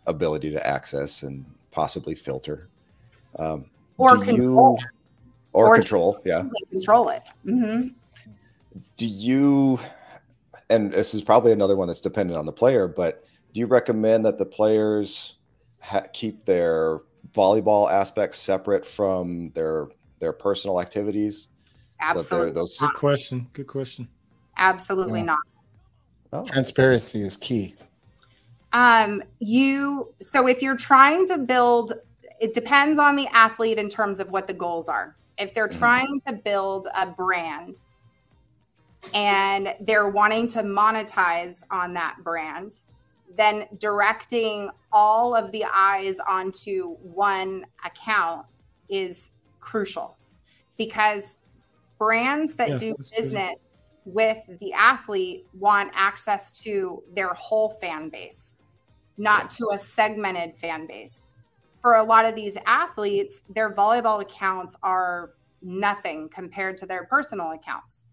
ability 0.06 0.50
to 0.50 0.66
access 0.66 1.22
and 1.22 1.44
possibly 1.70 2.14
filter 2.14 2.68
um, 3.38 3.66
or 3.96 4.16
control 4.18 4.78
you, 4.80 4.86
or, 5.52 5.68
or 5.68 5.74
control. 5.74 6.20
Yeah, 6.24 6.44
control 6.70 7.08
it. 7.10 7.28
Mm-hmm. 7.46 7.88
Do 8.96 9.06
you? 9.06 9.80
And 10.70 10.92
this 10.92 11.14
is 11.14 11.22
probably 11.22 11.52
another 11.52 11.76
one 11.76 11.88
that's 11.88 12.00
dependent 12.00 12.38
on 12.38 12.46
the 12.46 12.52
player, 12.52 12.86
but 12.86 13.24
do 13.52 13.61
you 13.61 13.66
recommend 13.66 14.24
that 14.24 14.38
the 14.38 14.46
players 14.46 15.37
ha- 15.80 16.06
keep 16.12 16.44
their 16.44 17.00
volleyball 17.34 17.90
aspects 17.90 18.38
separate 18.38 18.87
from 18.87 19.50
their 19.50 19.88
their 20.18 20.32
personal 20.32 20.80
activities? 20.80 21.48
Absolutely. 22.00 22.52
Those 22.52 22.76
good 22.78 22.92
question. 22.94 23.48
Good 23.52 23.66
question. 23.66 24.08
Absolutely 24.56 25.20
yeah. 25.20 25.26
not. 25.26 25.38
Oh. 26.32 26.44
Transparency 26.44 27.22
is 27.22 27.37
key. 27.37 27.74
Um, 28.72 29.22
you 29.38 30.12
so 30.20 30.46
if 30.46 30.61
you're 30.61 30.76
trying 30.76 31.26
to 31.28 31.38
build, 31.38 31.94
it 32.40 32.54
depends 32.54 32.98
on 32.98 33.16
the 33.16 33.26
athlete 33.32 33.78
in 33.78 33.88
terms 33.88 34.20
of 34.20 34.30
what 34.30 34.46
the 34.46 34.54
goals 34.54 34.88
are 34.88 35.16
if 35.38 35.54
they're 35.54 35.68
mm-hmm. 35.68 35.78
trying 35.78 36.20
to 36.26 36.34
build 36.34 36.88
a 36.94 37.06
brand 37.06 37.80
and 39.14 39.74
they're 39.80 40.08
wanting 40.08 40.48
to 40.48 40.62
monetize 40.62 41.62
on 41.70 41.94
that 41.94 42.16
brand, 42.22 42.76
then 43.36 43.66
directing 43.78 44.70
all 44.92 45.34
of 45.34 45.52
the 45.52 45.64
eyes 45.64 46.18
onto 46.26 46.96
one 46.96 47.64
account 47.84 48.46
is 48.88 49.30
crucial 49.60 50.16
because 50.76 51.36
brands 51.98 52.54
that 52.54 52.70
yeah, 52.70 52.78
do 52.78 52.96
business 53.16 53.58
good. 53.58 54.14
with 54.14 54.38
the 54.60 54.72
athlete 54.72 55.46
want 55.52 55.90
access 55.94 56.50
to 56.52 57.02
their 57.14 57.34
whole 57.34 57.70
fan 57.80 58.08
base, 58.08 58.56
not 59.16 59.42
yeah. 59.42 59.48
to 59.48 59.70
a 59.72 59.78
segmented 59.78 60.56
fan 60.56 60.86
base 60.86 61.22
for 61.80 61.94
a 61.94 62.02
lot 62.02 62.24
of 62.24 62.34
these 62.34 62.56
athletes, 62.66 63.42
their 63.48 63.72
volleyball 63.72 64.20
accounts 64.20 64.76
are 64.82 65.34
nothing 65.62 66.28
compared 66.28 66.76
to 66.78 66.86
their 66.86 67.04
personal 67.04 67.52
accounts. 67.52 68.04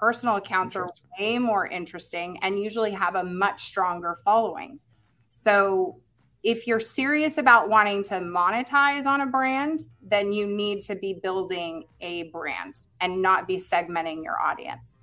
Personal 0.00 0.36
accounts 0.36 0.74
are 0.76 0.88
way 1.18 1.38
more 1.38 1.66
interesting 1.66 2.38
and 2.40 2.58
usually 2.58 2.90
have 2.90 3.16
a 3.16 3.22
much 3.22 3.64
stronger 3.64 4.16
following. 4.24 4.80
So, 5.28 6.00
if 6.42 6.66
you're 6.66 6.80
serious 6.80 7.36
about 7.36 7.68
wanting 7.68 8.02
to 8.04 8.14
monetize 8.14 9.04
on 9.04 9.20
a 9.20 9.26
brand, 9.26 9.80
then 10.02 10.32
you 10.32 10.46
need 10.46 10.80
to 10.84 10.96
be 10.96 11.20
building 11.22 11.84
a 12.00 12.22
brand 12.24 12.80
and 13.02 13.20
not 13.20 13.46
be 13.46 13.58
segmenting 13.58 14.24
your 14.24 14.40
audience. 14.40 15.00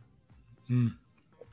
Hmm. 0.68 0.88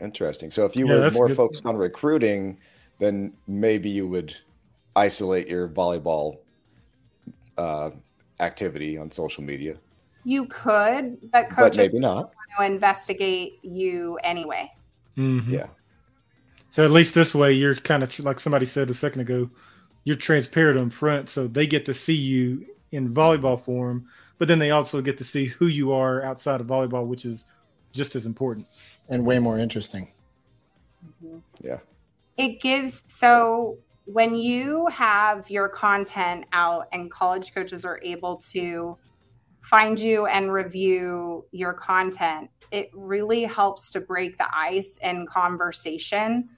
Interesting. 0.00 0.50
So, 0.50 0.64
if 0.64 0.74
you 0.74 0.88
yeah, 0.88 1.00
were 1.00 1.10
more 1.10 1.28
focused 1.28 1.66
on 1.66 1.76
recruiting, 1.76 2.58
then 2.98 3.34
maybe 3.46 3.90
you 3.90 4.08
would 4.08 4.34
isolate 4.96 5.48
your 5.48 5.68
volleyball 5.68 6.38
uh, 7.58 7.90
activity 8.40 8.96
on 8.96 9.10
social 9.10 9.42
media? 9.42 9.76
You 10.24 10.46
could, 10.46 11.30
but 11.30 11.50
coaches 11.50 11.76
but 11.76 11.76
maybe 11.76 11.98
not. 11.98 12.32
Want 12.58 12.68
to 12.68 12.74
investigate 12.74 13.58
you 13.62 14.18
anyway. 14.22 14.70
Mm-hmm. 15.16 15.54
Yeah. 15.54 15.66
So 16.70 16.84
at 16.84 16.90
least 16.90 17.14
this 17.14 17.34
way, 17.34 17.52
you're 17.52 17.76
kind 17.76 18.02
of 18.02 18.18
like 18.20 18.40
somebody 18.40 18.66
said 18.66 18.90
a 18.90 18.94
second 18.94 19.20
ago. 19.20 19.50
You're 20.04 20.16
transparent 20.16 20.78
on 20.78 20.90
front, 20.90 21.30
so 21.30 21.46
they 21.46 21.66
get 21.66 21.84
to 21.86 21.94
see 21.94 22.14
you 22.14 22.66
in 22.92 23.12
volleyball 23.12 23.62
form, 23.62 24.06
but 24.38 24.48
then 24.48 24.58
they 24.58 24.70
also 24.70 25.00
get 25.00 25.18
to 25.18 25.24
see 25.24 25.46
who 25.46 25.66
you 25.66 25.92
are 25.92 26.22
outside 26.22 26.60
of 26.60 26.66
volleyball, 26.66 27.06
which 27.06 27.24
is 27.24 27.44
just 27.92 28.14
as 28.16 28.26
important 28.26 28.66
and 29.08 29.24
way 29.24 29.38
more 29.38 29.58
interesting. 29.58 30.12
Mm-hmm. 31.06 31.38
Yeah. 31.62 31.78
It 32.36 32.60
gives 32.60 33.04
so 33.06 33.78
when 34.06 34.34
you 34.34 34.86
have 34.88 35.48
your 35.48 35.68
content 35.68 36.44
out 36.52 36.88
and 36.92 37.10
college 37.10 37.54
coaches 37.54 37.84
are 37.84 38.00
able 38.02 38.36
to 38.36 38.98
find 39.64 39.98
you 39.98 40.26
and 40.26 40.52
review 40.52 41.46
your 41.50 41.72
content, 41.72 42.50
it 42.70 42.90
really 42.92 43.44
helps 43.44 43.90
to 43.92 44.00
break 44.00 44.36
the 44.36 44.46
ice 44.54 44.98
in 45.02 45.26
conversation. 45.26 46.48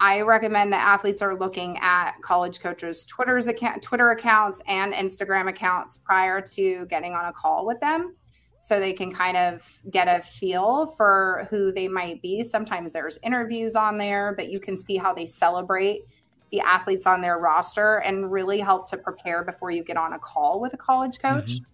I 0.00 0.20
recommend 0.22 0.72
that 0.72 0.86
athletes 0.86 1.22
are 1.22 1.38
looking 1.38 1.78
at 1.78 2.12
college 2.22 2.60
coaches' 2.60 3.06
Twitter's 3.06 3.48
account, 3.48 3.82
Twitter 3.82 4.10
accounts 4.10 4.60
and 4.66 4.92
Instagram 4.92 5.48
accounts 5.48 5.98
prior 5.98 6.40
to 6.40 6.84
getting 6.86 7.14
on 7.14 7.26
a 7.26 7.32
call 7.32 7.64
with 7.64 7.80
them 7.80 8.14
so 8.60 8.80
they 8.80 8.92
can 8.92 9.12
kind 9.12 9.36
of 9.36 9.80
get 9.90 10.08
a 10.08 10.20
feel 10.20 10.86
for 10.96 11.46
who 11.48 11.70
they 11.70 11.86
might 11.86 12.20
be. 12.20 12.42
Sometimes 12.42 12.92
there's 12.92 13.18
interviews 13.22 13.76
on 13.76 13.96
there, 13.96 14.34
but 14.36 14.50
you 14.50 14.58
can 14.58 14.76
see 14.76 14.96
how 14.96 15.14
they 15.14 15.26
celebrate 15.26 16.02
the 16.50 16.60
athletes 16.60 17.06
on 17.06 17.20
their 17.22 17.38
roster 17.38 17.98
and 17.98 18.30
really 18.30 18.58
help 18.58 18.88
to 18.88 18.96
prepare 18.96 19.44
before 19.44 19.70
you 19.70 19.84
get 19.84 19.96
on 19.96 20.14
a 20.14 20.18
call 20.18 20.60
with 20.60 20.74
a 20.74 20.76
college 20.76 21.18
coach. 21.20 21.52
Mm-hmm. 21.52 21.64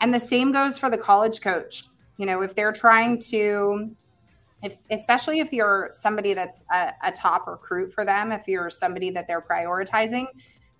And 0.00 0.12
the 0.12 0.20
same 0.20 0.52
goes 0.52 0.78
for 0.78 0.90
the 0.90 0.98
college 0.98 1.40
coach. 1.40 1.84
You 2.16 2.26
know, 2.26 2.42
if 2.42 2.54
they're 2.54 2.72
trying 2.72 3.20
to, 3.30 3.94
if, 4.62 4.76
especially 4.90 5.40
if 5.40 5.52
you're 5.52 5.90
somebody 5.92 6.34
that's 6.34 6.64
a, 6.72 6.92
a 7.02 7.12
top 7.12 7.46
recruit 7.46 7.92
for 7.92 8.04
them, 8.04 8.32
if 8.32 8.46
you're 8.46 8.70
somebody 8.70 9.10
that 9.10 9.26
they're 9.26 9.42
prioritizing, 9.42 10.26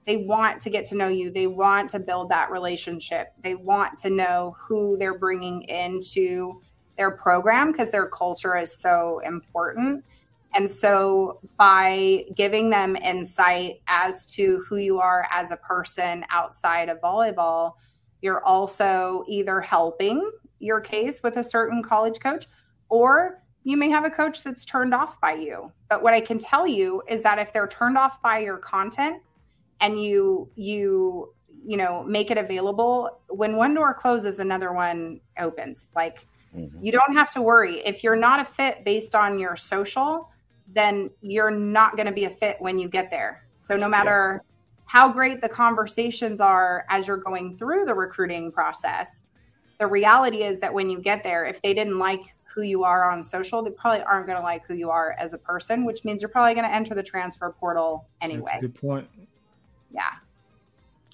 they 0.06 0.18
want 0.18 0.60
to 0.62 0.70
get 0.70 0.84
to 0.86 0.96
know 0.96 1.08
you. 1.08 1.30
They 1.30 1.46
want 1.46 1.90
to 1.90 1.98
build 1.98 2.28
that 2.30 2.50
relationship. 2.50 3.32
They 3.42 3.54
want 3.54 3.98
to 3.98 4.10
know 4.10 4.54
who 4.58 4.96
they're 4.98 5.18
bringing 5.18 5.62
into 5.62 6.60
their 6.96 7.12
program 7.12 7.72
because 7.72 7.90
their 7.90 8.08
culture 8.08 8.56
is 8.56 8.76
so 8.76 9.20
important. 9.20 10.04
And 10.56 10.70
so, 10.70 11.40
by 11.56 12.26
giving 12.36 12.70
them 12.70 12.96
insight 12.96 13.80
as 13.88 14.24
to 14.26 14.64
who 14.68 14.76
you 14.76 15.00
are 15.00 15.26
as 15.32 15.50
a 15.50 15.56
person 15.56 16.24
outside 16.30 16.88
of 16.88 17.00
volleyball, 17.00 17.72
you're 18.24 18.42
also 18.42 19.22
either 19.28 19.60
helping 19.60 20.30
your 20.58 20.80
case 20.80 21.22
with 21.22 21.36
a 21.36 21.42
certain 21.42 21.82
college 21.82 22.18
coach, 22.20 22.46
or 22.88 23.42
you 23.64 23.76
may 23.76 23.90
have 23.90 24.06
a 24.06 24.10
coach 24.10 24.42
that's 24.42 24.64
turned 24.64 24.94
off 24.94 25.20
by 25.20 25.34
you. 25.34 25.70
But 25.90 26.02
what 26.02 26.14
I 26.14 26.22
can 26.22 26.38
tell 26.38 26.66
you 26.66 27.02
is 27.06 27.22
that 27.22 27.38
if 27.38 27.52
they're 27.52 27.68
turned 27.68 27.98
off 27.98 28.22
by 28.22 28.38
your 28.38 28.56
content 28.56 29.20
and 29.80 30.02
you, 30.02 30.48
you, 30.54 31.34
you 31.66 31.76
know, 31.76 32.02
make 32.02 32.30
it 32.30 32.38
available, 32.38 33.20
when 33.28 33.56
one 33.56 33.74
door 33.74 33.92
closes, 33.92 34.38
another 34.38 34.72
one 34.72 35.20
opens. 35.38 35.90
Like, 35.94 36.26
mm-hmm. 36.56 36.82
you 36.82 36.92
don't 36.92 37.14
have 37.14 37.30
to 37.32 37.42
worry. 37.42 37.80
If 37.80 38.02
you're 38.02 38.16
not 38.16 38.40
a 38.40 38.44
fit 38.46 38.86
based 38.86 39.14
on 39.14 39.38
your 39.38 39.54
social, 39.54 40.30
then 40.72 41.10
you're 41.20 41.50
not 41.50 41.94
going 41.96 42.06
to 42.06 42.12
be 42.12 42.24
a 42.24 42.30
fit 42.30 42.56
when 42.58 42.78
you 42.78 42.88
get 42.88 43.10
there. 43.10 43.44
So 43.58 43.76
no 43.76 43.86
matter 43.86 44.40
yeah. 44.42 44.53
How 44.86 45.12
great 45.12 45.40
the 45.40 45.48
conversations 45.48 46.40
are 46.40 46.84
as 46.88 47.08
you're 47.08 47.16
going 47.16 47.56
through 47.56 47.84
the 47.84 47.94
recruiting 47.94 48.52
process, 48.52 49.24
the 49.78 49.86
reality 49.86 50.42
is 50.42 50.60
that 50.60 50.72
when 50.72 50.88
you 50.88 51.00
get 51.00 51.22
there, 51.24 51.44
if 51.44 51.60
they 51.62 51.74
didn't 51.74 51.98
like 51.98 52.34
who 52.44 52.62
you 52.62 52.84
are 52.84 53.10
on 53.10 53.22
social, 53.22 53.62
they 53.62 53.70
probably 53.70 54.02
aren't 54.02 54.26
going 54.26 54.38
to 54.38 54.44
like 54.44 54.64
who 54.66 54.74
you 54.74 54.90
are 54.90 55.16
as 55.18 55.32
a 55.32 55.38
person, 55.38 55.84
which 55.84 56.04
means 56.04 56.22
you're 56.22 56.28
probably 56.28 56.54
going 56.54 56.66
to 56.66 56.72
enter 56.72 56.94
the 56.94 57.02
transfer 57.02 57.50
portal 57.50 58.06
anyway. 58.20 58.58
good 58.60 58.74
point. 58.74 59.08
Yeah. 59.92 60.10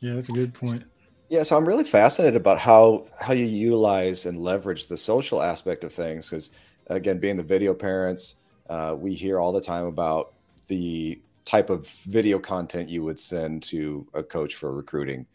Yeah, 0.01 0.15
that's 0.15 0.29
a 0.29 0.33
good 0.33 0.53
point. 0.53 0.85
Yeah, 1.29 1.45
so 1.45 1.57
I'm 1.57 1.67
really 1.67 1.85
fascinated 1.85 2.37
about 2.37 2.59
how 2.59 3.07
how 3.21 3.33
you 3.35 3.45
utilize 3.45 4.27
and 4.27 4.41
leverage 4.41 4.89
the 4.89 4.97
social 4.97 5.41
aspect 5.41 5.85
of 5.85 5.93
things 5.93 6.29
because 6.29 6.51
again, 6.89 7.19
being 7.19 7.37
the 7.37 7.45
video 7.45 7.73
parents, 7.73 8.35
uh, 8.69 8.97
we 8.99 9.15
hear 9.15 9.39
all 9.39 9.53
the 9.53 9.61
time 9.61 9.85
about 9.85 10.33
the 10.67 11.21
type 11.45 11.71
of 11.71 11.89
video 12.07 12.39
content 12.39 12.89
you 12.89 13.03
would 13.03 13.19
send 13.19 13.63
to 13.65 14.07
a 14.15 14.23
coach 14.23 14.55
for 14.57 14.73
recruiting. 14.75 15.27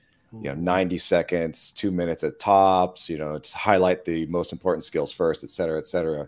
You 0.41 0.49
know, 0.49 0.55
90 0.55 0.97
seconds, 0.97 1.71
two 1.71 1.91
minutes 1.91 2.23
at 2.23 2.39
tops, 2.39 3.09
you 3.09 3.17
know, 3.17 3.39
to 3.39 3.57
highlight 3.57 4.03
the 4.03 4.25
most 4.25 4.51
important 4.51 4.83
skills 4.83 5.13
first, 5.13 5.43
et 5.43 5.49
cetera, 5.49 5.77
et 5.77 5.85
cetera. 5.85 6.27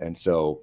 And 0.00 0.18
so, 0.18 0.62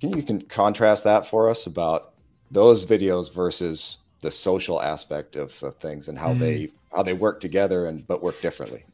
can 0.00 0.12
you 0.12 0.22
can 0.22 0.42
contrast 0.42 1.04
that 1.04 1.26
for 1.26 1.48
us 1.48 1.66
about 1.66 2.14
those 2.50 2.84
videos 2.84 3.32
versus 3.32 3.98
the 4.20 4.30
social 4.30 4.82
aspect 4.82 5.36
of, 5.36 5.62
of 5.62 5.74
things 5.76 6.08
and 6.08 6.18
how 6.18 6.34
Mhm. 6.34 6.38
they 6.40 6.68
how 6.92 7.02
they 7.02 7.12
work 7.12 7.40
together 7.40 7.86
and 7.86 8.06
but 8.06 8.22
work 8.22 8.40
differently. 8.40 8.84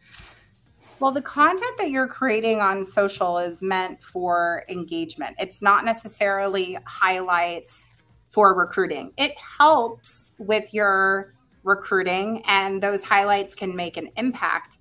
Well, 1.01 1.12
the 1.12 1.23
content 1.23 1.73
that 1.79 1.91
you're 1.91 2.09
creating 2.09 2.61
on 2.61 2.85
social 2.85 3.39
is 3.39 3.62
meant 3.62 4.03
for 4.03 4.65
engagement. 4.69 5.37
It's 5.39 5.61
not 5.61 5.85
necessarily 5.85 6.79
highlights 6.87 7.91
for 8.35 8.53
recruiting. 8.53 9.12
It 9.16 9.32
helps 9.39 10.32
with 10.39 10.74
your 10.74 11.35
recruiting, 11.62 12.43
and 12.47 12.82
those 12.82 13.05
highlights 13.05 13.55
can 13.55 13.76
make 13.76 13.97
an 13.97 14.11
impact. 14.16 14.78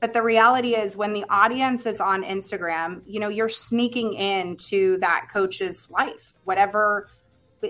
But 0.00 0.12
the 0.12 0.22
reality 0.22 0.76
is, 0.76 0.98
when 0.98 1.14
the 1.14 1.24
audience 1.30 1.86
is 1.86 1.98
on 1.98 2.22
Instagram, 2.22 3.00
you 3.06 3.18
know, 3.18 3.30
you're 3.30 3.48
sneaking 3.48 4.12
into 4.14 4.98
that 4.98 5.28
coach's 5.32 5.90
life, 5.90 6.34
whatever. 6.44 7.08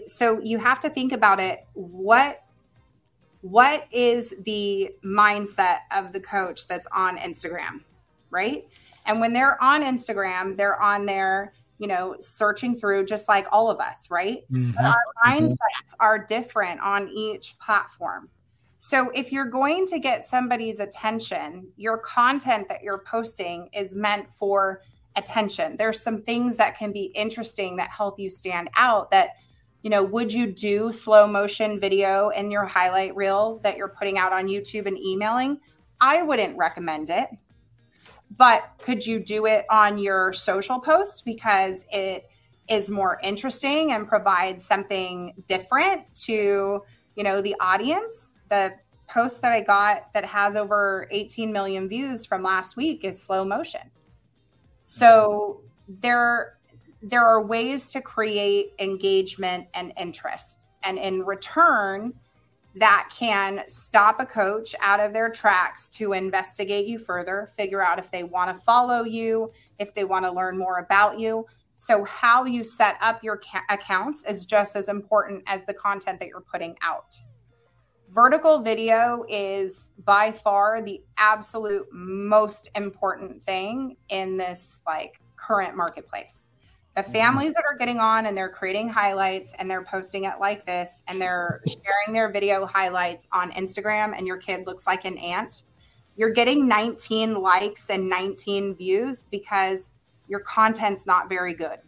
So 0.07 0.41
you 0.41 0.59
have 0.59 0.81
to 0.81 0.91
think 0.91 1.13
about 1.13 1.39
it. 1.39 1.65
What 1.75 2.43
what 3.43 3.87
is 3.91 4.35
the 4.45 4.91
mindset 5.03 5.79
of 5.93 6.13
the 6.13 6.21
coach 6.21 6.67
that's 6.69 6.87
on 6.93 7.17
Instagram, 7.19 7.83
right? 8.31 8.67
And 9.07 9.19
when 9.21 9.33
they're 9.33 9.63
on 9.63 9.83
Instagram, 9.83 10.57
they're 10.57 10.81
on 10.81 11.07
there, 11.07 11.55
you 11.81 11.87
know, 11.87 12.15
searching 12.21 12.77
through 12.77 13.07
just 13.07 13.27
like 13.27 13.47
all 13.51 13.71
of 13.71 13.81
us, 13.81 14.11
right? 14.11 14.45
Mhm. 14.53 14.75
But 14.77 14.85
our 14.85 15.03
mindsets 15.25 15.95
are 15.99 16.19
different 16.19 16.79
on 16.81 17.09
each 17.09 17.59
platform. 17.59 18.29
So 18.79 19.11
if 19.15 19.33
you're 19.33 19.47
going 19.47 19.87
to 19.87 19.99
get 19.99 20.27
somebody's 20.27 20.79
attention, 20.79 21.69
your 21.77 21.99
content 21.99 22.69
that 22.69 22.83
you're 22.83 23.03
posting 23.07 23.71
is 23.73 23.95
meant 23.95 24.27
for 24.39 24.83
attention. 25.17 25.77
There's 25.79 26.03
some 26.03 26.23
things 26.23 26.59
that 26.59 26.77
can 26.77 26.93
be 26.93 27.05
interesting 27.15 27.77
that 27.77 27.89
help 27.91 28.21
you 28.21 28.29
stand 28.29 28.71
out 28.77 29.11
that 29.11 29.31
you 29.83 29.89
know, 29.89 30.05
would 30.05 30.31
you 30.31 30.53
do 30.53 30.93
slow 30.93 31.27
motion 31.27 31.81
video 31.81 32.29
in 32.29 32.51
your 32.51 32.67
highlight 32.67 33.17
reel 33.17 33.61
that 33.63 33.79
you're 33.79 33.89
putting 33.89 34.19
out 34.19 34.31
on 34.31 34.47
YouTube 34.47 34.85
and 34.85 34.99
emailing? 34.99 35.59
I 36.03 36.23
wouldn't 36.23 36.59
recommend 36.59 37.09
it. 37.09 37.31
But 38.37 38.71
could 38.81 39.07
you 39.07 39.19
do 39.21 39.47
it 39.47 39.67
on 39.71 39.99
your 39.99 40.33
social 40.33 40.81
post 40.81 41.25
because 41.25 41.85
it 41.93 42.29
is 42.69 42.89
more 42.89 43.19
interesting 43.23 43.93
and 43.93 44.07
provides 44.07 44.65
something 44.65 45.35
different 45.49 46.03
to, 46.27 46.83
you 47.17 47.25
know, 47.25 47.41
the 47.41 47.57
audience? 47.61 48.31
The 48.49 48.75
post 49.09 49.43
that 49.43 49.53
I 49.53 49.61
got 49.61 50.13
that 50.15 50.25
has 50.25 50.55
over 50.55 51.09
18 51.11 51.53
million 51.53 51.89
views 51.89 52.25
from 52.25 52.43
last 52.43 52.77
week 52.77 53.05
is 53.05 53.21
slow 53.21 53.45
motion. 53.45 53.91
So 54.87 55.63
there 55.89 56.59
there 57.03 57.25
are 57.25 57.43
ways 57.43 57.91
to 57.91 58.01
create 58.01 58.73
engagement 58.79 59.67
and 59.75 59.93
interest. 59.99 60.67
And 60.83 60.99
in 60.99 61.23
return, 61.23 62.13
that 62.75 63.09
can 63.17 63.63
stop 63.67 64.21
a 64.21 64.27
coach 64.27 64.75
out 64.81 65.01
of 65.01 65.13
their 65.13 65.31
tracks 65.31 65.89
to 65.89 66.13
investigate 66.13 66.87
you 66.87 66.99
further, 66.99 67.51
figure 67.57 67.83
out 67.83 67.99
if 67.99 68.11
they 68.11 68.23
want 68.23 68.55
to 68.55 68.63
follow 68.65 69.05
you, 69.05 69.51
if 69.79 69.95
they 69.95 70.05
want 70.05 70.25
to 70.25 70.31
learn 70.31 70.57
more 70.57 70.79
about 70.79 71.19
you. 71.19 71.47
So, 71.75 72.05
how 72.05 72.45
you 72.45 72.63
set 72.63 72.97
up 73.01 73.25
your 73.25 73.39
ca- 73.39 73.65
accounts 73.71 74.25
is 74.25 74.45
just 74.45 74.77
as 74.77 74.89
important 74.89 75.43
as 75.47 75.65
the 75.65 75.75
content 75.75 76.21
that 76.21 76.29
you're 76.29 76.43
putting 76.43 76.77
out. 76.83 77.17
Vertical 78.11 78.61
video 78.61 79.25
is 79.29 79.91
by 80.05 80.31
far 80.31 80.83
the 80.83 81.01
absolute 81.17 81.87
most 81.93 82.69
important 82.75 83.43
thing 83.43 83.97
in 84.09 84.37
this 84.37 84.83
like 84.87 85.21
current 85.37 85.77
marketplace 85.77 86.45
the 86.97 87.03
families 87.03 87.55
that 87.55 87.65
are 87.71 87.77
getting 87.77 88.01
on 88.01 88.27
and 88.27 88.37
they're 88.37 88.49
creating 88.49 88.89
highlights 88.89 89.53
and 89.59 89.71
they're 89.71 89.85
posting 89.85 90.25
it 90.25 90.35
like 90.41 90.67
this 90.67 91.03
and 91.07 91.23
they're 91.23 91.63
sharing 91.67 92.13
their 92.13 92.31
video 92.31 92.67
highlights 92.67 93.29
on 93.33 93.53
Instagram 93.53 94.17
and 94.17 94.27
your 94.27 94.37
kid 94.37 94.67
looks 94.67 94.87
like 94.87 95.05
an 95.05 95.17
ant, 95.19 95.63
you're 96.17 96.31
getting 96.31 96.67
19 96.67 97.41
likes 97.41 97.91
and 97.91 98.09
19 98.09 98.75
views 98.75 99.27
because 99.27 99.93
your 100.29 100.41
content's 100.41 101.07
not 101.07 101.29
very 101.29 101.55
good. 101.55 101.79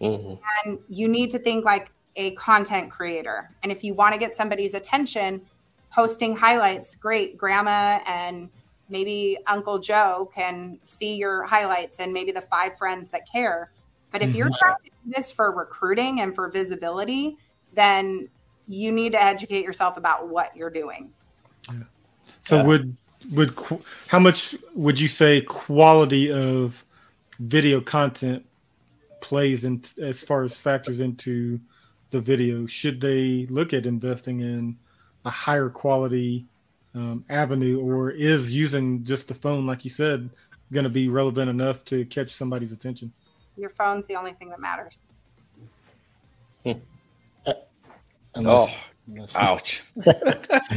Mhm. 0.00 0.40
And 0.64 0.78
you 0.88 1.08
need 1.08 1.30
to 1.30 1.38
think 1.38 1.64
like 1.64 1.90
a 2.16 2.34
content 2.34 2.90
creator. 2.90 3.50
And 3.62 3.70
if 3.70 3.84
you 3.84 3.94
want 3.94 4.14
to 4.14 4.18
get 4.18 4.34
somebody's 4.34 4.74
attention, 4.74 5.46
posting 5.92 6.34
highlights, 6.34 6.96
great. 6.96 7.38
Grandma 7.38 8.00
and 8.06 8.50
maybe 8.88 9.38
Uncle 9.46 9.78
Joe 9.78 10.28
can 10.34 10.78
see 10.84 11.14
your 11.14 11.44
highlights 11.44 12.00
and 12.00 12.12
maybe 12.12 12.32
the 12.32 12.42
five 12.42 12.76
friends 12.76 13.10
that 13.10 13.30
care. 13.30 13.70
But 14.14 14.22
if 14.22 14.32
you're 14.32 14.48
Mhm. 14.48 14.58
trying 14.58 14.76
to 14.84 14.90
do 14.90 15.12
this 15.16 15.32
for 15.32 15.50
recruiting 15.50 16.20
and 16.20 16.36
for 16.36 16.48
visibility, 16.48 17.36
then 17.72 18.28
you 18.68 18.92
need 18.92 19.10
to 19.10 19.20
educate 19.20 19.64
yourself 19.64 19.96
about 19.96 20.28
what 20.28 20.56
you're 20.56 20.70
doing. 20.70 21.12
So 22.44 22.58
Yeah. 22.58 22.62
would 22.62 22.96
would 23.32 23.58
how 24.06 24.20
much 24.20 24.54
would 24.76 25.00
you 25.00 25.08
say 25.08 25.40
quality 25.40 26.30
of 26.30 26.84
video 27.40 27.80
content 27.80 28.46
plays 29.20 29.64
in 29.64 29.82
as 30.00 30.22
far 30.22 30.44
as 30.44 30.56
factors 30.56 31.00
into 31.00 31.58
the 32.12 32.20
video? 32.20 32.68
Should 32.68 33.00
they 33.00 33.46
look 33.50 33.72
at 33.72 33.84
investing 33.84 34.42
in 34.42 34.76
a 35.24 35.30
higher 35.30 35.70
quality 35.70 36.46
um, 36.94 37.24
avenue, 37.28 37.80
or 37.80 38.12
is 38.12 38.54
using 38.54 39.02
just 39.02 39.26
the 39.26 39.34
phone, 39.34 39.66
like 39.66 39.84
you 39.84 39.90
said, 39.90 40.30
going 40.72 40.84
to 40.84 40.90
be 40.90 41.08
relevant 41.08 41.50
enough 41.50 41.84
to 41.86 42.04
catch 42.04 42.32
somebody's 42.32 42.70
attention? 42.70 43.12
Your 43.56 43.70
phone's 43.70 44.06
the 44.06 44.16
only 44.16 44.32
thing 44.32 44.50
that 44.50 44.60
matters. 44.60 44.98
Unless, 46.64 46.82
Oh, 48.36 48.66
unless- 49.06 49.36
Ouch. 49.36 49.82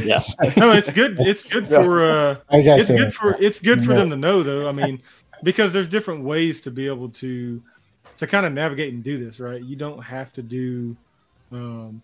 Yeah. 0.04 0.18
No, 0.56 0.72
it's 0.72 0.90
good. 0.92 1.16
It's 1.18 1.48
good 1.48 1.66
for. 1.66 2.08
Uh, 2.08 2.36
I 2.50 2.62
gotta 2.62 2.78
it's 2.78 2.86
say, 2.86 2.96
good 2.98 3.14
for 3.14 3.36
it's 3.40 3.60
good 3.60 3.84
for 3.84 3.92
Yeah. 3.92 3.98
them 3.98 4.10
to 4.10 4.16
know 4.16 4.42
though 4.42 4.68
i 4.68 4.72
mean 4.72 5.00
because 5.42 5.72
there's 5.72 5.88
different 5.88 6.24
ways 6.24 6.60
to 6.62 6.70
be 6.70 6.86
able 6.86 7.08
to 7.10 7.60
to 8.18 8.26
kind 8.26 8.46
of 8.46 8.52
navigate 8.52 8.92
and 8.92 9.02
do 9.02 9.22
this 9.24 9.40
right 9.40 9.62
you 9.62 9.76
don't 9.76 10.00
have 10.02 10.32
to 10.34 10.42
do 10.42 10.96
um 11.52 12.00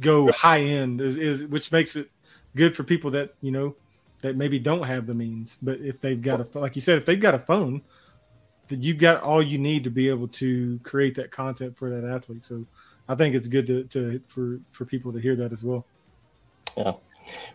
go 0.00 0.30
high 0.32 0.60
end 0.60 1.00
is, 1.00 1.16
is 1.18 1.44
which 1.46 1.72
makes 1.72 1.96
it 1.96 2.08
good 2.54 2.76
for 2.76 2.84
people 2.84 3.10
that 3.12 3.34
you 3.40 3.50
know 3.50 3.74
that 4.22 4.36
maybe 4.36 4.58
don't 4.58 4.82
have 4.84 5.06
the 5.06 5.14
means 5.14 5.56
but 5.62 5.80
if 5.80 6.00
they've 6.00 6.22
got 6.22 6.40
a 6.40 6.58
like 6.58 6.76
you 6.76 6.82
said 6.82 6.98
if 6.98 7.04
they've 7.06 7.20
got 7.20 7.34
a 7.34 7.38
phone 7.38 7.80
then 8.68 8.82
you've 8.82 8.98
got 8.98 9.22
all 9.22 9.42
you 9.42 9.58
need 9.58 9.84
to 9.84 9.90
be 9.90 10.08
able 10.08 10.28
to 10.28 10.78
create 10.82 11.14
that 11.14 11.30
content 11.30 11.76
for 11.76 11.90
that 11.90 12.04
athlete 12.04 12.44
so 12.44 12.64
i 13.08 13.14
think 13.14 13.34
it's 13.34 13.48
good 13.48 13.66
to, 13.66 13.84
to 13.84 14.20
for 14.28 14.58
for 14.72 14.84
people 14.84 15.12
to 15.12 15.18
hear 15.18 15.36
that 15.36 15.52
as 15.52 15.62
well 15.62 15.84
Yeah. 16.76 16.92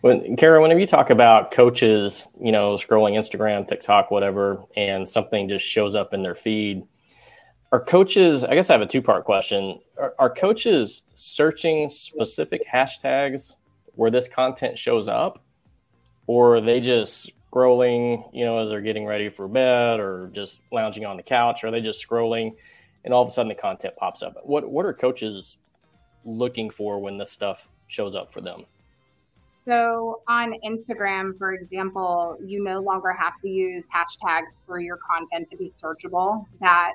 When 0.01 0.35
Kara, 0.35 0.61
whenever 0.61 0.81
you 0.81 0.87
talk 0.87 1.09
about 1.11 1.51
coaches, 1.51 2.27
you 2.39 2.51
know, 2.51 2.73
scrolling 2.75 3.17
Instagram, 3.17 3.65
TikTok, 3.67 4.11
whatever, 4.11 4.63
and 4.75 5.07
something 5.07 5.47
just 5.47 5.65
shows 5.65 5.95
up 5.95 6.13
in 6.13 6.23
their 6.23 6.35
feed, 6.35 6.83
are 7.71 7.79
coaches? 7.79 8.43
I 8.43 8.53
guess 8.55 8.69
I 8.69 8.73
have 8.73 8.81
a 8.81 8.85
two-part 8.85 9.23
question. 9.23 9.79
Are, 9.97 10.13
are 10.19 10.29
coaches 10.29 11.03
searching 11.15 11.87
specific 11.87 12.63
hashtags 12.67 13.55
where 13.95 14.11
this 14.11 14.27
content 14.27 14.77
shows 14.77 15.07
up, 15.07 15.41
or 16.27 16.57
are 16.57 16.61
they 16.61 16.81
just 16.81 17.31
scrolling, 17.51 18.29
you 18.33 18.45
know, 18.45 18.59
as 18.59 18.69
they're 18.69 18.81
getting 18.81 19.05
ready 19.05 19.29
for 19.29 19.47
bed 19.47 19.99
or 19.99 20.29
just 20.33 20.61
lounging 20.71 21.05
on 21.05 21.17
the 21.17 21.23
couch? 21.23 21.63
Are 21.63 21.71
they 21.71 21.81
just 21.81 22.05
scrolling, 22.05 22.55
and 23.03 23.13
all 23.13 23.21
of 23.21 23.27
a 23.27 23.31
sudden 23.31 23.49
the 23.49 23.55
content 23.55 23.95
pops 23.97 24.23
up? 24.23 24.35
What 24.43 24.69
What 24.69 24.85
are 24.85 24.93
coaches 24.93 25.57
looking 26.25 26.69
for 26.69 26.99
when 26.99 27.17
this 27.17 27.31
stuff 27.31 27.67
shows 27.87 28.15
up 28.15 28.31
for 28.31 28.41
them? 28.41 28.65
So 29.65 30.21
on 30.27 30.55
Instagram, 30.65 31.37
for 31.37 31.53
example, 31.53 32.37
you 32.43 32.63
no 32.63 32.79
longer 32.79 33.11
have 33.13 33.39
to 33.41 33.49
use 33.49 33.87
hashtags 33.89 34.61
for 34.65 34.79
your 34.79 34.97
content 34.97 35.47
to 35.49 35.57
be 35.57 35.67
searchable. 35.67 36.45
That 36.61 36.93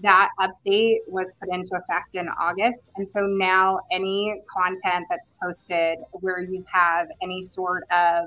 that 0.00 0.30
update 0.38 0.98
was 1.06 1.34
put 1.40 1.48
into 1.48 1.74
effect 1.74 2.16
in 2.16 2.28
August. 2.38 2.90
And 2.96 3.08
so 3.08 3.20
now 3.20 3.80
any 3.90 4.42
content 4.46 5.06
that's 5.08 5.30
posted 5.42 5.98
where 6.12 6.40
you 6.40 6.64
have 6.70 7.08
any 7.22 7.42
sort 7.42 7.84
of 7.90 8.26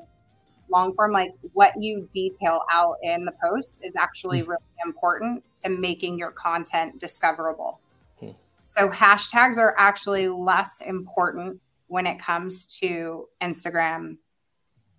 long 0.71 0.93
form, 0.95 1.11
like 1.11 1.31
what 1.53 1.73
you 1.77 2.07
detail 2.11 2.61
out 2.71 2.97
in 3.03 3.25
the 3.25 3.33
post, 3.43 3.81
is 3.83 3.95
actually 3.95 4.41
really 4.43 4.61
important 4.85 5.43
to 5.63 5.69
making 5.69 6.17
your 6.17 6.31
content 6.31 6.99
discoverable. 6.99 7.79
Hmm. 8.19 8.31
So 8.63 8.89
hashtags 8.89 9.57
are 9.57 9.75
actually 9.77 10.27
less 10.27 10.81
important 10.81 11.61
when 11.87 12.05
it 12.05 12.19
comes 12.19 12.65
to 12.79 13.27
Instagram 13.41 14.17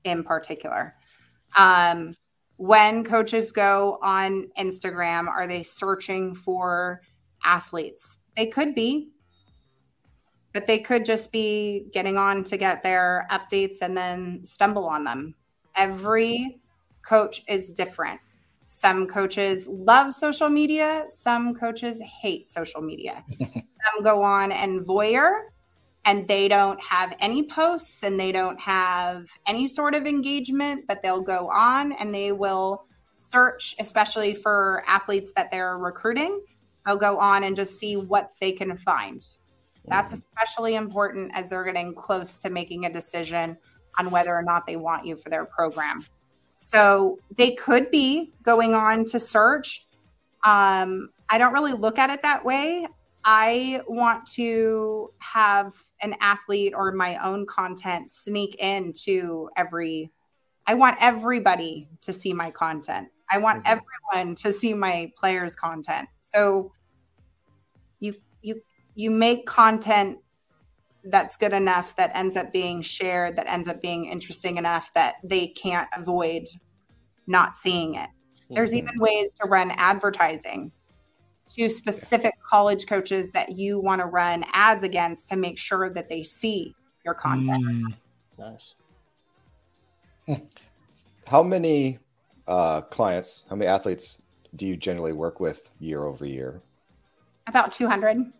in 0.04 0.24
particular. 0.24 0.94
Um, 1.56 2.14
when 2.56 3.04
coaches 3.04 3.52
go 3.52 3.98
on 4.02 4.48
Instagram, 4.58 5.28
are 5.28 5.46
they 5.46 5.62
searching 5.62 6.34
for 6.34 7.00
athletes? 7.42 8.18
They 8.36 8.46
could 8.46 8.74
be, 8.74 9.12
but 10.52 10.66
they 10.66 10.78
could 10.78 11.04
just 11.04 11.32
be 11.32 11.86
getting 11.92 12.18
on 12.18 12.44
to 12.44 12.56
get 12.56 12.82
their 12.82 13.26
updates 13.30 13.78
and 13.80 13.96
then 13.96 14.44
stumble 14.44 14.86
on 14.86 15.04
them. 15.04 15.34
Every 15.76 16.60
coach 17.02 17.42
is 17.48 17.72
different. 17.72 18.20
Some 18.66 19.06
coaches 19.08 19.66
love 19.68 20.14
social 20.14 20.48
media, 20.48 21.04
some 21.08 21.54
coaches 21.54 22.00
hate 22.00 22.48
social 22.48 22.80
media. 22.80 23.24
some 23.38 24.02
go 24.02 24.22
on 24.22 24.52
and 24.52 24.82
voyeur 24.82 25.40
and 26.04 26.26
they 26.28 26.48
don't 26.48 26.82
have 26.82 27.14
any 27.20 27.42
posts 27.42 28.02
and 28.02 28.18
they 28.18 28.32
don't 28.32 28.58
have 28.60 29.26
any 29.46 29.68
sort 29.68 29.94
of 29.94 30.06
engagement, 30.06 30.84
but 30.88 31.02
they'll 31.02 31.20
go 31.20 31.48
on 31.48 31.92
and 31.92 32.14
they 32.14 32.32
will 32.32 32.84
search, 33.16 33.74
especially 33.78 34.34
for 34.34 34.82
athletes 34.86 35.32
that 35.36 35.50
they're 35.50 35.76
recruiting. 35.76 36.40
They'll 36.86 36.96
go 36.96 37.18
on 37.18 37.44
and 37.44 37.54
just 37.54 37.78
see 37.78 37.96
what 37.96 38.32
they 38.40 38.52
can 38.52 38.76
find. 38.76 39.24
That's 39.86 40.12
especially 40.12 40.74
important 40.74 41.32
as 41.34 41.50
they're 41.50 41.64
getting 41.64 41.94
close 41.94 42.38
to 42.38 42.50
making 42.50 42.86
a 42.86 42.92
decision 42.92 43.58
on 43.98 44.10
whether 44.10 44.34
or 44.34 44.42
not 44.42 44.66
they 44.66 44.76
want 44.76 45.06
you 45.06 45.16
for 45.16 45.28
their 45.30 45.44
program. 45.44 46.04
So 46.56 47.18
they 47.36 47.52
could 47.52 47.90
be 47.90 48.32
going 48.42 48.74
on 48.74 49.04
to 49.06 49.20
search. 49.20 49.86
Um, 50.44 51.10
I 51.28 51.38
don't 51.38 51.52
really 51.52 51.72
look 51.72 51.98
at 51.98 52.10
it 52.10 52.22
that 52.22 52.44
way. 52.44 52.86
I 53.24 53.82
want 53.86 54.26
to 54.32 55.12
have 55.18 55.72
an 56.02 56.14
athlete 56.20 56.72
or 56.74 56.92
my 56.92 57.16
own 57.16 57.46
content 57.46 58.10
sneak 58.10 58.56
into 58.56 59.50
every 59.56 60.10
I 60.66 60.74
want 60.74 60.98
everybody 61.00 61.88
to 62.02 62.12
see 62.12 62.32
my 62.32 62.50
content. 62.50 63.08
I 63.30 63.38
want 63.38 63.64
mm-hmm. 63.64 63.78
everyone 64.12 64.34
to 64.36 64.52
see 64.52 64.72
my 64.74 65.10
players 65.16 65.56
content. 65.56 66.08
So 66.20 66.72
you 67.98 68.14
you 68.42 68.60
you 68.94 69.10
make 69.10 69.46
content 69.46 70.18
that's 71.04 71.36
good 71.36 71.52
enough 71.52 71.96
that 71.96 72.10
ends 72.14 72.36
up 72.36 72.52
being 72.52 72.82
shared 72.82 73.36
that 73.36 73.46
ends 73.46 73.68
up 73.68 73.80
being 73.80 74.06
interesting 74.06 74.56
enough 74.56 74.92
that 74.94 75.16
they 75.24 75.46
can't 75.46 75.88
avoid 75.96 76.46
not 77.26 77.54
seeing 77.54 77.94
it. 77.94 78.08
Mm-hmm. 78.08 78.54
There's 78.54 78.74
even 78.74 78.98
ways 78.98 79.30
to 79.40 79.48
run 79.48 79.70
advertising 79.72 80.72
to 81.56 81.68
specific 81.68 82.34
college 82.48 82.86
coaches 82.86 83.30
that 83.32 83.52
you 83.52 83.80
want 83.80 84.00
to 84.00 84.06
run 84.06 84.44
ads 84.52 84.84
against 84.84 85.28
to 85.28 85.36
make 85.36 85.58
sure 85.58 85.90
that 85.90 86.08
they 86.08 86.22
see 86.22 86.74
your 87.04 87.14
content. 87.14 87.64
Mm, 87.64 87.94
nice. 88.38 88.74
How 91.26 91.42
many 91.42 91.98
uh, 92.48 92.80
clients, 92.82 93.44
how 93.48 93.54
many 93.54 93.68
athletes 93.68 94.20
do 94.56 94.66
you 94.66 94.76
generally 94.76 95.12
work 95.12 95.38
with 95.38 95.70
year 95.78 96.02
over 96.02 96.26
year? 96.26 96.60
About 97.46 97.72
200. 97.72 98.32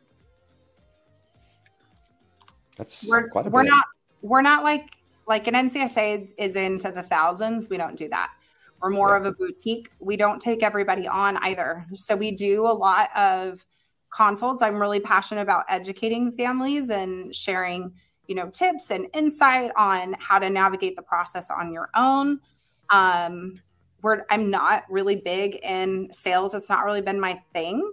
That's 2.81 3.07
we're, 3.07 3.29
quite 3.29 3.47
a 3.47 3.51
we're 3.51 3.63
bit. 3.63 3.69
not 3.69 3.85
we're 4.23 4.41
not 4.41 4.65
like 4.65 4.97
like 5.29 5.47
an 5.47 5.55
NCSA 5.55 6.31
is 6.39 6.57
into 6.57 6.91
the 6.91 7.03
thousands. 7.03 7.69
We 7.69 7.77
don't 7.77 7.95
do 7.95 8.09
that. 8.09 8.33
We're 8.81 8.89
more 8.89 9.11
yeah. 9.11 9.19
of 9.19 9.27
a 9.27 9.33
boutique. 9.33 9.91
We 10.01 10.17
don't 10.17 10.41
take 10.41 10.63
everybody 10.63 11.07
on 11.07 11.37
either. 11.43 11.87
So 11.93 12.17
we 12.17 12.31
do 12.31 12.63
a 12.63 12.73
lot 12.73 13.11
of 13.15 13.67
consults. 14.09 14.63
I'm 14.63 14.81
really 14.81 14.99
passionate 14.99 15.43
about 15.43 15.67
educating 15.69 16.33
families 16.33 16.89
and 16.89 17.35
sharing, 17.35 17.93
you 18.29 18.35
know, 18.35 18.49
tips 18.49 18.91
and 18.91 19.09
insight 19.13 19.73
on 19.77 20.17
how 20.19 20.39
to 20.39 20.49
navigate 20.49 20.97
the 20.97 21.03
process 21.03 21.51
on 21.51 21.73
your 21.73 21.91
own. 21.95 22.41
Um, 22.89 23.61
we're, 24.03 24.25
I'm 24.31 24.51
not 24.51 24.85
really 24.89 25.17
big 25.17 25.57
in 25.63 26.11
sales. 26.13 26.55
It's 26.55 26.71
not 26.71 26.87
really 26.87 27.03
been 27.03 27.21
my 27.21 27.39
thing. 27.53 27.93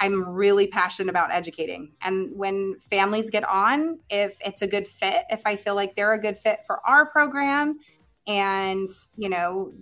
I'm 0.00 0.28
really 0.28 0.66
passionate 0.66 1.10
about 1.10 1.32
educating. 1.32 1.92
And 2.02 2.36
when 2.36 2.76
families 2.90 3.30
get 3.30 3.44
on, 3.48 3.98
if 4.10 4.36
it's 4.44 4.62
a 4.62 4.66
good 4.66 4.88
fit, 4.88 5.24
if 5.30 5.42
I 5.44 5.56
feel 5.56 5.74
like 5.74 5.94
they're 5.94 6.14
a 6.14 6.20
good 6.20 6.38
fit 6.38 6.60
for 6.66 6.80
our 6.86 7.10
program 7.10 7.78
and, 8.26 8.88
you 9.16 9.28
know, 9.28 9.72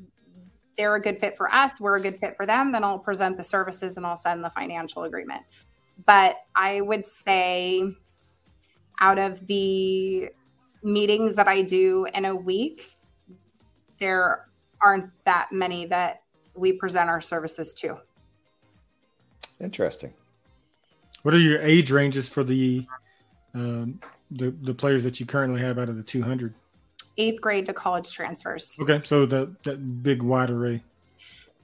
they're 0.76 0.94
a 0.94 1.00
good 1.00 1.18
fit 1.18 1.36
for 1.36 1.52
us, 1.52 1.80
we're 1.80 1.96
a 1.96 2.00
good 2.00 2.18
fit 2.18 2.36
for 2.36 2.46
them, 2.46 2.72
then 2.72 2.82
I'll 2.82 2.98
present 2.98 3.36
the 3.36 3.44
services 3.44 3.96
and 3.96 4.06
I'll 4.06 4.16
send 4.16 4.42
the 4.42 4.50
financial 4.50 5.04
agreement. 5.04 5.42
But 6.06 6.36
I 6.54 6.80
would 6.80 7.06
say 7.06 7.84
out 9.00 9.18
of 9.18 9.46
the 9.46 10.30
meetings 10.82 11.36
that 11.36 11.48
I 11.48 11.62
do 11.62 12.06
in 12.14 12.24
a 12.24 12.34
week, 12.34 12.96
there 13.98 14.48
aren't 14.80 15.10
that 15.24 15.52
many 15.52 15.86
that 15.86 16.22
we 16.54 16.72
present 16.72 17.08
our 17.08 17.20
services 17.20 17.72
to. 17.74 17.98
Interesting. 19.62 20.12
What 21.22 21.34
are 21.34 21.38
your 21.38 21.62
age 21.62 21.90
ranges 21.90 22.28
for 22.28 22.42
the 22.44 22.86
um, 23.54 24.00
the 24.30 24.50
the 24.62 24.74
players 24.74 25.04
that 25.04 25.20
you 25.20 25.26
currently 25.26 25.60
have 25.60 25.78
out 25.78 25.88
of 25.88 25.96
the 25.96 26.02
200? 26.02 26.54
eighth 27.18 27.40
grade 27.40 27.66
to 27.66 27.72
college 27.72 28.12
transfers. 28.12 28.76
Okay, 28.80 29.00
so 29.04 29.26
the 29.26 29.54
that 29.64 30.02
big 30.02 30.22
wide 30.22 30.50
array. 30.50 30.82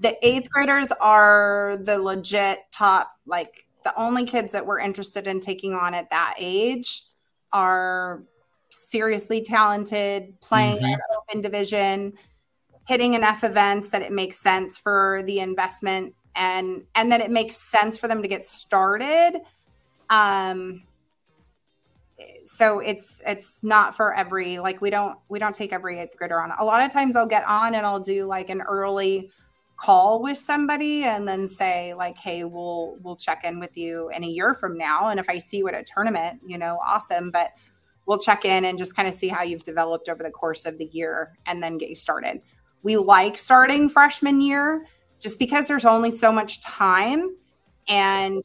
The 0.01 0.17
eighth 0.27 0.49
graders 0.51 0.93
are 1.01 1.79
the 1.81 1.99
legit 1.99 2.59
top, 2.71 3.13
like 3.27 3.65
the 3.85 3.97
only 3.97 4.25
kids 4.25 4.53
that 4.53 4.65
we're 4.65 4.79
interested 4.79 5.27
in 5.27 5.41
taking 5.41 5.75
on 5.75 5.95
at 5.95 6.11
that 6.11 6.35
age 6.39 7.05
are 7.53 8.23
seriously 8.71 9.43
talented, 9.43 10.41
playing 10.41 10.77
mm-hmm. 10.77 10.93
at 10.93 11.01
open 11.17 11.41
division, 11.41 12.13
hitting 12.87 13.15
enough 13.15 13.43
events 13.43 13.91
that 13.91 14.03
it 14.03 14.13
makes 14.13 14.39
sense 14.39 14.79
for 14.79 15.23
the 15.27 15.41
investment 15.41 16.15
and 16.39 16.85
and 16.95 17.13
that 17.13 17.21
it 17.21 17.31
makes 17.31 17.57
sense 17.57 17.99
for 17.99 18.09
them 18.09 18.23
to 18.23 18.29
get 18.29 18.47
started. 18.47 19.41
Um, 20.09 20.85
so 22.45 22.79
it's 22.79 23.21
it's 23.27 23.63
not 23.63 23.95
for 23.95 24.15
every 24.15 24.59
like 24.59 24.81
we 24.81 24.89
don't 24.89 25.19
we 25.29 25.39
don't 25.39 25.55
take 25.55 25.73
every 25.73 25.99
eighth 25.99 26.17
grader 26.17 26.41
on. 26.41 26.53
A 26.59 26.65
lot 26.65 26.85
of 26.85 26.93
times 26.93 27.17
I'll 27.17 27.27
get 27.27 27.45
on 27.45 27.75
and 27.75 27.85
I'll 27.85 28.01
do 28.01 28.25
like 28.25 28.49
an 28.49 28.63
early 28.63 29.31
call 29.77 30.23
with 30.23 30.39
somebody 30.39 31.05
and 31.05 31.27
then 31.27 31.47
say 31.47 31.95
like 31.95 32.19
hey 32.19 32.43
we'll 32.43 32.97
we'll 33.03 33.15
check 33.15 33.45
in 33.45 33.61
with 33.61 33.77
you 33.77 34.11
in 34.11 34.25
a 34.25 34.27
year 34.27 34.53
from 34.53 34.77
now 34.77 35.09
and 35.09 35.21
if 35.21 35.29
i 35.29 35.39
see 35.39 35.59
you 35.59 35.69
at 35.69 35.75
a 35.75 35.85
tournament 35.85 36.41
you 36.45 36.59
know 36.59 36.81
awesome 36.85 37.31
but 37.31 37.53
we'll 38.05 38.19
check 38.19 38.45
in 38.45 38.65
and 38.65 38.77
just 38.77 38.97
kind 38.97 39.07
of 39.07 39.15
see 39.15 39.29
how 39.29 39.45
you've 39.45 39.63
developed 39.63 40.09
over 40.09 40.25
the 40.25 40.33
course 40.33 40.67
of 40.67 40.77
the 40.79 40.87
year 40.87 41.33
and 41.47 41.63
then 41.63 41.79
get 41.79 41.89
you 41.89 41.95
started 41.95 42.43
we 42.83 42.97
like 42.97 43.39
starting 43.39 43.89
freshman 43.89 44.41
year 44.41 44.85
just 45.19 45.39
because 45.39 45.69
there's 45.69 45.85
only 45.85 46.11
so 46.11 46.31
much 46.33 46.61
time 46.63 47.35
and 47.89 48.43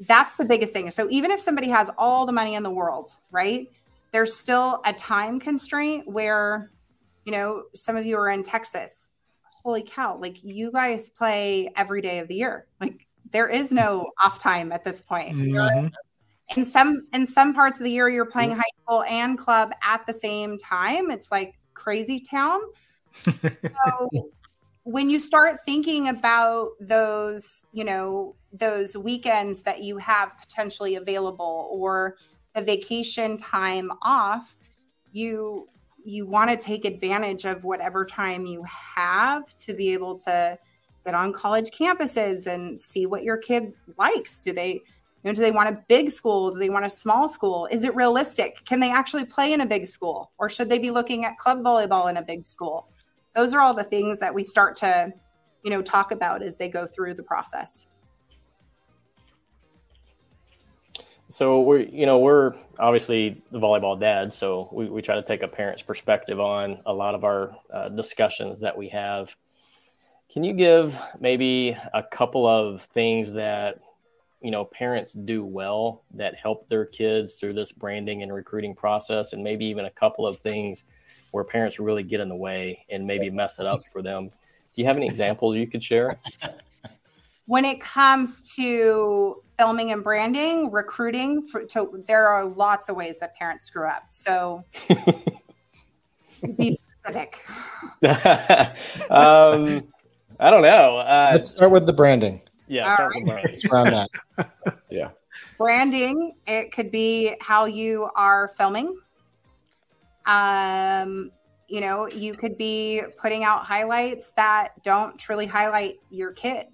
that's 0.00 0.36
the 0.36 0.44
biggest 0.44 0.72
thing. 0.72 0.90
So 0.90 1.08
even 1.10 1.30
if 1.30 1.40
somebody 1.40 1.68
has 1.68 1.90
all 1.98 2.26
the 2.26 2.32
money 2.32 2.54
in 2.54 2.62
the 2.62 2.70
world, 2.70 3.10
right? 3.30 3.70
There's 4.12 4.36
still 4.36 4.80
a 4.84 4.92
time 4.92 5.40
constraint 5.40 6.06
where, 6.08 6.70
you 7.24 7.32
know, 7.32 7.64
some 7.74 7.96
of 7.96 8.06
you 8.06 8.16
are 8.16 8.28
in 8.30 8.42
Texas. 8.42 9.10
Holy 9.62 9.82
cow, 9.82 10.18
like 10.18 10.44
you 10.44 10.70
guys 10.70 11.08
play 11.08 11.72
every 11.76 12.00
day 12.00 12.18
of 12.18 12.28
the 12.28 12.34
year. 12.34 12.66
Like 12.80 13.06
there 13.30 13.48
is 13.48 13.72
no 13.72 14.10
off 14.22 14.38
time 14.38 14.72
at 14.72 14.84
this 14.84 15.02
point. 15.02 15.36
Mm-hmm. 15.36 15.88
In 16.56 16.64
some 16.64 17.06
in 17.14 17.26
some 17.26 17.54
parts 17.54 17.78
of 17.78 17.84
the 17.84 17.90
year 17.90 18.08
you're 18.10 18.26
playing 18.26 18.50
high 18.50 18.62
school 18.82 19.02
and 19.04 19.38
club 19.38 19.72
at 19.82 20.06
the 20.06 20.12
same 20.12 20.58
time. 20.58 21.10
It's 21.10 21.32
like 21.32 21.54
crazy 21.72 22.20
town. 22.20 22.60
so 23.24 24.30
when 24.84 25.08
you 25.08 25.18
start 25.18 25.60
thinking 25.64 26.08
about 26.08 26.72
those, 26.78 27.62
you 27.72 27.84
know, 27.84 28.36
those 28.52 28.96
weekends 28.96 29.62
that 29.62 29.82
you 29.82 29.96
have 29.96 30.38
potentially 30.38 30.96
available 30.96 31.68
or 31.72 32.16
the 32.54 32.62
vacation 32.62 33.36
time 33.38 33.90
off, 34.02 34.56
you 35.12 35.68
you 36.06 36.26
want 36.26 36.50
to 36.50 36.56
take 36.62 36.84
advantage 36.84 37.46
of 37.46 37.64
whatever 37.64 38.04
time 38.04 38.44
you 38.44 38.62
have 38.94 39.56
to 39.56 39.72
be 39.72 39.90
able 39.94 40.18
to 40.18 40.58
get 41.06 41.14
on 41.14 41.32
college 41.32 41.70
campuses 41.70 42.46
and 42.46 42.78
see 42.78 43.06
what 43.06 43.22
your 43.22 43.38
kid 43.38 43.72
likes. 43.98 44.38
Do 44.38 44.52
they 44.52 44.72
you 44.72 45.30
know, 45.30 45.32
do 45.32 45.40
they 45.40 45.50
want 45.50 45.70
a 45.70 45.82
big 45.88 46.10
school? 46.10 46.50
Do 46.50 46.58
they 46.58 46.68
want 46.68 46.84
a 46.84 46.90
small 46.90 47.26
school? 47.30 47.66
Is 47.70 47.84
it 47.84 47.94
realistic? 47.94 48.62
Can 48.66 48.80
they 48.80 48.90
actually 48.90 49.24
play 49.24 49.54
in 49.54 49.62
a 49.62 49.66
big 49.66 49.86
school? 49.86 50.32
Or 50.36 50.50
should 50.50 50.68
they 50.68 50.78
be 50.78 50.90
looking 50.90 51.24
at 51.24 51.38
club 51.38 51.62
volleyball 51.62 52.10
in 52.10 52.18
a 52.18 52.22
big 52.22 52.44
school? 52.44 52.90
Those 53.34 53.52
are 53.52 53.60
all 53.60 53.74
the 53.74 53.84
things 53.84 54.18
that 54.20 54.34
we 54.34 54.44
start 54.44 54.76
to 54.76 55.12
you 55.62 55.70
know 55.70 55.82
talk 55.82 56.12
about 56.12 56.42
as 56.42 56.56
they 56.56 56.68
go 56.68 56.86
through 56.86 57.14
the 57.14 57.22
process. 57.22 57.86
So 61.28 61.60
we're 61.62 61.80
you 61.80 62.06
know 62.06 62.18
we're 62.18 62.54
obviously 62.78 63.42
the 63.50 63.58
volleyball 63.58 63.98
dads 63.98 64.36
so 64.36 64.68
we, 64.72 64.86
we 64.86 65.02
try 65.02 65.16
to 65.16 65.22
take 65.22 65.42
a 65.42 65.48
parent's 65.48 65.82
perspective 65.82 66.38
on 66.38 66.80
a 66.86 66.92
lot 66.92 67.14
of 67.14 67.24
our 67.24 67.56
uh, 67.72 67.88
discussions 67.88 68.60
that 68.60 68.76
we 68.76 68.88
have. 68.90 69.34
Can 70.32 70.44
you 70.44 70.52
give 70.52 71.00
maybe 71.20 71.76
a 71.92 72.02
couple 72.02 72.46
of 72.46 72.82
things 72.82 73.32
that 73.32 73.80
you 74.42 74.50
know 74.50 74.66
parents 74.66 75.12
do 75.12 75.44
well 75.44 76.04
that 76.12 76.36
help 76.36 76.68
their 76.68 76.84
kids 76.84 77.34
through 77.34 77.54
this 77.54 77.72
branding 77.72 78.22
and 78.22 78.32
recruiting 78.32 78.74
process? 78.74 79.32
And 79.32 79.42
maybe 79.42 79.64
even 79.64 79.86
a 79.86 79.90
couple 79.90 80.26
of 80.26 80.38
things 80.38 80.84
where 81.34 81.42
parents 81.42 81.80
really 81.80 82.04
get 82.04 82.20
in 82.20 82.28
the 82.28 82.36
way 82.36 82.86
and 82.90 83.04
maybe 83.04 83.28
mess 83.28 83.58
it 83.58 83.66
up 83.66 83.82
for 83.92 84.02
them. 84.02 84.28
Do 84.28 84.82
you 84.82 84.84
have 84.86 84.96
any 84.96 85.06
examples 85.06 85.56
you 85.56 85.66
could 85.66 85.82
share? 85.82 86.16
When 87.46 87.66
it 87.66 87.78
comes 87.78 88.54
to 88.54 89.42
filming 89.58 89.92
and 89.92 90.02
branding, 90.02 90.70
recruiting, 90.70 91.46
for, 91.46 91.62
to, 91.66 92.02
there 92.08 92.26
are 92.26 92.46
lots 92.46 92.88
of 92.88 92.96
ways 92.96 93.18
that 93.18 93.36
parents 93.36 93.66
screw 93.66 93.86
up. 93.86 94.04
So 94.08 94.64
be 96.56 96.78
specific. 97.02 97.44
um, 99.10 99.86
I 100.40 100.50
don't 100.50 100.62
know. 100.62 100.96
Uh, 100.96 101.32
Let's 101.34 101.50
start 101.50 101.70
with 101.70 101.84
the 101.84 101.92
branding. 101.92 102.40
Yeah, 102.66 102.94
start 102.94 103.12
right. 103.26 103.42
with 103.44 103.62
branding. 103.68 104.06
that. 104.38 104.78
yeah. 104.88 105.10
branding, 105.58 106.32
it 106.46 106.72
could 106.72 106.90
be 106.90 107.36
how 107.42 107.66
you 107.66 108.08
are 108.16 108.48
filming. 108.56 108.96
Um, 110.26 111.30
you 111.68 111.80
know, 111.80 112.08
you 112.08 112.34
could 112.34 112.56
be 112.56 113.02
putting 113.20 113.44
out 113.44 113.64
highlights 113.64 114.30
that 114.32 114.82
don't 114.82 115.18
truly 115.18 115.46
highlight 115.46 115.96
your 116.10 116.32
kid 116.32 116.66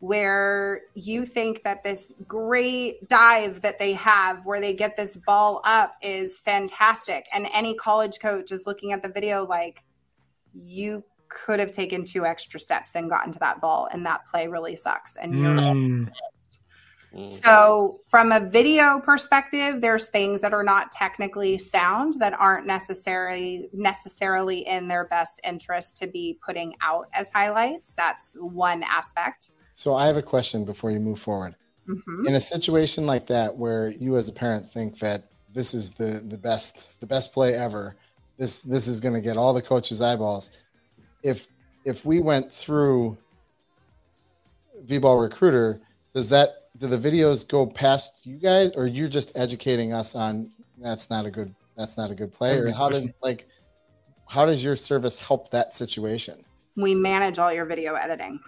where 0.00 0.80
you 0.94 1.26
think 1.26 1.62
that 1.62 1.84
this 1.84 2.14
great 2.26 3.06
dive 3.08 3.60
that 3.60 3.78
they 3.78 3.92
have 3.92 4.44
where 4.46 4.60
they 4.60 4.72
get 4.72 4.96
this 4.96 5.16
ball 5.26 5.60
up 5.64 5.92
is 6.02 6.38
fantastic 6.38 7.26
and 7.34 7.46
any 7.52 7.74
college 7.74 8.18
coach 8.18 8.50
is 8.50 8.66
looking 8.66 8.92
at 8.92 9.02
the 9.02 9.10
video 9.10 9.46
like 9.46 9.84
you 10.54 11.04
could 11.28 11.60
have 11.60 11.70
taken 11.70 12.02
two 12.02 12.24
extra 12.24 12.58
steps 12.58 12.94
and 12.94 13.10
gotten 13.10 13.30
to 13.30 13.38
that 13.38 13.60
ball 13.60 13.88
and 13.92 14.04
that 14.06 14.26
play 14.26 14.48
really 14.48 14.74
sucks 14.74 15.16
and 15.16 15.38
you're 15.38 15.54
Mm. 15.54 16.10
Mm. 17.14 17.30
so 17.30 17.96
from 18.08 18.30
a 18.30 18.38
video 18.38 19.00
perspective 19.00 19.80
there's 19.80 20.06
things 20.06 20.40
that 20.42 20.52
are 20.52 20.62
not 20.62 20.92
technically 20.92 21.58
sound 21.58 22.14
that 22.20 22.34
aren't 22.38 22.66
necessarily 22.66 23.68
necessarily 23.72 24.58
in 24.60 24.86
their 24.86 25.06
best 25.06 25.40
interest 25.42 25.96
to 25.98 26.06
be 26.06 26.38
putting 26.44 26.74
out 26.82 27.08
as 27.12 27.28
highlights 27.30 27.92
that's 27.96 28.36
one 28.38 28.84
aspect 28.84 29.50
So 29.72 29.94
I 29.94 30.06
have 30.06 30.16
a 30.16 30.22
question 30.22 30.64
before 30.64 30.90
you 30.90 31.00
move 31.00 31.18
forward. 31.18 31.54
Mhm. 31.88 32.28
In 32.28 32.34
a 32.34 32.40
situation 32.40 33.06
like 33.06 33.26
that, 33.26 33.56
where 33.56 33.88
you 33.88 34.16
as 34.16 34.28
a 34.28 34.32
parent 34.32 34.70
think 34.70 34.98
that 35.00 35.24
this 35.54 35.74
is 35.74 35.90
the 35.90 36.22
the 36.28 36.36
best 36.38 36.92
the 37.00 37.06
best 37.06 37.32
play 37.32 37.54
ever, 37.54 37.96
this 38.38 38.62
this 38.62 38.86
is 38.86 39.00
going 39.00 39.14
to 39.14 39.20
get 39.20 39.36
all 39.36 39.52
the 39.52 39.62
coaches' 39.62 40.00
eyeballs. 40.00 40.50
If 41.22 41.48
if 41.84 42.04
we 42.04 42.20
went 42.20 42.52
through 42.52 43.16
V-ball 44.82 45.16
recruiter, 45.16 45.80
does 46.14 46.28
that 46.28 46.59
do 46.76 46.86
the 46.86 46.98
videos 46.98 47.46
go 47.46 47.66
past 47.66 48.20
you 48.24 48.38
guys, 48.38 48.72
or 48.72 48.86
you're 48.86 49.08
just 49.08 49.36
educating 49.36 49.92
us 49.92 50.14
on 50.14 50.50
that's 50.78 51.10
not 51.10 51.26
a 51.26 51.30
good 51.30 51.54
that's 51.76 51.96
not 51.98 52.10
a 52.10 52.14
good 52.14 52.32
play, 52.32 52.56
That's 52.56 52.68
or 52.68 52.72
how 52.72 52.88
does 52.88 53.10
like 53.22 53.46
how 54.28 54.46
does 54.46 54.62
your 54.62 54.76
service 54.76 55.18
help 55.18 55.50
that 55.50 55.72
situation? 55.72 56.44
we 56.76 56.94
manage 56.94 57.38
all 57.38 57.52
your 57.52 57.66
video 57.66 57.94
editing 57.94 58.38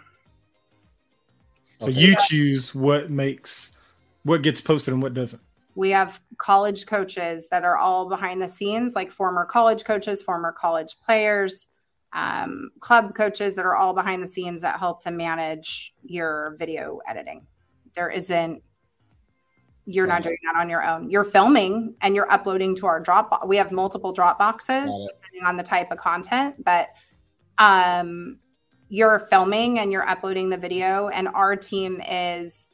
So 1.81 1.89
Okay. 1.89 2.01
you 2.01 2.15
choose 2.29 2.75
what 2.75 3.11
makes 3.11 3.77
what 4.23 4.43
gets 4.43 4.61
posted 4.61 4.95
and 4.95 5.03
what 5.03 5.15
doesn't. 5.15 5.43
we 5.75 5.91
have 5.91 6.21
college 6.39 6.87
coaches 6.87 7.49
that 7.51 7.65
are 7.65 7.77
all 7.77 8.09
behind 8.09 8.41
the 8.41 8.47
scenes 8.49 8.95
like 8.95 9.11
former 9.11 9.45
college 9.45 9.85
coaches 9.85 10.23
former 10.23 10.53
college 10.53 10.97
players 11.05 11.69
um, 12.15 12.71
club 12.81 13.15
coaches 13.15 13.57
that 13.57 13.65
are 13.65 13.75
all 13.75 13.95
behind 13.95 14.23
the 14.23 14.27
scenes 14.27 14.61
that 14.61 14.79
help 14.79 15.03
to 15.03 15.11
manage 15.11 15.95
your 16.05 16.57
video 16.59 17.01
editing 17.09 17.47
there 17.95 18.11
isn't 18.11 18.63
you're 19.85 20.07
not 20.07 20.23
doing 20.23 20.37
that 20.45 20.61
on 20.61 20.69
your 20.69 20.85
own 20.85 21.11
you're 21.11 21.25
filming 21.25 21.95
and 22.03 22.15
you're 22.15 22.31
uploading 22.33 22.75
to 22.77 22.87
our 22.87 23.01
drop 23.01 23.43
we 23.47 23.57
have 23.57 23.73
multiple 23.73 24.13
drop 24.13 24.39
boxes 24.39 24.85
depending 24.85 25.45
on 25.45 25.57
the 25.57 25.63
type 25.63 25.91
of 25.91 25.99
content 25.99 26.55
but 26.65 26.91
um 27.59 28.39
you're 28.89 29.21
filming 29.31 29.79
and 29.79 29.91
you're 29.91 30.07
uploading 30.09 30.51
the 30.51 30.57
video 30.57 31.09
and 31.09 31.27
our 31.29 31.57
team 31.57 32.01
is 32.03 32.67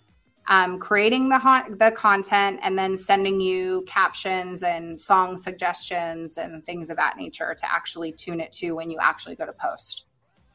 um, 0.49 0.79
creating 0.79 1.29
the 1.29 1.77
the 1.79 1.93
content 1.93 2.59
and 2.62 2.79
then 2.79 2.97
sending 2.97 3.41
you 3.41 3.85
captions 3.87 4.62
and 4.62 4.99
song 4.99 5.37
suggestions 5.37 6.39
and 6.39 6.64
things 6.64 6.89
of 6.91 6.97
that 6.97 7.16
nature 7.16 7.55
to 7.55 7.73
actually 7.73 8.12
tune 8.12 8.41
it 8.41 8.51
to 8.53 8.73
when 8.73 8.91
you 8.91 8.99
actually 9.01 9.37
go 9.37 9.45
to 9.45 9.53
post. 9.53 10.07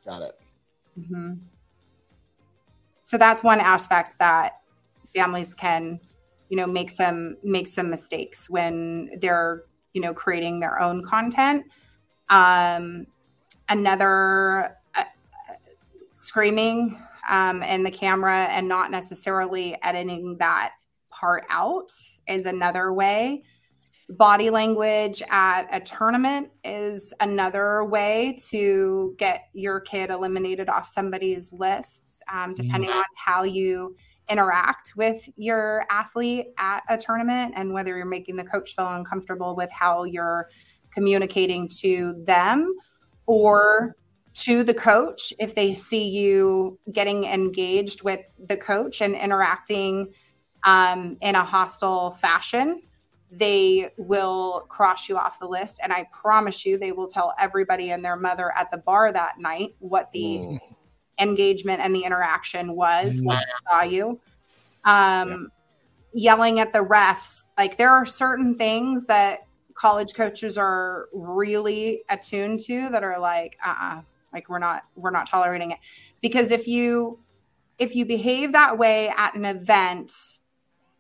Got 0.04 0.24
it. 0.24 0.40
Mhm. 1.00 1.40
So 3.06 3.18
that's 3.18 3.44
one 3.44 3.60
aspect 3.60 4.18
that 4.20 4.62
families 5.14 5.54
can, 5.54 6.00
you 6.50 6.58
know, 6.58 6.66
make 6.66 6.90
some 6.90 7.36
make 7.44 7.68
some 7.68 7.90
mistakes 7.90 8.50
when 8.50 9.12
they're, 9.20 9.64
you 9.94 10.02
know, 10.02 10.14
creating 10.14 10.62
their 10.62 10.80
own 10.80 11.06
content. 11.06 11.66
Um, 12.30 13.06
another 13.68 14.78
uh, 14.96 15.04
screaming 16.14 16.98
um, 17.30 17.62
in 17.62 17.84
the 17.84 17.92
camera 17.92 18.46
and 18.46 18.70
not 18.70 18.90
necessarily 18.90 19.78
editing 19.84 20.38
that 20.40 20.72
part 21.10 21.44
out 21.50 21.92
is 22.28 22.46
another 22.46 22.94
way. 22.94 23.44
Body 24.10 24.50
language 24.50 25.24
at 25.30 25.68
a 25.72 25.80
tournament 25.80 26.50
is 26.64 27.14
another 27.20 27.86
way 27.86 28.36
to 28.50 29.16
get 29.18 29.50
your 29.54 29.80
kid 29.80 30.10
eliminated 30.10 30.68
off 30.70 30.86
somebody's 30.86 31.54
list, 31.54 32.22
um, 32.32 32.54
depending 32.54 32.90
on 32.90 33.06
how 33.16 33.44
you 33.44 33.96
interact 34.30 34.94
with 34.96 35.30
your 35.36 35.86
athlete 35.90 36.48
at 36.58 36.84
a 36.90 36.98
tournament 36.98 37.54
and 37.56 37.74
whether 37.74 37.96
you're 37.96 38.06
making 38.06 38.36
the 38.36 38.44
coach 38.44 38.76
feel 38.76 38.88
uncomfortable 38.88 39.56
with 39.56 39.72
how 39.72 40.04
you're 40.04 40.50
communicating 40.94 41.68
to 41.68 42.14
them 42.26 42.74
or 43.26 43.96
to 44.34 44.64
the 44.64 44.74
coach 44.74 45.34
if 45.40 45.56
they 45.56 45.74
see 45.74 46.10
you 46.10 46.78
getting 46.92 47.26
engaged 47.26 48.04
with 48.04 48.22
the 48.48 48.58
coach 48.58 49.02
and 49.02 49.16
interacting 49.16 50.12
um, 50.66 51.18
in 51.22 51.36
a 51.36 51.44
hostile 51.44 52.12
fashion 52.12 52.82
they 53.36 53.90
will 53.98 54.66
cross 54.70 55.10
you 55.10 55.18
off 55.18 55.40
the 55.40 55.48
list 55.48 55.80
and 55.84 55.92
i 55.92 56.06
promise 56.12 56.66
you 56.66 56.78
they 56.78 56.92
will 56.92 57.08
tell 57.08 57.34
everybody 57.40 57.92
and 57.92 58.04
their 58.04 58.16
mother 58.16 58.52
at 58.56 58.70
the 58.70 58.78
bar 58.78 59.12
that 59.12 59.40
night 59.40 59.76
what 59.80 60.12
the 60.14 60.40
Mm. 60.40 60.60
engagement 61.20 61.80
and 61.80 61.96
the 61.96 62.04
interaction 62.04 62.76
was 62.76 63.22
when 63.24 63.38
they 63.38 63.70
saw 63.70 63.84
you. 63.84 64.20
Um, 64.86 65.50
yelling 66.14 66.60
at 66.60 66.74
the 66.74 66.80
refs 66.80 67.46
like 67.58 67.78
there 67.78 67.90
are 67.90 68.06
certain 68.06 68.56
things 68.56 69.06
that 69.06 69.48
college 69.74 70.14
coaches 70.14 70.58
are 70.60 71.08
really 71.12 72.04
attuned 72.10 72.60
to 72.60 72.88
that 72.90 73.04
are 73.04 73.20
like 73.20 73.58
uh-uh 73.66 74.00
like 74.32 74.48
we're 74.50 74.60
not 74.60 74.84
we're 74.96 75.12
not 75.12 75.28
tolerating 75.28 75.72
it. 75.72 75.80
Because 76.22 76.52
if 76.52 76.68
you 76.68 77.20
if 77.80 77.96
you 77.96 78.06
behave 78.06 78.54
that 78.54 78.78
way 78.78 79.10
at 79.10 79.34
an 79.36 79.46
event 79.46 80.14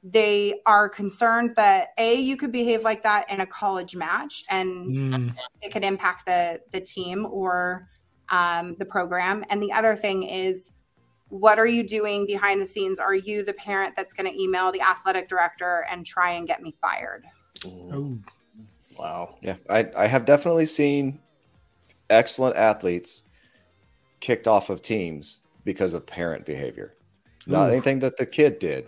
they 0.04 0.60
are 0.66 0.89
concerned 0.89 1.54
that 1.56 1.89
a 1.97 2.16
you 2.16 2.36
could 2.36 2.51
behave 2.51 2.84
like 2.84 3.04
that 3.04 3.30
in 3.32 3.39
a 3.39 3.45
college 3.45 3.95
match 3.95 4.43
and 4.49 4.88
Mm. 4.88 5.36
it 5.62 5.72
could 5.72 5.84
impact 5.86 6.26
the 6.26 6.60
the 6.72 6.82
team 6.82 7.26
or 7.30 7.88
um, 8.30 8.76
the 8.80 8.86
program 8.86 9.45
and 9.49 9.62
the 9.62 9.72
other 9.72 9.95
thing 9.95 10.24
is 10.24 10.72
what 11.30 11.58
are 11.58 11.68
you 11.68 11.88
doing 11.88 12.26
behind 12.26 12.62
the 12.62 12.66
scenes 12.66 12.99
are 12.99 13.16
you 13.16 13.43
the 13.43 13.54
parent 13.54 13.95
that's 13.95 14.14
going 14.14 14.30
to 14.30 14.41
email 14.41 14.72
the 14.72 14.82
athletic 14.82 15.28
director 15.28 15.86
and 15.89 16.06
try 16.06 16.32
and 16.32 16.47
get 16.47 16.62
me 16.62 16.76
fired. 16.80 17.26
Oh, 17.66 18.18
Wow. 18.97 19.38
Yeah, 19.41 19.56
I, 19.70 19.89
I 19.97 20.08
have 20.08 20.26
definitely 20.26 20.66
seen 20.66 21.20
excellent 22.10 22.56
athletes 22.56 23.24
kicked 24.20 24.47
off 24.47 24.70
of 24.70 24.82
teams 24.82 25.39
because 25.66 25.93
of 25.93 26.06
parent 26.06 26.45
behavior. 26.45 26.93
Not 27.47 27.70
Ooh. 27.70 27.74
anything 27.74 27.99
that 27.99 28.18
the 28.18 28.26
kid 28.26 28.60
did, 28.60 28.86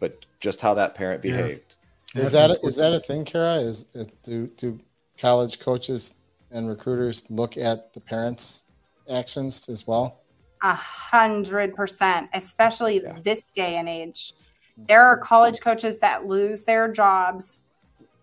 but 0.00 0.14
just 0.40 0.60
how 0.60 0.74
that 0.74 0.94
parent 0.96 1.24
Yeah. 1.24 1.36
behaved. 1.42 1.76
Is 2.14 2.14
That's 2.14 2.32
that 2.32 2.50
important. 2.50 2.68
is 2.70 2.76
that 2.76 2.92
a 2.92 3.00
thing, 3.00 3.24
Kara? 3.24 3.54
Is 3.60 3.86
is- 3.94 4.08
do 4.24 4.48
do 4.56 4.80
college 5.18 5.60
coaches 5.60 6.14
and 6.50 6.68
recruiters 6.68 7.30
look 7.30 7.56
at 7.56 7.92
the 7.92 8.00
parents' 8.00 8.64
actions 9.08 9.68
as 9.68 9.86
well? 9.86 10.22
A 10.62 10.74
hundred 10.74 11.76
percent, 11.76 12.28
especially 12.34 13.00
Yeah. 13.02 13.18
this 13.22 13.52
day 13.52 13.76
and 13.76 13.88
age. 13.88 14.34
There 14.76 15.04
are 15.04 15.16
college 15.18 15.60
coaches 15.60 16.00
that 16.00 16.26
lose 16.26 16.64
their 16.64 16.90
jobs 16.90 17.62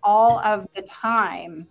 all 0.04 0.40
of 0.40 0.68
the 0.76 0.82
time 0.82 1.68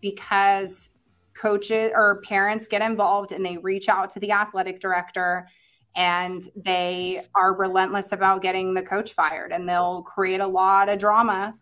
because 0.00 0.90
coaches 1.34 1.90
or 1.94 2.20
parents 2.22 2.66
get 2.66 2.82
involved 2.82 3.30
and 3.32 3.44
they 3.44 3.56
reach 3.58 3.88
out 3.88 4.10
to 4.10 4.20
the 4.20 4.32
athletic 4.32 4.80
director 4.80 5.46
and 5.94 6.48
they 6.56 7.22
are 7.34 7.54
relentless 7.54 8.12
about 8.12 8.42
getting 8.42 8.74
the 8.74 8.82
coach 8.82 9.12
fired 9.12 9.52
and 9.52 9.68
they'll 9.68 10.02
create 10.02 10.40
a 10.40 10.46
lot 10.46 10.88
of 10.88 10.98
drama 10.98 11.54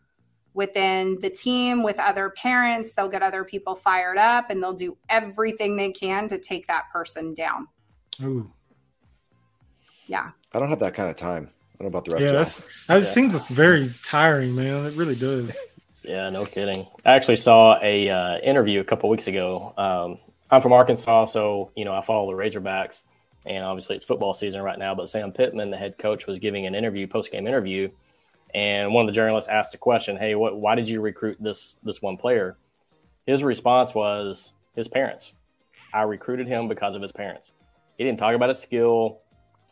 within 0.55 1.19
the 1.21 1.31
team 1.31 1.83
with 1.83 1.99
other 1.99 2.31
parents 2.31 2.93
they'll 2.93 3.09
get 3.09 3.23
other 3.23 3.45
people 3.45 3.75
fired 3.75 4.19
up 4.19 4.51
and 4.51 4.63
they'll 4.63 4.73
do 4.73 4.97
everything 5.09 5.77
they 5.77 5.91
can 5.91 6.29
to 6.29 6.39
take 6.39 6.67
that 6.67 6.85
person 6.93 7.35
down 7.35 7.67
oh, 8.23 8.47
Yeah. 10.07 10.31
I 10.53 10.59
don't 10.59 10.69
have 10.71 10.81
that 10.81 10.95
kind 10.95 11.09
of 11.09 11.15
time. 11.17 11.49
I 11.49 11.85
don't 11.85 11.93
know 11.93 11.99
about 11.99 12.05
the 12.05 12.11
rest 12.13 12.25
yeah. 12.25 12.31
of 12.31 12.37
That's, 12.37 12.59
y'all. 12.59 12.69
that 13.01 13.07
Yeah. 13.07 13.13
seems 13.15 13.47
very 13.49 13.91
tiring, 14.05 14.55
man. 14.55 14.85
It 14.87 14.95
really 14.95 15.15
does. 15.15 15.57
Yeah, 16.03 16.29
no 16.31 16.45
kidding. 16.45 16.87
I 17.05 17.15
actually 17.15 17.37
saw 17.37 17.79
a 17.83 18.09
uh, 18.11 18.39
interview 18.39 18.81
a 18.81 18.85
couple 18.85 19.09
weeks 19.11 19.29
ago. 19.29 19.73
Um, 19.77 20.19
I'm 20.51 20.63
from 20.63 20.73
Arkansas, 20.73 21.27
so 21.27 21.71
you 21.77 21.85
know 21.85 21.95
I 21.95 22.01
follow 22.03 22.31
the 22.33 22.37
Razorbacks, 22.37 23.03
and 23.47 23.65
obviously 23.65 23.97
it's 23.97 24.05
football 24.05 24.35
season 24.35 24.63
right 24.63 24.79
now. 24.79 24.95
But 24.95 25.09
Sam 25.09 25.33
Pittman, 25.33 25.71
the 25.71 25.77
head 25.77 25.99
coach, 25.99 26.27
was 26.27 26.39
giving 26.39 26.67
an 26.67 26.75
interview, 26.75 27.07
post 27.07 27.33
game 27.33 27.47
interview, 27.47 27.91
and 28.55 28.93
one 28.93 29.03
of 29.03 29.07
the 29.07 29.15
journalists 29.15 29.49
asked 29.49 29.75
a 29.75 29.79
question: 29.79 30.17
"Hey, 30.17 30.35
what? 30.35 30.57
Why 30.57 30.75
did 30.75 30.89
you 30.89 31.01
recruit 31.01 31.37
this 31.41 31.77
this 31.83 32.03
one 32.03 32.17
player?" 32.17 32.57
His 33.27 33.43
response 33.43 33.95
was 33.95 34.53
his 34.75 34.89
parents. 34.89 35.33
I 35.93 36.03
recruited 36.03 36.47
him 36.47 36.69
because 36.69 36.95
of 36.95 37.03
his 37.03 37.13
parents. 37.13 37.53
He 37.97 38.05
didn't 38.05 38.19
talk 38.19 38.35
about 38.35 38.49
his 38.49 38.59
skill. 38.59 39.21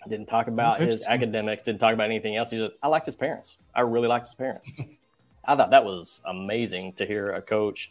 Didn't 0.09 0.27
talk 0.27 0.47
about 0.47 0.79
his 0.79 1.03
academics. 1.03 1.65
Didn't 1.65 1.81
talk 1.81 1.93
about 1.93 2.05
anything 2.05 2.37
else. 2.37 2.51
He 2.51 2.59
said, 2.59 2.71
"I 2.83 2.89
liked 2.89 3.07
his 3.07 3.17
parents. 3.17 3.57
I 3.75 3.83
really 3.83 4.09
liked 4.09 4.29
his 4.29 4.35
parents." 4.35 4.71
I 5.45 5.57
thought 5.57 5.71
that 5.71 5.85
was 5.85 6.21
amazing 6.27 6.93
to 6.95 7.07
hear 7.07 7.33
a 7.33 7.41
coach 7.41 7.91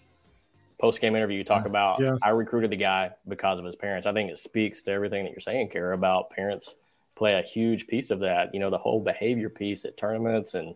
post 0.79 1.01
game 1.01 1.15
interview 1.15 1.37
you 1.37 1.43
talk 1.43 1.65
about. 1.65 1.99
Yeah. 1.99 2.17
I 2.21 2.29
recruited 2.29 2.71
the 2.71 2.77
guy 2.77 3.11
because 3.27 3.59
of 3.59 3.65
his 3.65 3.75
parents. 3.75 4.07
I 4.07 4.13
think 4.13 4.31
it 4.31 4.37
speaks 4.37 4.83
to 4.83 4.91
everything 4.91 5.23
that 5.25 5.31
you're 5.31 5.39
saying, 5.39 5.69
Kara, 5.69 5.93
about 5.93 6.29
parents 6.29 6.75
play 7.15 7.33
a 7.33 7.41
huge 7.41 7.87
piece 7.87 8.11
of 8.11 8.19
that. 8.19 8.53
You 8.53 8.59
know, 8.59 8.69
the 8.69 8.77
whole 8.77 9.03
behavior 9.03 9.49
piece 9.49 9.85
at 9.85 9.97
tournaments 9.97 10.53
and 10.53 10.75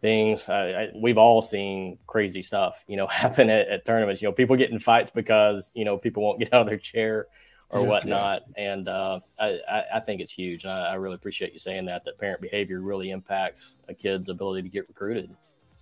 things. 0.00 0.48
I, 0.48 0.70
I, 0.70 0.88
we've 0.94 1.18
all 1.18 1.42
seen 1.42 1.98
crazy 2.06 2.42
stuff, 2.42 2.84
you 2.86 2.96
know, 2.96 3.06
happen 3.08 3.50
at, 3.50 3.68
at, 3.68 3.86
tournaments. 3.86 4.22
You 4.22 4.28
know, 4.28 4.32
people 4.32 4.56
get 4.56 4.70
in 4.70 4.78
fights 4.78 5.10
because 5.14 5.70
you 5.74 5.84
know 5.84 5.98
people 5.98 6.22
won't 6.22 6.38
get 6.38 6.52
out 6.52 6.62
of 6.62 6.66
their 6.66 6.78
chair 6.78 7.26
or 7.70 7.84
whatnot. 7.84 8.42
And 8.56 8.88
uh, 8.88 9.20
I, 9.38 9.84
I, 9.94 10.00
think 10.00 10.22
it's 10.22 10.32
huge. 10.32 10.64
And 10.64 10.72
I, 10.72 10.92
I, 10.92 10.94
really 10.94 11.16
appreciate 11.16 11.52
you 11.52 11.58
saying 11.58 11.84
that. 11.84 12.04
That 12.04 12.18
parent 12.18 12.40
behavior 12.40 12.80
really 12.80 13.10
impacts 13.10 13.74
a 13.88 13.94
kid's 13.94 14.30
ability 14.30 14.62
to 14.62 14.68
get 14.70 14.88
recruited. 14.88 15.30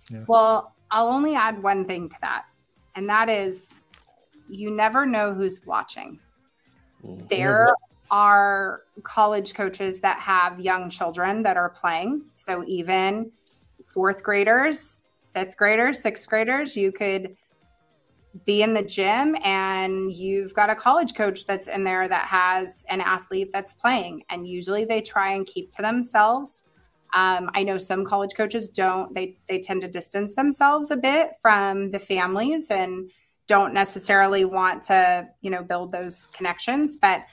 Yeah. 0.09 0.23
Well, 0.27 0.75
I'll 0.91 1.07
only 1.07 1.35
add 1.35 1.61
one 1.63 1.85
thing 1.85 2.09
to 2.09 2.17
that, 2.21 2.45
and 2.97 3.07
that 3.07 3.29
is, 3.29 3.79
you 4.49 4.71
never 4.71 5.05
know 5.05 5.31
who's 5.31 5.63
watching. 5.67 6.19
Mm-hmm. 7.05 7.27
There 7.29 7.75
are 8.09 8.81
college 9.03 9.53
coaches 9.53 9.99
that 9.99 10.19
have 10.19 10.59
young 10.59 10.89
children 10.89 11.43
that 11.43 11.57
are 11.57 11.69
playing. 11.69 12.23
So 12.33 12.63
even 12.65 13.31
fourth 13.93 14.23
graders, 14.23 15.03
fifth 15.35 15.55
graders, 15.57 16.01
sixth 16.01 16.27
graders, 16.27 16.75
you 16.75 16.91
could 16.91 17.37
be 18.45 18.63
in 18.63 18.73
the 18.73 18.83
gym 18.83 19.35
and 19.43 20.11
you've 20.11 20.55
got 20.55 20.71
a 20.71 20.75
college 20.75 21.13
coach 21.13 21.45
that's 21.45 21.67
in 21.67 21.83
there 21.83 22.07
that 22.07 22.25
has 22.27 22.83
an 22.89 23.01
athlete 23.01 23.51
that's 23.53 23.73
playing. 23.73 24.23
And 24.29 24.47
usually 24.47 24.85
they 24.85 25.01
try 25.01 25.33
and 25.33 25.45
keep 25.45 25.71
to 25.73 25.83
themselves. 25.83 26.63
Um, 27.17 27.49
I 27.55 27.63
know 27.63 27.79
some 27.79 28.05
college 28.05 28.35
coaches 28.37 28.69
don't, 28.69 29.11
they, 29.15 29.39
they 29.49 29.57
tend 29.59 29.81
to 29.81 29.87
distance 29.87 30.35
themselves 30.35 30.91
a 30.91 30.97
bit 30.97 31.31
from 31.41 31.89
the 31.89 31.97
families 31.97 32.69
and 32.69 33.09
don't 33.47 33.73
necessarily 33.73 34.45
want 34.45 34.83
to, 34.83 35.27
you 35.41 35.49
know, 35.49 35.63
build 35.63 35.91
those 35.91 36.27
connections. 36.27 36.95
But 36.95 37.25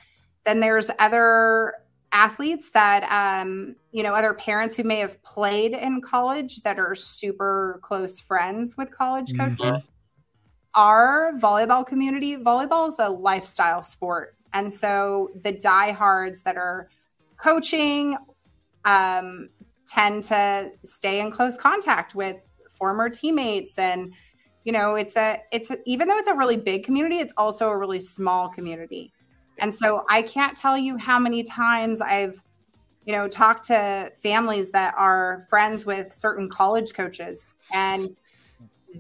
then 0.47 0.61
there's 0.61 0.91
other 0.99 1.75
athletes 2.13 2.71
that 2.71 3.03
um, 3.11 3.77
you 3.93 4.03
know 4.03 4.15
other 4.15 4.33
parents 4.33 4.75
who 4.75 4.85
may 4.85 5.01
have 5.01 5.23
played 5.23 5.73
in 5.73 6.01
college 6.01 6.63
that 6.63 6.79
are 6.79 6.95
super 6.95 7.81
close 7.83 8.21
friends 8.21 8.77
with 8.79 8.97
college 8.97 9.33
mm-hmm. 9.33 9.57
coaches 9.57 9.73
mm-hmm. 9.73 9.87
our 10.75 11.33
volleyball 11.41 11.85
community 11.85 12.37
volleyball 12.37 12.89
is 12.89 13.01
a 13.01 13.09
lifestyle 13.09 13.83
sport 13.83 14.37
and 14.53 14.73
so 14.73 15.29
the 15.43 15.51
diehards 15.51 16.43
that 16.43 16.57
are 16.57 16.89
coaching 17.37 18.17
um, 18.85 19.49
tend 19.87 20.25
to 20.25 20.71
stay 20.85 21.21
in 21.21 21.31
close 21.31 21.57
contact 21.57 22.15
with 22.15 22.37
former 22.77 23.09
teammates 23.09 23.79
and 23.79 24.13
you 24.65 24.73
know 24.73 24.95
it's 24.95 25.17
a 25.17 25.39
it's 25.53 25.71
a, 25.71 25.77
even 25.87 26.09
though 26.09 26.17
it's 26.17 26.29
a 26.29 26.35
really 26.35 26.57
big 26.57 26.85
community 26.85 27.19
it's 27.19 27.33
also 27.37 27.69
a 27.69 27.77
really 27.77 28.01
small 28.01 28.49
community 28.49 29.13
and 29.59 29.75
so 29.75 30.05
I 30.09 30.23
can't 30.23 30.57
tell 30.57 30.77
you 30.77 30.97
how 30.97 31.19
many 31.19 31.43
times 31.43 32.01
I've, 32.01 32.43
you 33.07 33.13
know, 33.13 33.29
talked 33.29 33.67
to 33.67 34.11
families 34.23 34.71
that 34.73 34.95
are 34.97 35.47
friends 35.49 35.87
with 35.87 36.13
certain 36.13 36.49
college 36.49 36.93
coaches 36.95 37.57
and 37.73 38.09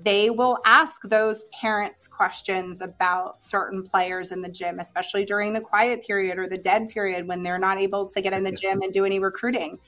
they 0.02 0.28
will 0.28 0.58
ask 0.64 1.02
those 1.02 1.44
parents 1.60 2.08
questions 2.08 2.80
about 2.80 3.40
certain 3.40 3.82
players 3.82 4.32
in 4.32 4.42
the 4.42 4.48
gym, 4.48 4.80
especially 4.80 5.24
during 5.24 5.52
the 5.52 5.60
quiet 5.60 6.04
period 6.04 6.36
or 6.36 6.48
the 6.48 6.58
dead 6.58 6.88
period 6.88 7.28
when 7.28 7.44
they're 7.44 7.60
not 7.60 7.78
able 7.78 8.06
to 8.06 8.20
get 8.20 8.32
in 8.32 8.42
the 8.42 8.52
gym 8.60 8.80
and 8.82 8.92
do 8.92 9.04
any 9.04 9.20
recruiting. 9.20 9.78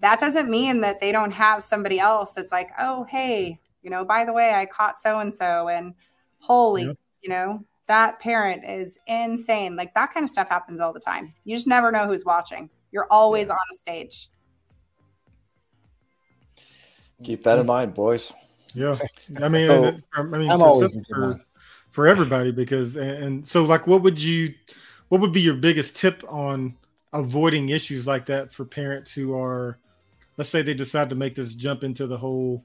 That 0.00 0.20
doesn't 0.20 0.48
mean 0.48 0.80
that 0.82 1.00
they 1.00 1.12
don't 1.12 1.32
have 1.32 1.64
somebody 1.64 1.98
else 1.98 2.32
that's 2.32 2.52
like, 2.52 2.70
oh, 2.78 3.04
hey, 3.04 3.58
you 3.82 3.90
know, 3.90 4.04
by 4.04 4.24
the 4.24 4.32
way, 4.32 4.54
I 4.54 4.66
caught 4.66 4.98
so 4.98 5.18
and 5.18 5.34
so, 5.34 5.68
and 5.68 5.94
holy, 6.38 6.84
yep. 6.84 6.96
you 7.22 7.30
know, 7.30 7.64
that 7.88 8.20
parent 8.20 8.64
is 8.68 8.98
insane. 9.06 9.74
Like 9.74 9.94
that 9.94 10.12
kind 10.12 10.24
of 10.24 10.30
stuff 10.30 10.48
happens 10.48 10.80
all 10.80 10.92
the 10.92 11.00
time. 11.00 11.34
You 11.44 11.56
just 11.56 11.66
never 11.66 11.90
know 11.90 12.06
who's 12.06 12.24
watching. 12.24 12.70
You're 12.92 13.06
always 13.10 13.48
yeah. 13.48 13.54
on 13.54 13.58
a 13.72 13.74
stage. 13.74 14.30
Keep 17.24 17.42
that 17.42 17.58
in 17.58 17.66
mind, 17.66 17.94
boys. 17.94 18.32
Yeah, 18.74 18.96
I 19.42 19.48
mean, 19.48 19.68
so, 19.68 19.96
I 20.14 20.22
mean, 20.22 20.50
I'm 20.50 20.62
always 20.62 20.96
for, 21.08 21.40
for 21.90 22.06
everybody 22.06 22.52
because 22.52 22.96
and 22.96 23.46
so 23.46 23.64
like, 23.64 23.86
what 23.86 24.02
would 24.02 24.20
you, 24.20 24.54
what 25.08 25.20
would 25.20 25.32
be 25.32 25.40
your 25.40 25.54
biggest 25.54 25.96
tip 25.96 26.22
on 26.28 26.76
avoiding 27.12 27.70
issues 27.70 28.06
like 28.06 28.26
that 28.26 28.52
for 28.52 28.64
parents 28.64 29.12
who 29.12 29.36
are, 29.36 29.78
let's 30.38 30.48
say 30.48 30.62
they 30.62 30.72
decide 30.72 31.10
to 31.10 31.16
make 31.16 31.34
this 31.34 31.52
jump 31.52 31.84
into 31.84 32.06
the 32.06 32.16
whole 32.16 32.64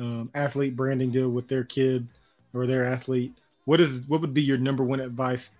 um, 0.00 0.30
athlete 0.34 0.74
branding 0.74 1.12
deal 1.12 1.30
with 1.30 1.46
their 1.46 1.62
kid 1.62 2.08
or 2.52 2.66
their 2.66 2.84
athlete 2.84 3.32
what 3.64 3.80
is 3.80 4.00
what 4.08 4.20
would 4.20 4.34
be 4.34 4.42
your 4.42 4.58
number 4.58 4.82
one 4.82 4.98
advice 4.98 5.50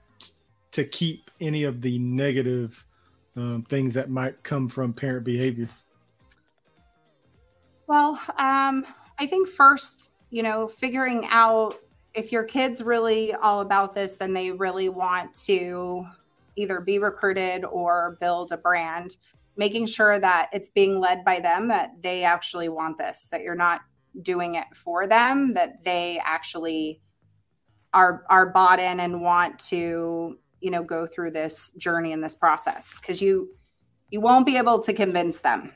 to 0.73 0.85
keep 0.85 1.31
any 1.41 1.65
of 1.65 1.81
the 1.81 1.99
negative 1.99 2.85
um, 3.37 3.65
things 3.69 3.95
that 3.95 4.11
might 4.11 4.43
come 4.43 4.69
from 4.69 4.93
parent 4.93 5.25
behavior? 5.25 5.69
Well, 7.87 8.21
um, 8.37 8.87
I 9.19 9.27
think 9.27 9.49
first, 9.49 10.13
you 10.31 10.43
know, 10.43 10.69
figuring 10.69 11.27
out 11.31 11.77
if 12.15 12.33
your 12.33 12.45
kid's 12.45 12.83
really 12.83 13.35
all 13.35 13.61
about 13.61 13.95
this 13.95 14.19
and 14.21 14.37
they 14.37 14.53
really 14.53 14.89
want 14.89 15.35
to 15.47 16.07
either 16.57 16.81
be 16.81 16.99
recruited 16.99 17.65
or 17.65 18.17
build 18.21 18.53
a 18.53 18.57
brand, 18.57 19.17
making 19.57 19.87
sure 19.87 20.19
that 20.19 20.49
it's 20.53 20.69
being 20.69 21.01
led 21.01 21.25
by 21.25 21.41
them, 21.41 21.69
that 21.69 21.91
they 22.03 22.25
actually 22.25 22.69
want 22.69 22.99
this, 22.99 23.29
that 23.31 23.43
you're 23.43 23.55
not 23.55 23.83
doing 24.23 24.55
it 24.55 24.67
for 24.75 25.07
them, 25.07 25.55
that 25.55 25.85
they 25.85 26.21
actually 26.25 27.01
are 27.93 28.25
are 28.31 28.51
bought 28.51 28.79
in 28.79 29.01
and 29.01 29.21
want 29.21 29.59
to 29.59 30.39
you 30.61 30.71
know 30.71 30.83
go 30.83 31.07
through 31.07 31.31
this 31.31 31.71
journey 31.73 32.13
and 32.13 32.23
this 32.23 32.37
process. 32.37 32.97
Because 33.01 33.21
you 33.21 33.51
you 34.11 34.21
won't 34.21 34.47
be 34.47 34.57
able 34.57 34.81
to 34.81 34.93
convince 34.93 35.41
them. 35.41 35.73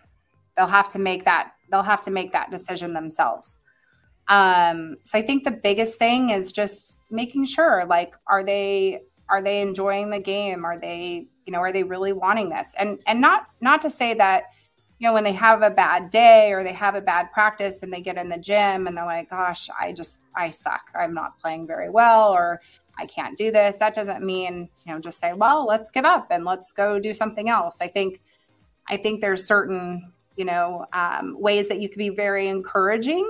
They'll 0.57 0.67
have 0.67 0.89
to 0.91 0.99
make 0.99 1.25
that 1.25 1.53
they'll 1.71 1.83
have 1.83 2.03
to 2.03 2.11
make 2.11 2.33
that 2.33 2.51
decision 2.51 2.95
themselves. 2.95 3.59
Um 4.29 4.97
so 5.03 5.19
i 5.19 5.23
think 5.23 5.45
the 5.45 5.51
biggest 5.51 5.99
thing 5.99 6.31
is 6.31 6.51
just 6.51 6.99
making 7.11 7.45
sure 7.45 7.85
like 7.85 8.15
are 8.27 8.43
they 8.43 9.03
are 9.29 9.43
they 9.43 9.61
enjoying 9.61 10.11
the 10.11 10.21
game? 10.21 10.65
Are 10.65 10.79
they 10.79 11.29
you 11.47 11.53
know 11.53 11.59
are 11.59 11.73
they 11.73 11.83
really 11.83 12.13
wanting 12.13 12.49
this 12.49 12.75
and 12.79 12.99
and 13.07 13.21
not 13.21 13.49
not 13.61 13.83
to 13.83 13.91
say 13.91 14.15
that 14.15 14.45
you 14.99 15.09
know, 15.09 15.13
when 15.13 15.25
they 15.25 15.33
have 15.33 15.63
a 15.63 15.71
bad 15.71 16.11
day 16.11 16.53
or 16.53 16.63
they 16.63 16.73
have 16.73 16.95
a 16.95 17.01
bad 17.01 17.33
practice 17.33 17.83
and 17.83 17.93
they 17.93 18.01
get 18.01 18.17
in 18.17 18.29
the 18.29 18.39
gym 18.39 18.87
and 18.87 18.97
they're 18.97 19.05
like, 19.05 19.29
gosh, 19.29 19.69
I 19.79 19.93
just, 19.93 20.23
I 20.37 20.51
suck. 20.51 20.91
I'm 20.95 21.13
not 21.13 21.39
playing 21.39 21.67
very 21.67 21.91
well 21.91 22.33
or 22.33 22.61
I 22.97 23.07
can't 23.07 23.37
do 23.37 23.51
this. 23.51 23.79
That 23.79 23.95
doesn't 23.95 24.25
mean, 24.25 24.69
you 24.87 24.93
know, 24.95 25.01
just 25.01 25.19
say, 25.19 25.33
well, 25.33 25.67
let's 25.67 25.91
give 25.91 26.05
up 26.05 26.29
and 26.31 26.45
let's 26.45 26.73
go 26.73 27.01
do 27.01 27.13
something 27.13 27.49
else. 27.49 27.79
I 27.81 27.89
think, 27.89 28.23
I 28.89 28.97
think 28.97 29.21
there's 29.21 29.45
certain, 29.45 30.13
you 30.37 30.45
know, 30.45 30.87
um, 30.93 31.37
ways 31.41 31.69
that 31.69 31.81
you 31.81 31.89
could 31.89 31.99
be 31.99 32.11
very 32.11 32.47
encouraging 32.47 33.29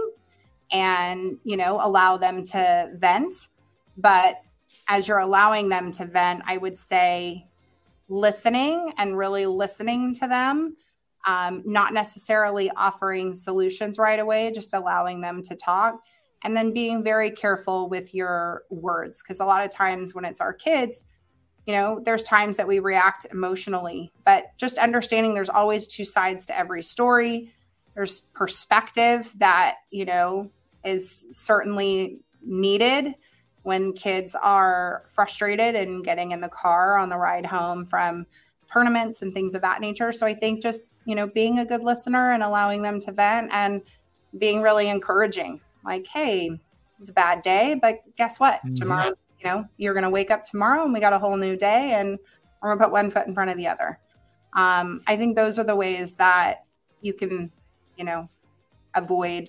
and, 0.71 1.39
you 1.45 1.57
know, 1.57 1.79
allow 1.81 2.19
them 2.19 2.45
to 2.45 2.93
vent. 2.95 3.49
But 3.97 4.43
as 4.87 5.09
you're 5.09 5.19
allowing 5.19 5.71
them 5.71 5.93
to 5.93 6.05
vent, 6.05 6.43
I 6.47 6.59
would 6.59 6.77
say 6.77 7.47
listening 8.09 8.93
and 8.99 9.17
really 9.17 9.47
listening 9.47 10.15
to 10.15 10.29
them 10.29 10.77
um, 11.25 11.63
not 11.65 11.95
necessarily 11.95 12.71
offering 12.77 13.35
solutions 13.35 13.99
right 13.99 14.19
away, 14.19 14.51
just 14.53 14.75
allowing 14.75 15.21
them 15.21 15.43
to 15.43 15.57
talk. 15.57 16.01
And 16.43 16.55
then 16.55 16.75
being 16.75 17.03
very 17.03 17.31
careful 17.31 17.89
with 17.89 18.15
your 18.15 18.65
words. 18.69 19.23
Because 19.23 19.41
a 19.41 19.47
lot 19.47 19.65
of 19.65 19.71
times 19.71 20.15
when 20.15 20.27
it's 20.27 20.43
our 20.43 20.53
kids, 20.53 21.05
you 21.67 21.73
know, 21.73 22.01
there's 22.05 22.23
times 22.23 22.59
that 22.59 22.69
we 22.69 22.79
react 22.79 23.27
emotionally, 23.33 24.13
but 24.27 24.49
just 24.59 24.77
understanding 24.77 25.33
there's 25.33 25.49
always 25.49 25.87
two 25.87 26.05
sides 26.05 26.45
to 26.47 26.59
every 26.59 26.83
story. 26.83 27.55
There's 27.95 28.21
perspective 28.35 29.33
that, 29.39 29.77
you 29.91 30.05
know, 30.05 30.51
is 30.85 31.25
certainly 31.31 32.21
needed 32.43 33.15
when 33.65 33.93
kids 33.93 34.37
are 34.43 35.05
frustrated 35.12 35.75
and 35.75 36.05
getting 36.05 36.31
in 36.31 36.41
the 36.41 36.49
car 36.49 36.97
on 36.97 37.09
the 37.09 37.17
ride 37.17 37.47
home 37.47 37.85
from 37.85 38.27
tournaments 38.73 39.21
and 39.21 39.35
things 39.35 39.55
of 39.55 39.62
that 39.62 39.81
nature. 39.81 40.12
So 40.12 40.27
I 40.27 40.35
think 40.35 40.62
just 40.62 40.89
you 41.05 41.15
know, 41.15 41.27
being 41.27 41.59
a 41.59 41.65
good 41.65 41.83
listener 41.83 42.33
and 42.33 42.43
allowing 42.43 42.83
them 42.83 42.99
to 43.01 43.12
vent 43.12 43.51
and 43.53 43.83
being 44.39 44.62
really 44.62 44.89
encouraging. 44.89 45.61
Like, 45.85 46.07
hey, 46.07 46.59
it's 46.99 47.11
a 47.11 47.12
bad 47.12 47.43
day, 47.43 47.79
but 47.81 48.01
guess 48.17 48.41
what? 48.41 48.61
Mm-hmm. 48.61 48.75
Tomorrow, 48.75 49.11
you 49.39 49.47
know, 49.47 49.65
you're 49.77 49.95
going 49.95 50.05
to 50.05 50.11
wake 50.11 50.31
up 50.31 50.45
tomorrow 50.45 50.85
and 50.85 50.93
we 50.93 51.01
got 51.01 51.12
a 51.12 51.19
whole 51.19 51.37
new 51.37 51.57
day 51.57 51.93
and 51.93 52.19
we're 52.62 52.71
going 52.71 52.79
to 52.79 52.85
put 52.85 52.93
one 52.93 53.11
foot 53.11 53.27
in 53.27 53.35
front 53.35 53.51
of 53.51 53.57
the 53.57 53.67
other. 53.67 53.99
Um, 54.55 55.03
I 55.07 55.17
think 55.17 55.37
those 55.37 55.59
are 55.59 55.65
the 55.65 55.77
ways 55.77 56.15
that 56.15 56.65
you 57.01 57.12
can, 57.12 57.51
you 57.97 58.05
know, 58.05 58.29
avoid 58.95 59.49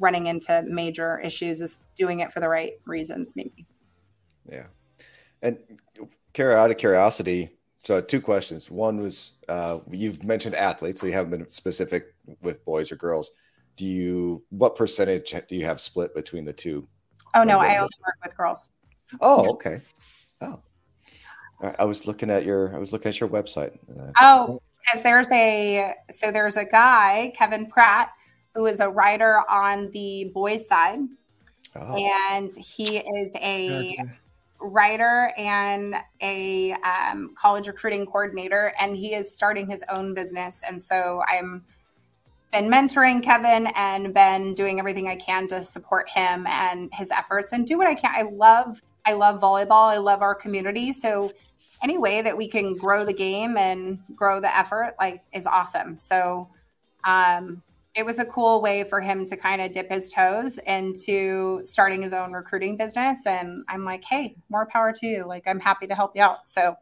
running 0.00 0.26
into 0.26 0.64
major 0.66 1.20
issues 1.20 1.60
is 1.60 1.86
doing 1.94 2.20
it 2.20 2.32
for 2.32 2.40
the 2.40 2.48
right 2.48 2.72
reasons, 2.86 3.34
maybe. 3.36 3.66
Yeah. 4.50 4.66
And 5.42 5.58
Kara, 6.32 6.56
out 6.56 6.70
of 6.70 6.78
curiosity, 6.78 7.50
So 7.82 8.00
two 8.00 8.20
questions. 8.20 8.70
One 8.70 9.00
was 9.00 9.34
uh, 9.48 9.80
you've 9.90 10.22
mentioned 10.22 10.54
athletes, 10.54 11.00
so 11.00 11.06
you 11.06 11.12
haven't 11.12 11.30
been 11.30 11.48
specific 11.50 12.14
with 12.42 12.64
boys 12.64 12.92
or 12.92 12.96
girls. 12.96 13.30
Do 13.76 13.86
you 13.86 14.42
what 14.50 14.76
percentage 14.76 15.34
do 15.48 15.56
you 15.56 15.64
have 15.64 15.80
split 15.80 16.14
between 16.14 16.44
the 16.44 16.52
two? 16.52 16.86
Oh 17.34 17.42
no, 17.42 17.58
I 17.58 17.76
only 17.76 17.88
work 18.04 18.16
with 18.22 18.36
girls. 18.36 18.68
Oh, 19.20 19.48
okay. 19.52 19.80
Oh, 20.42 20.60
I 21.78 21.84
was 21.84 22.06
looking 22.06 22.28
at 22.28 22.44
your 22.44 22.74
I 22.74 22.78
was 22.78 22.92
looking 22.92 23.08
at 23.08 23.18
your 23.18 23.30
website. 23.30 23.78
Oh, 24.20 24.58
because 24.82 25.02
there's 25.02 25.30
a 25.30 25.94
so 26.10 26.30
there's 26.30 26.56
a 26.56 26.64
guy 26.66 27.32
Kevin 27.34 27.66
Pratt 27.66 28.10
who 28.54 28.66
is 28.66 28.80
a 28.80 28.88
writer 28.88 29.42
on 29.48 29.90
the 29.90 30.30
boys 30.34 30.66
side, 30.66 31.00
oh. 31.76 31.96
and 31.96 32.52
he 32.56 32.98
is 32.98 33.32
a. 33.36 33.96
Gotcha 33.96 34.16
writer 34.62 35.32
and 35.38 35.94
a 36.20 36.72
um, 36.72 37.34
college 37.34 37.66
recruiting 37.66 38.04
coordinator, 38.04 38.74
and 38.78 38.94
he 38.94 39.14
is 39.14 39.30
starting 39.30 39.66
his 39.66 39.82
own 39.88 40.12
business. 40.12 40.62
And 40.66 40.82
so 40.82 41.22
I'm 41.26 41.64
been 42.52 42.70
mentoring 42.70 43.22
Kevin 43.22 43.68
and 43.76 44.12
been 44.12 44.54
doing 44.54 44.78
everything 44.78 45.08
I 45.08 45.16
can 45.16 45.46
to 45.48 45.62
support 45.62 46.08
him 46.08 46.46
and 46.48 46.90
his 46.92 47.10
efforts 47.10 47.52
and 47.52 47.66
do 47.66 47.78
what 47.78 47.86
I 47.86 47.94
can. 47.94 48.10
I 48.12 48.22
love 48.22 48.82
I 49.06 49.12
love 49.12 49.40
volleyball. 49.40 49.90
I 49.90 49.98
love 49.98 50.20
our 50.20 50.34
community. 50.34 50.92
So 50.92 51.32
any 51.82 51.96
way 51.96 52.22
that 52.22 52.36
we 52.36 52.48
can 52.48 52.76
grow 52.76 53.04
the 53.04 53.12
game 53.12 53.56
and 53.56 54.00
grow 54.14 54.40
the 54.40 54.56
effort 54.56 54.94
like 54.98 55.22
is 55.32 55.46
awesome. 55.46 55.96
So 55.98 56.48
um 57.04 57.62
it 57.94 58.06
was 58.06 58.18
a 58.18 58.24
cool 58.24 58.60
way 58.62 58.84
for 58.84 59.00
him 59.00 59.26
to 59.26 59.36
kind 59.36 59.60
of 59.60 59.72
dip 59.72 59.90
his 59.90 60.10
toes 60.10 60.58
into 60.66 61.60
starting 61.64 62.02
his 62.02 62.12
own 62.12 62.32
recruiting 62.32 62.76
business. 62.76 63.26
And 63.26 63.64
I'm 63.68 63.84
like, 63.84 64.04
hey, 64.04 64.36
more 64.48 64.66
power 64.66 64.92
to 64.92 65.06
you. 65.06 65.26
Like, 65.26 65.42
I'm 65.46 65.58
happy 65.58 65.86
to 65.88 65.94
help 65.94 66.14
you 66.14 66.22
out. 66.22 66.48
So, 66.48 66.76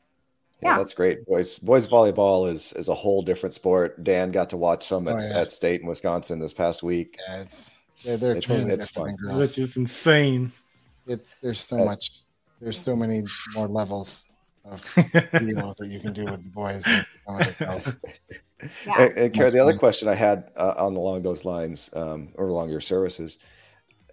yeah, 0.60 0.70
yeah 0.70 0.76
that's 0.76 0.92
great. 0.92 1.24
Boys, 1.26 1.58
boys 1.58 1.86
volleyball 1.86 2.50
is 2.50 2.72
is 2.74 2.88
a 2.88 2.94
whole 2.94 3.22
different 3.22 3.54
sport. 3.54 4.04
Dan 4.04 4.30
got 4.30 4.50
to 4.50 4.56
watch 4.56 4.86
some 4.86 5.08
at, 5.08 5.16
oh, 5.16 5.28
yeah. 5.30 5.40
at 5.40 5.50
State 5.50 5.80
in 5.80 5.88
Wisconsin 5.88 6.38
this 6.38 6.52
past 6.52 6.82
week. 6.82 7.16
Yeah, 7.26 7.40
it's 7.40 7.74
they're, 8.04 8.16
they're 8.16 8.36
it's, 8.36 8.46
totally 8.46 8.74
it's 8.74 8.88
fun. 8.88 9.16
Which 9.22 9.56
is 9.56 9.76
insane. 9.76 10.52
It, 11.06 11.24
there's 11.40 11.60
so 11.60 11.80
uh, 11.80 11.84
much. 11.84 12.22
There's 12.60 12.78
so 12.78 12.94
many 12.94 13.22
more 13.54 13.68
levels 13.68 14.27
of 14.70 14.94
deal 14.94 15.74
that 15.78 15.88
you 15.90 16.00
can 16.00 16.12
do 16.12 16.24
with 16.24 16.44
the 16.44 16.50
boys 16.50 16.84
than 16.84 17.54
girls. 17.58 17.92
Yeah. 18.84 19.02
And, 19.02 19.16
and 19.16 19.32
Kara, 19.32 19.52
the 19.52 19.60
other 19.60 19.78
question 19.78 20.08
I 20.08 20.16
had 20.16 20.50
uh, 20.56 20.74
on 20.78 20.96
along 20.96 21.22
those 21.22 21.44
lines, 21.44 21.90
um, 21.92 22.30
or 22.34 22.48
along 22.48 22.70
your 22.70 22.80
services, 22.80 23.38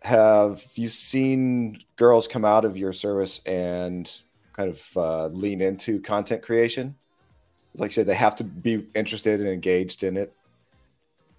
have 0.03 0.63
you 0.75 0.87
seen 0.87 1.79
girls 1.95 2.27
come 2.27 2.45
out 2.45 2.63
of 2.63 2.77
your 2.77 2.93
service 2.93 3.41
and 3.47 4.07
kind 4.53 4.69
of 4.69 4.87
uh, 4.95 5.27
lean 5.29 5.61
into 5.61 5.99
content 5.99 6.43
creation? 6.43 6.95
Like 7.75 7.89
I 7.89 7.93
said, 7.93 8.05
they 8.05 8.13
have 8.13 8.35
to 8.35 8.43
be 8.43 8.85
interested 8.93 9.39
and 9.39 9.49
engaged 9.49 10.03
in 10.03 10.15
it. 10.15 10.31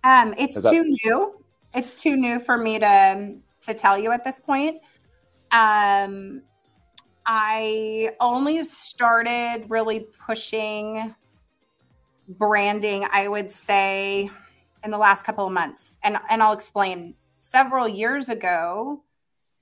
Um, 0.03 0.35
it's 0.37 0.61
that- 0.61 0.73
too 0.73 0.83
new. 1.05 1.41
It's 1.75 1.95
too 1.95 2.17
new 2.17 2.41
for 2.41 2.59
me 2.59 2.81
to 2.81 3.37
to 3.63 3.75
tell 3.75 3.97
you 3.97 4.11
at 4.11 4.25
this 4.25 4.41
point. 4.41 4.81
Um, 5.53 6.43
I 7.27 8.13
only 8.21 8.63
started 8.63 9.65
really 9.69 10.07
pushing 10.27 11.15
branding, 12.29 13.05
I 13.11 13.27
would 13.27 13.51
say, 13.51 14.31
in 14.85 14.91
the 14.93 14.99
last 14.99 15.25
couple 15.25 15.45
of 15.45 15.53
months. 15.53 15.99
And, 16.05 16.19
and 16.31 16.43
I'll 16.43 16.53
explain. 16.53 17.15
Several 17.41 17.89
years 17.89 18.29
ago, 18.29 19.03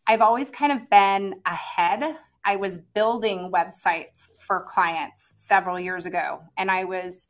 I've 0.07 0.21
always 0.21 0.51
kind 0.51 0.73
of 0.73 0.89
been 0.91 1.41
ahead. 1.47 2.17
I 2.45 2.57
was 2.57 2.79
building 2.79 3.51
websites 3.51 4.31
for 4.39 4.65
clients 4.69 5.35
several 5.37 5.81
years 5.81 6.05
ago, 6.05 6.43
and 6.59 6.71
I 6.71 6.85
was 6.85 7.27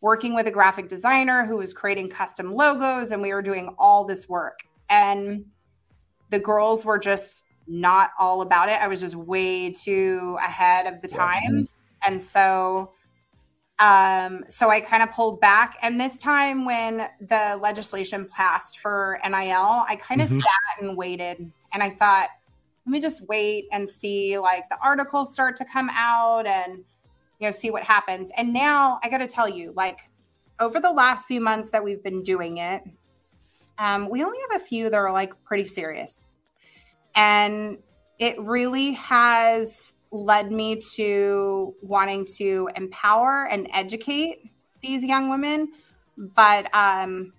working 0.00 0.34
with 0.34 0.46
a 0.46 0.50
graphic 0.52 0.88
designer 0.88 1.44
who 1.44 1.56
was 1.56 1.72
creating 1.72 2.10
custom 2.10 2.54
logos, 2.54 3.10
and 3.10 3.22
we 3.22 3.32
were 3.32 3.42
doing 3.42 3.74
all 3.78 4.04
this 4.04 4.28
work. 4.28 4.60
And 4.88 5.46
the 6.30 6.38
girls 6.38 6.84
were 6.84 6.98
just 6.98 7.45
not 7.66 8.10
all 8.18 8.42
about 8.42 8.68
it. 8.68 8.80
I 8.80 8.88
was 8.88 9.00
just 9.00 9.14
way 9.14 9.70
too 9.70 10.36
ahead 10.40 10.86
of 10.86 11.02
the 11.02 11.08
times. 11.08 11.84
And 12.06 12.20
so 12.20 12.92
um, 13.78 14.44
so 14.48 14.70
I 14.70 14.80
kind 14.80 15.02
of 15.02 15.12
pulled 15.12 15.40
back. 15.40 15.76
And 15.82 16.00
this 16.00 16.18
time, 16.18 16.64
when 16.64 17.08
the 17.20 17.58
legislation 17.60 18.26
passed 18.26 18.78
for 18.78 19.20
NIL, 19.22 19.84
I 19.86 19.98
kind 20.00 20.22
of 20.22 20.28
mm-hmm. 20.28 20.38
sat 20.38 20.80
and 20.80 20.96
waited. 20.96 21.50
And 21.72 21.82
I 21.82 21.90
thought, 21.90 22.30
let 22.86 22.90
me 22.90 23.00
just 23.00 23.26
wait 23.28 23.66
and 23.72 23.88
see 23.88 24.38
like 24.38 24.68
the 24.70 24.78
articles 24.82 25.32
start 25.32 25.56
to 25.56 25.64
come 25.64 25.90
out 25.92 26.46
and 26.46 26.84
you 27.40 27.48
know 27.48 27.50
see 27.50 27.70
what 27.70 27.82
happens. 27.82 28.30
And 28.36 28.52
now 28.52 29.00
I 29.02 29.10
got 29.10 29.18
to 29.18 29.26
tell 29.26 29.48
you, 29.48 29.72
like 29.76 29.98
over 30.60 30.80
the 30.80 30.92
last 30.92 31.26
few 31.26 31.40
months 31.40 31.70
that 31.70 31.84
we've 31.84 32.02
been 32.02 32.22
doing 32.22 32.58
it, 32.58 32.82
um, 33.78 34.08
we 34.08 34.24
only 34.24 34.38
have 34.50 34.62
a 34.62 34.64
few 34.64 34.88
that 34.88 34.96
are 34.96 35.12
like 35.12 35.32
pretty 35.44 35.66
serious, 35.66 36.26
and 37.16 37.78
it 38.18 38.38
really 38.38 38.92
has 38.92 39.94
led 40.12 40.52
me 40.52 40.80
to 40.94 41.74
wanting 41.82 42.26
to 42.36 42.70
empower 42.76 43.48
and 43.50 43.68
educate 43.72 44.50
these 44.82 45.04
young 45.04 45.28
women. 45.28 45.68
But 46.16 46.68
um, 46.72 47.32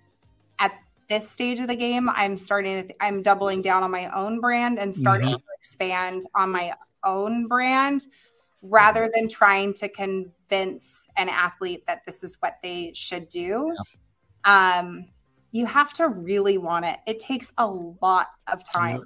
at 0.58 0.72
this 1.08 1.28
stage 1.28 1.60
of 1.60 1.68
the 1.68 1.76
game, 1.76 2.08
I'm 2.10 2.36
starting, 2.36 2.92
I'm 3.00 3.22
doubling 3.22 3.62
down 3.62 3.82
on 3.82 3.90
my 3.90 4.08
own 4.14 4.40
brand 4.40 4.78
and 4.78 4.94
starting 4.94 5.28
mm-hmm. 5.28 5.36
to 5.36 5.44
expand 5.58 6.22
on 6.34 6.50
my 6.50 6.74
own 7.04 7.46
brand 7.46 8.06
rather 8.62 9.10
than 9.14 9.28
trying 9.28 9.72
to 9.72 9.88
convince 9.88 11.06
an 11.16 11.28
athlete 11.28 11.84
that 11.86 12.04
this 12.04 12.22
is 12.22 12.36
what 12.40 12.58
they 12.62 12.92
should 12.94 13.28
do. 13.28 13.72
Yeah. 14.44 14.78
Um, 14.80 15.08
you 15.52 15.66
have 15.66 15.92
to 15.94 16.08
really 16.08 16.58
want 16.58 16.84
it. 16.84 16.98
It 17.06 17.20
takes 17.20 17.52
a 17.56 17.66
lot 17.66 18.28
of 18.52 18.62
time. 18.70 19.04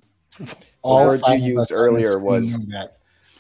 All 0.83 1.07
word 1.07 1.21
you 1.29 1.57
used 1.57 1.73
earlier 1.73 2.19
was 2.19 2.57
that 2.67 2.97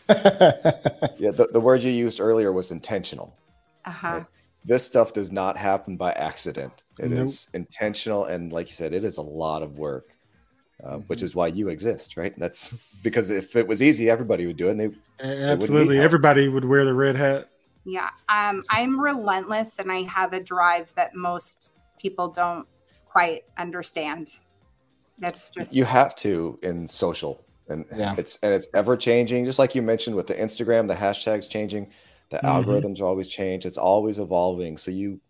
yeah, 1.18 1.30
the, 1.30 1.49
the 1.53 1.61
word 1.61 1.82
you 1.82 1.90
used 1.90 2.20
earlier 2.20 2.53
was 2.53 2.70
intentional. 2.70 3.36
Uh-huh. 3.84 4.09
Right? 4.09 4.26
This 4.64 4.84
stuff 4.84 5.12
does 5.12 5.32
not 5.32 5.57
happen 5.57 5.97
by 5.97 6.12
accident. 6.12 6.84
It 7.01 7.11
nope. 7.11 7.24
is 7.24 7.49
intentional, 7.55 8.26
and 8.26 8.53
like 8.53 8.68
you 8.68 8.74
said, 8.74 8.93
it 8.93 9.05
is 9.05 9.16
a 9.16 9.22
lot 9.22 9.62
of 9.62 9.78
work, 9.78 10.16
uh, 10.84 10.97
mm-hmm. 10.97 11.01
which 11.03 11.22
is 11.22 11.34
why 11.34 11.49
you 11.49 11.68
exist, 11.68 12.16
right? 12.16 12.36
That's 12.38 12.74
because 13.03 13.30
if 13.30 13.57
it 13.57 13.66
was 13.66 13.82
easy, 13.82 14.11
everybody 14.11 14.47
would 14.47 14.57
do 14.57 14.68
it. 14.68 14.72
And 14.72 14.80
they 14.80 14.90
absolutely 15.20 15.99
they 15.99 16.05
everybody 16.05 16.49
would 16.49 16.64
wear 16.64 16.84
the 16.84 16.95
red 16.95 17.16
hat. 17.16 17.49
Yeah, 17.84 18.11
um, 18.28 18.62
I'm 18.70 19.01
relentless, 19.01 19.78
and 19.78 19.90
I 19.90 20.03
have 20.03 20.32
a 20.32 20.40
drive 20.40 20.93
that 20.95 21.14
most 21.14 21.74
people 21.99 22.28
don't 22.28 22.66
quite 23.07 23.45
understand. 23.57 24.30
That's 25.22 25.50
just 25.50 25.74
you 25.74 25.84
have 25.84 26.16
to 26.16 26.58
in 26.62 26.86
social 26.88 27.44
and 27.68 27.84
yeah. 27.96 28.14
it's 28.18 28.38
and 28.42 28.52
it's 28.52 28.68
ever 28.74 28.96
changing 28.96 29.44
just 29.44 29.58
like 29.58 29.74
you 29.74 29.82
mentioned 29.82 30.16
with 30.16 30.26
the 30.26 30.34
instagram 30.34 30.88
the 30.88 30.94
hashtags 30.94 31.48
changing 31.48 31.90
the 32.30 32.38
mm-hmm. 32.38 32.46
algorithms 32.46 33.00
are 33.00 33.04
always 33.04 33.28
change. 33.28 33.66
it's 33.66 33.78
always 33.78 34.18
evolving 34.18 34.76
so 34.76 34.90
you 34.90 35.20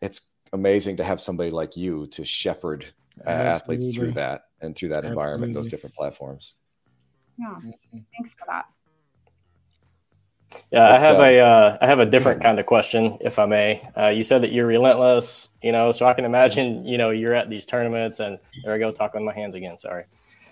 it's 0.00 0.20
amazing 0.52 0.96
to 0.96 1.04
have 1.04 1.20
somebody 1.20 1.50
like 1.50 1.76
you 1.76 2.06
to 2.08 2.24
shepherd 2.24 2.86
uh, 3.26 3.30
athletes 3.30 3.94
through 3.94 4.12
that 4.12 4.42
and 4.60 4.76
through 4.76 4.88
that 4.88 4.98
Absolutely. 4.98 5.10
environment 5.10 5.54
those 5.54 5.66
different 5.66 5.94
platforms 5.94 6.54
yeah 7.38 7.46
mm-hmm. 7.48 7.98
thanks 8.14 8.34
for 8.34 8.44
that 8.46 8.66
yeah, 10.70 10.94
I 10.94 11.00
have 11.00 11.20
uh, 11.20 11.22
a 11.22 11.40
uh, 11.40 11.78
I 11.80 11.86
have 11.86 12.00
a 12.00 12.06
different 12.06 12.42
kind 12.46 12.58
of 12.58 12.66
question, 12.66 13.18
if 13.20 13.38
I 13.38 13.46
may. 13.46 13.88
Uh, 13.96 14.08
you 14.08 14.24
said 14.24 14.42
that 14.42 14.52
you're 14.52 14.66
relentless, 14.66 15.48
you 15.62 15.72
know, 15.72 15.92
so 15.92 16.06
I 16.06 16.14
can 16.14 16.24
imagine, 16.24 16.86
you 16.86 16.98
know, 16.98 17.10
you're 17.10 17.34
at 17.34 17.50
these 17.50 17.66
tournaments, 17.66 18.20
and 18.20 18.38
there 18.62 18.74
I 18.74 18.78
go, 18.78 18.92
talking 18.92 19.20
on 19.20 19.24
my 19.24 19.34
hands 19.34 19.54
again. 19.54 19.78
Sorry. 19.78 20.04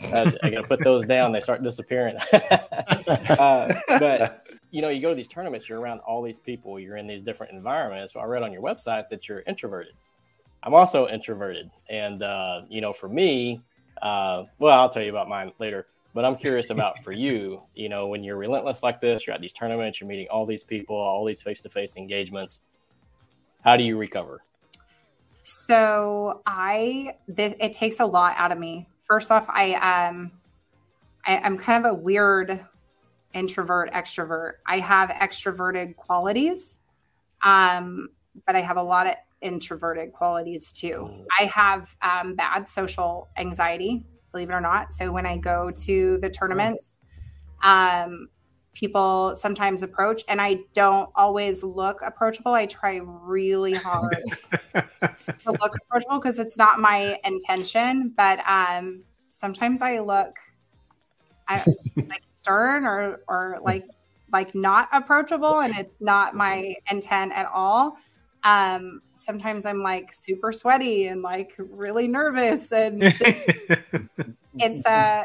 I, 0.03 0.33
I 0.43 0.51
got 0.51 0.63
to 0.63 0.69
put 0.69 0.83
those 0.83 1.05
down. 1.07 1.33
They 1.33 1.41
start 1.41 1.63
disappearing. 1.63 2.17
uh, 2.33 3.73
but 3.87 4.47
you 4.71 4.83
know, 4.83 4.89
you 4.89 5.01
go 5.01 5.11
to 5.11 5.15
these 5.15 5.29
tournaments, 5.29 5.69
you're 5.69 5.81
around 5.81 6.01
all 6.01 6.23
these 6.23 6.39
people, 6.39 6.81
you're 6.81 6.97
in 6.97 7.07
these 7.07 7.23
different 7.23 7.53
environments. 7.53 8.15
So 8.15 8.21
I 8.21 8.25
read 8.25 8.43
on 8.43 8.53
your 8.53 8.63
website 8.63 9.09
that 9.11 9.29
you're 9.29 9.43
introverted. 9.47 9.95
I'm 10.63 10.75
also 10.75 11.09
introverted, 11.09 11.71
and 11.91 12.23
uh, 12.23 12.63
you 12.69 12.81
know, 12.81 12.93
for 12.93 13.09
me, 13.09 13.61
uh, 14.01 14.45
well, 14.59 14.81
I'll 14.81 14.91
tell 14.91 15.03
you 15.03 15.11
about 15.11 15.29
mine 15.29 15.53
later. 15.59 15.87
But 16.15 16.25
I'm 16.25 16.37
curious 16.37 16.71
about 16.71 17.03
for 17.03 17.13
you, 17.13 17.63
you 17.75 17.89
know, 17.89 18.07
when 18.07 18.23
you're 18.23 18.37
relentless 18.37 18.83
like 18.83 19.01
this, 19.01 19.27
you're 19.27 19.35
at 19.35 19.41
these 19.41 19.53
tournaments, 19.53 20.01
you're 20.01 20.09
meeting 20.09 20.29
all 20.31 20.45
these 20.45 20.63
people, 20.63 20.95
all 20.95 21.25
these 21.25 21.41
face-to-face 21.41 21.97
engagements. 21.97 22.61
How 23.65 23.77
do 23.77 23.85
you 23.85 23.97
recover? 23.97 24.43
So 25.43 26.43
I, 26.45 27.17
th- 27.35 27.57
it 27.61 27.73
takes 27.73 28.01
a 28.01 28.07
lot 28.07 28.35
out 28.37 28.53
of 28.53 28.59
me 28.59 28.89
first 29.13 29.31
off, 29.31 29.45
I 29.47 29.75
um 29.75 30.33
I, 31.27 31.37
I'm 31.45 31.59
kind 31.59 31.85
of 31.85 31.93
a 31.93 31.95
weird 31.95 32.65
introvert 33.35 33.93
extrovert. 33.93 34.55
I 34.67 34.79
have 34.79 35.11
extroverted 35.11 35.97
qualities, 35.97 36.79
um, 37.45 38.09
but 38.47 38.57
I 38.57 38.61
have 38.61 38.79
a 38.79 38.83
lot 38.83 39.07
of 39.07 39.17
introverted 39.43 40.15
qualities 40.15 40.73
too. 40.73 41.27
I 41.39 41.45
have 41.45 41.95
um, 42.01 42.37
bad 42.37 42.67
social 42.67 43.29
anxiety, 43.37 44.03
believe 44.33 44.51
it 44.51 44.55
or 44.55 44.61
not. 44.61 44.93
So 44.93 45.13
when 45.13 45.27
I 45.27 45.37
go 45.37 45.71
to 45.71 46.19
the 46.19 46.31
tournaments, 46.31 46.99
um, 47.63 48.29
people 48.75 49.35
sometimes 49.37 49.83
approach 49.83 50.23
and 50.29 50.41
I 50.41 50.61
don't 50.73 51.11
always 51.15 51.63
look 51.63 52.01
approachable. 52.03 52.53
I 52.53 52.67
try 52.67 53.01
really 53.03 53.75
hard 53.75 54.17
to 54.75 55.53
look 55.53 55.77
approachable 55.85 56.19
because 56.19 56.39
it's 56.39 56.57
not 56.57 56.81
my 56.81 57.19
intention, 57.25 58.13
but 58.17 58.41
um 58.47 59.05
sometimes 59.31 59.83
I 59.83 59.99
look 60.01 60.37
I, 61.49 61.65
like 62.09 62.23
stern 62.29 62.85
or 62.85 63.21
or 63.29 63.59
like 63.63 63.85
like 64.33 64.55
not 64.55 64.89
approachable 64.93 65.61
and 65.61 65.77
it's 65.77 66.01
not 66.01 66.35
my 66.35 66.75
intent 66.91 67.33
at 67.35 67.47
all. 67.53 67.97
Um 68.45 69.03
sometimes 69.15 69.67
I'm 69.67 69.83
like 69.83 70.13
super 70.13 70.53
sweaty 70.53 71.07
and 71.07 71.23
like 71.23 71.55
really 71.59 72.09
nervous 72.09 72.73
and 72.73 73.01
just, 73.03 73.23
it's 74.59 74.87
uh 74.87 75.25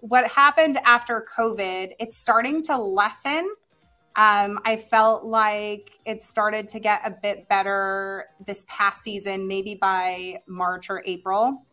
what 0.00 0.26
happened 0.26 0.78
after 0.84 1.26
COVID, 1.36 1.92
it's 1.98 2.16
starting 2.16 2.62
to 2.62 2.76
lessen. 2.78 3.54
Um, 4.16 4.58
I 4.64 4.76
felt 4.76 5.24
like 5.24 5.90
it 6.06 6.22
started 6.22 6.68
to 6.68 6.80
get 6.80 7.02
a 7.04 7.10
bit 7.10 7.48
better 7.48 8.26
this 8.46 8.64
past 8.66 9.02
season, 9.02 9.46
maybe 9.46 9.74
by 9.74 10.40
March 10.46 10.88
or 10.88 11.02
April. 11.04 11.66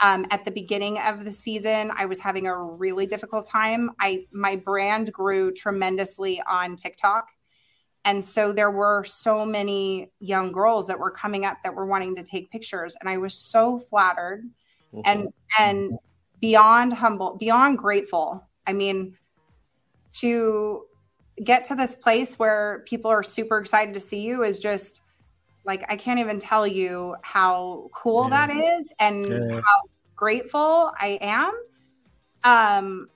Um, 0.00 0.26
at 0.32 0.44
the 0.44 0.50
beginning 0.50 0.98
of 0.98 1.24
the 1.24 1.30
season, 1.30 1.92
I 1.96 2.06
was 2.06 2.18
having 2.18 2.48
a 2.48 2.60
really 2.60 3.06
difficult 3.06 3.48
time. 3.48 3.92
I 4.00 4.26
my 4.32 4.56
brand 4.56 5.12
grew 5.12 5.52
tremendously 5.52 6.42
on 6.48 6.74
TikTok. 6.74 7.28
And 8.04 8.22
so 8.24 8.52
there 8.52 8.70
were 8.70 9.04
so 9.04 9.46
many 9.46 10.10
young 10.20 10.52
girls 10.52 10.86
that 10.88 10.98
were 10.98 11.10
coming 11.10 11.44
up 11.44 11.62
that 11.62 11.74
were 11.74 11.86
wanting 11.86 12.14
to 12.16 12.22
take 12.22 12.50
pictures. 12.50 12.96
And 13.00 13.08
I 13.08 13.16
was 13.16 13.34
so 13.34 13.78
flattered 13.78 14.44
mm-hmm. 14.92 15.00
and 15.04 15.32
and 15.58 15.98
beyond 16.40 16.92
humble, 16.92 17.36
beyond 17.38 17.78
grateful. 17.78 18.46
I 18.66 18.74
mean, 18.74 19.16
to 20.14 20.84
get 21.42 21.64
to 21.64 21.74
this 21.74 21.96
place 21.96 22.38
where 22.38 22.84
people 22.86 23.10
are 23.10 23.22
super 23.22 23.58
excited 23.58 23.94
to 23.94 24.00
see 24.00 24.20
you 24.20 24.42
is 24.44 24.58
just 24.58 25.00
like 25.64 25.84
I 25.88 25.96
can't 25.96 26.20
even 26.20 26.38
tell 26.38 26.66
you 26.66 27.16
how 27.22 27.88
cool 27.94 28.28
yeah. 28.30 28.46
that 28.46 28.56
is 28.56 28.92
and 29.00 29.26
yeah. 29.26 29.60
how 29.60 29.80
grateful 30.14 30.92
I 31.00 31.18
am. 31.22 31.52
Um, 32.44 33.08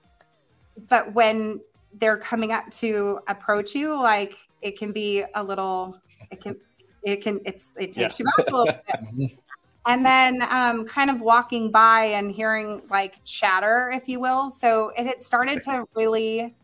but 0.88 1.12
when 1.12 1.60
they're 1.92 2.16
coming 2.16 2.52
up 2.52 2.70
to 2.70 3.20
approach 3.28 3.74
you, 3.74 4.00
like 4.00 4.36
it 4.62 4.78
can 4.78 4.92
be 4.92 5.24
a 5.34 5.42
little, 5.42 6.00
it 6.30 6.40
can, 6.40 6.56
it 7.02 7.22
can, 7.22 7.40
it's, 7.44 7.72
it 7.76 7.92
takes 7.92 8.20
yeah. 8.20 8.26
you 8.26 8.32
back 8.36 8.52
a 8.52 8.56
little 8.56 8.74
bit. 9.16 9.32
and 9.86 10.04
then 10.04 10.42
um, 10.50 10.86
kind 10.86 11.10
of 11.10 11.20
walking 11.20 11.70
by 11.70 12.04
and 12.04 12.30
hearing 12.30 12.82
like 12.90 13.22
chatter, 13.24 13.90
if 13.94 14.08
you 14.08 14.20
will. 14.20 14.50
So 14.50 14.92
it 14.96 15.06
had 15.06 15.22
started 15.22 15.62
to 15.62 15.84
really, 15.94 16.54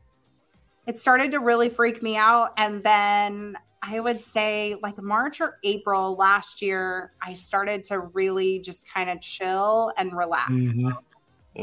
it 0.87 0.99
started 0.99 1.31
to 1.31 1.41
really 1.41 1.69
freak 1.69 2.03
me 2.03 2.17
out. 2.17 2.53
And 2.59 2.83
then 2.83 3.57
I 3.83 4.01
would 4.01 4.21
say 4.21 4.77
like 4.83 5.01
March 5.01 5.41
or 5.41 5.59
April 5.63 6.17
last 6.17 6.63
year, 6.63 7.13
I 7.21 7.35
started 7.35 7.85
to 7.87 8.01
really 8.01 8.61
just 8.61 8.89
kind 8.93 9.11
of 9.11 9.21
chill 9.21 9.93
and 9.97 10.17
relax. 10.17 10.53
Mm-hmm. 10.53 10.91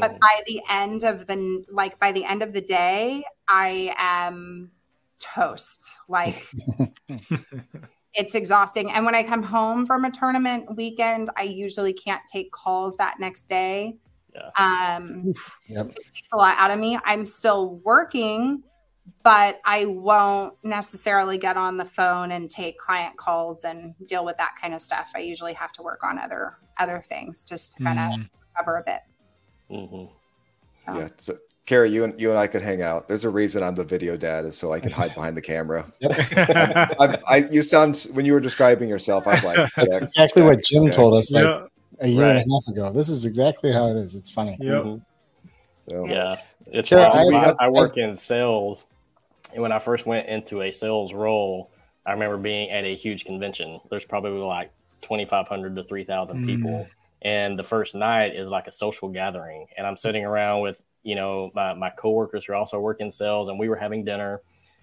But 0.00 0.18
by 0.20 0.42
the 0.46 0.62
end 0.70 1.04
of 1.04 1.26
the 1.26 1.64
like 1.70 1.98
by 1.98 2.12
the 2.12 2.24
end 2.24 2.42
of 2.42 2.52
the 2.52 2.60
day, 2.60 3.24
I 3.46 3.94
am 3.98 4.70
toast. 5.22 5.98
Like 6.08 6.46
it's 8.14 8.34
exhausting. 8.34 8.90
And 8.90 9.06
when 9.06 9.14
I 9.14 9.22
come 9.22 9.42
home 9.42 9.86
from 9.86 10.04
a 10.04 10.10
tournament 10.10 10.76
weekend, 10.76 11.30
I 11.36 11.44
usually 11.44 11.92
can't 11.92 12.22
take 12.30 12.52
calls 12.52 12.94
that 12.98 13.18
next 13.18 13.48
day. 13.48 13.96
Yeah. 14.34 14.96
Um, 14.96 15.34
yep. 15.68 15.86
It 15.86 15.96
takes 16.14 16.28
a 16.32 16.36
lot 16.36 16.56
out 16.58 16.70
of 16.70 16.78
me. 16.78 16.98
I'm 17.04 17.26
still 17.26 17.76
working, 17.84 18.62
but 19.22 19.60
I 19.64 19.84
won't 19.84 20.54
necessarily 20.62 21.38
get 21.38 21.56
on 21.56 21.76
the 21.76 21.84
phone 21.84 22.32
and 22.32 22.50
take 22.50 22.78
client 22.78 23.16
calls 23.16 23.64
and 23.64 23.94
deal 24.06 24.24
with 24.24 24.36
that 24.38 24.52
kind 24.60 24.74
of 24.74 24.80
stuff. 24.80 25.12
I 25.14 25.20
usually 25.20 25.52
have 25.54 25.72
to 25.72 25.82
work 25.82 26.02
on 26.02 26.18
other 26.18 26.58
other 26.78 27.02
things 27.06 27.44
just 27.44 27.74
to 27.74 27.84
kind 27.84 27.98
of 27.98 28.18
mm. 28.18 28.28
cover 28.56 28.76
a 28.78 28.82
bit. 28.82 29.00
Mm-hmm. 29.70 30.04
So. 30.74 30.98
Yeah, 30.98 31.08
so 31.16 31.38
Kara, 31.72 31.88
you 31.88 32.04
and 32.04 32.20
you 32.20 32.28
and 32.28 32.38
I 32.38 32.46
could 32.46 32.60
hang 32.60 32.82
out. 32.82 33.08
There's 33.08 33.24
a 33.24 33.30
reason 33.30 33.62
I'm 33.62 33.74
the 33.74 33.82
video 33.82 34.14
dad, 34.14 34.44
is 34.44 34.54
so 34.54 34.74
I 34.74 34.80
can 34.80 34.90
hide 34.90 35.14
behind 35.14 35.38
the 35.38 35.40
camera. 35.40 35.90
I, 36.04 37.18
I, 37.26 37.36
you 37.50 37.62
sound 37.62 38.08
when 38.12 38.26
you 38.26 38.34
were 38.34 38.40
describing 38.40 38.90
yourself, 38.90 39.26
I 39.26 39.36
was 39.36 39.44
like, 39.44 39.70
that's 39.78 39.96
exactly 39.96 40.42
what 40.42 40.62
Jim 40.62 40.90
told 40.90 41.14
us 41.14 41.32
like 41.32 41.44
yeah. 41.44 41.66
a 42.00 42.08
year 42.08 42.24
right. 42.24 42.36
and 42.36 42.40
a 42.40 42.54
half 42.54 42.68
ago. 42.68 42.92
This 42.92 43.08
is 43.08 43.24
exactly 43.24 43.72
how 43.72 43.88
it 43.88 43.96
is. 43.96 44.14
It's 44.14 44.30
funny. 44.30 44.58
Yep. 44.60 44.84
Mm-hmm. 44.84 45.88
So. 45.88 46.04
Yeah, 46.04 46.40
it's 46.66 46.90
Kara, 46.90 47.08
I, 47.08 47.54
I, 47.58 47.68
work 47.70 47.96
in 47.96 48.16
sales, 48.16 48.84
and 49.54 49.62
when 49.62 49.72
I 49.72 49.78
first 49.78 50.04
went 50.04 50.28
into 50.28 50.60
a 50.60 50.70
sales 50.70 51.14
role, 51.14 51.70
I 52.04 52.12
remember 52.12 52.36
being 52.36 52.70
at 52.70 52.84
a 52.84 52.94
huge 52.94 53.24
convention. 53.24 53.80
There's 53.88 54.04
probably 54.04 54.32
like 54.32 54.70
2,500 55.00 55.76
to 55.76 55.84
3,000 55.84 56.36
mm. 56.36 56.46
people. 56.46 56.86
And 57.22 57.58
the 57.58 57.64
first 57.64 57.94
night 57.94 58.34
is 58.34 58.50
like 58.50 58.66
a 58.66 58.72
social 58.72 59.08
gathering. 59.08 59.68
And 59.78 59.86
I'm 59.86 59.96
sitting 59.96 60.26
around 60.26 60.60
with 60.60 60.82
you 61.02 61.14
know, 61.14 61.50
my, 61.54 61.74
my 61.74 61.90
coworkers 61.90 62.44
who 62.44 62.52
are 62.52 62.56
also 62.56 62.78
working 62.78 63.10
sales 63.10 63.48
and 63.48 63.58
we 63.58 63.68
were 63.68 63.76
having 63.76 64.04
dinner 64.04 64.40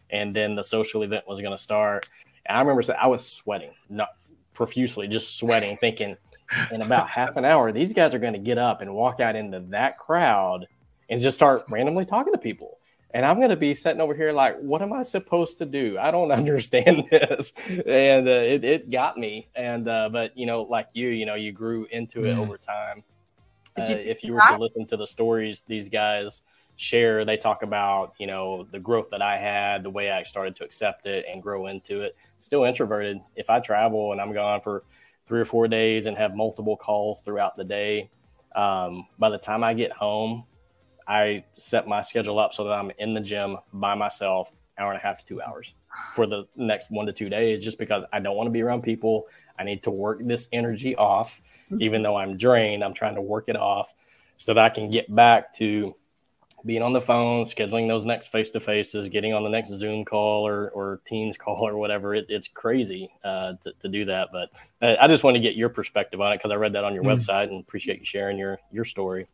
and 0.09 0.35
then 0.35 0.55
the 0.55 0.63
social 0.63 1.03
event 1.03 1.27
was 1.27 1.39
going 1.39 1.55
to 1.55 1.61
start. 1.61 2.07
And 2.45 2.57
I 2.57 2.61
remember 2.61 2.83
I 2.99 3.07
was 3.07 3.25
sweating, 3.25 3.71
not 3.89 4.09
profusely, 4.53 5.07
just 5.07 5.37
sweating, 5.37 5.77
thinking 5.77 6.17
in 6.71 6.81
about 6.81 7.09
half 7.09 7.37
an 7.37 7.45
hour, 7.45 7.71
these 7.71 7.93
guys 7.93 8.13
are 8.13 8.19
going 8.19 8.33
to 8.33 8.39
get 8.39 8.57
up 8.57 8.81
and 8.81 8.93
walk 8.93 9.19
out 9.19 9.35
into 9.35 9.59
that 9.59 9.97
crowd 9.97 10.65
and 11.09 11.21
just 11.21 11.35
start 11.35 11.63
randomly 11.69 12.05
talking 12.05 12.33
to 12.33 12.39
people. 12.39 12.77
And 13.13 13.25
I'm 13.25 13.37
going 13.37 13.49
to 13.49 13.55
be 13.55 13.73
sitting 13.73 14.01
over 14.01 14.13
here 14.13 14.31
like, 14.31 14.57
what 14.59 14.83
am 14.83 14.93
I 14.93 15.01
supposed 15.01 15.57
to 15.59 15.65
do? 15.65 15.97
I 15.99 16.11
don't 16.11 16.31
understand 16.31 17.05
this. 17.09 17.53
And 17.67 18.27
uh, 18.27 18.31
it, 18.31 18.63
it 18.63 18.91
got 18.91 19.17
me. 19.17 19.47
And, 19.55 19.87
uh, 19.87 20.09
but, 20.09 20.37
you 20.37 20.45
know, 20.45 20.63
like 20.63 20.87
you, 20.93 21.09
you 21.09 21.25
know, 21.25 21.35
you 21.35 21.51
grew 21.51 21.87
into 21.91 22.25
it 22.25 22.35
mm. 22.35 22.39
over 22.39 22.57
time 22.57 23.03
uh, 23.77 23.83
if 23.87 24.23
you 24.23 24.33
were 24.33 24.41
to 24.47 24.57
listen 24.57 24.85
to 24.87 24.97
the 24.97 25.07
stories 25.07 25.63
these 25.67 25.89
guys 25.89 26.41
share, 26.75 27.25
they 27.25 27.37
talk 27.37 27.63
about 27.63 28.13
you 28.19 28.27
know 28.27 28.67
the 28.71 28.79
growth 28.79 29.09
that 29.11 29.21
I 29.21 29.37
had, 29.37 29.83
the 29.83 29.89
way 29.89 30.11
I 30.11 30.23
started 30.23 30.55
to 30.57 30.63
accept 30.63 31.05
it 31.05 31.25
and 31.31 31.41
grow 31.41 31.67
into 31.67 32.01
it. 32.01 32.15
Still 32.39 32.63
introverted. 32.63 33.19
If 33.35 33.49
I 33.49 33.59
travel 33.59 34.11
and 34.11 34.21
I'm 34.21 34.33
gone 34.33 34.61
for 34.61 34.83
three 35.25 35.39
or 35.39 35.45
four 35.45 35.67
days 35.67 36.05
and 36.05 36.17
have 36.17 36.35
multiple 36.35 36.75
calls 36.75 37.21
throughout 37.21 37.55
the 37.57 37.63
day, 37.63 38.09
um, 38.55 39.07
by 39.19 39.29
the 39.29 39.37
time 39.37 39.63
I 39.63 39.73
get 39.73 39.91
home, 39.91 40.45
I 41.07 41.43
set 41.57 41.87
my 41.87 42.01
schedule 42.01 42.39
up 42.39 42.53
so 42.53 42.63
that 42.65 42.71
I'm 42.71 42.91
in 42.97 43.13
the 43.13 43.19
gym 43.19 43.57
by 43.73 43.95
myself, 43.95 44.51
hour 44.77 44.91
and 44.91 44.99
a 44.99 45.03
half 45.03 45.19
to 45.19 45.25
two 45.25 45.41
hours 45.41 45.73
for 46.15 46.25
the 46.25 46.45
next 46.55 46.91
one 46.91 47.05
to 47.07 47.13
two 47.13 47.29
days, 47.29 47.63
just 47.63 47.77
because 47.77 48.03
I 48.13 48.19
don't 48.19 48.35
want 48.35 48.47
to 48.47 48.51
be 48.51 48.61
around 48.61 48.83
people. 48.83 49.27
I 49.59 49.63
need 49.63 49.83
to 49.83 49.91
work 49.91 50.19
this 50.23 50.47
energy 50.51 50.95
off 50.95 51.41
even 51.77 52.01
though 52.01 52.15
I'm 52.15 52.37
drained, 52.37 52.83
I'm 52.83 52.93
trying 52.93 53.15
to 53.15 53.21
work 53.21 53.45
it 53.47 53.55
off 53.55 53.93
so 54.37 54.53
that 54.53 54.63
I 54.63 54.69
can 54.69 54.89
get 54.89 55.13
back 55.13 55.53
to 55.55 55.95
being 56.65 56.81
on 56.81 56.91
the 56.91 57.01
phone, 57.01 57.45
scheduling 57.45 57.87
those 57.87 58.05
next 58.05 58.27
face 58.27 58.51
to 58.51 58.59
faces, 58.59 59.07
getting 59.07 59.33
on 59.33 59.43
the 59.43 59.49
next 59.49 59.69
Zoom 59.69 60.03
call 60.03 60.45
or, 60.45 60.69
or 60.69 60.99
Teams 61.05 61.37
call 61.37 61.65
or 61.65 61.77
whatever. 61.77 62.15
It, 62.15 62.25
it's 62.27 62.47
crazy 62.49 63.09
uh, 63.23 63.53
to, 63.63 63.71
to 63.81 63.87
do 63.87 64.05
that. 64.05 64.29
But 64.31 64.49
uh, 64.81 64.95
I 64.99 65.07
just 65.07 65.23
want 65.23 65.35
to 65.35 65.41
get 65.41 65.55
your 65.55 65.69
perspective 65.69 66.19
on 66.19 66.33
it 66.33 66.37
because 66.37 66.51
I 66.51 66.55
read 66.55 66.73
that 66.73 66.83
on 66.83 66.93
your 66.93 67.03
mm. 67.03 67.15
website 67.15 67.49
and 67.49 67.61
appreciate 67.61 67.99
you 67.99 68.05
sharing 68.05 68.37
your, 68.37 68.59
your 68.71 68.85
story. 68.85 69.27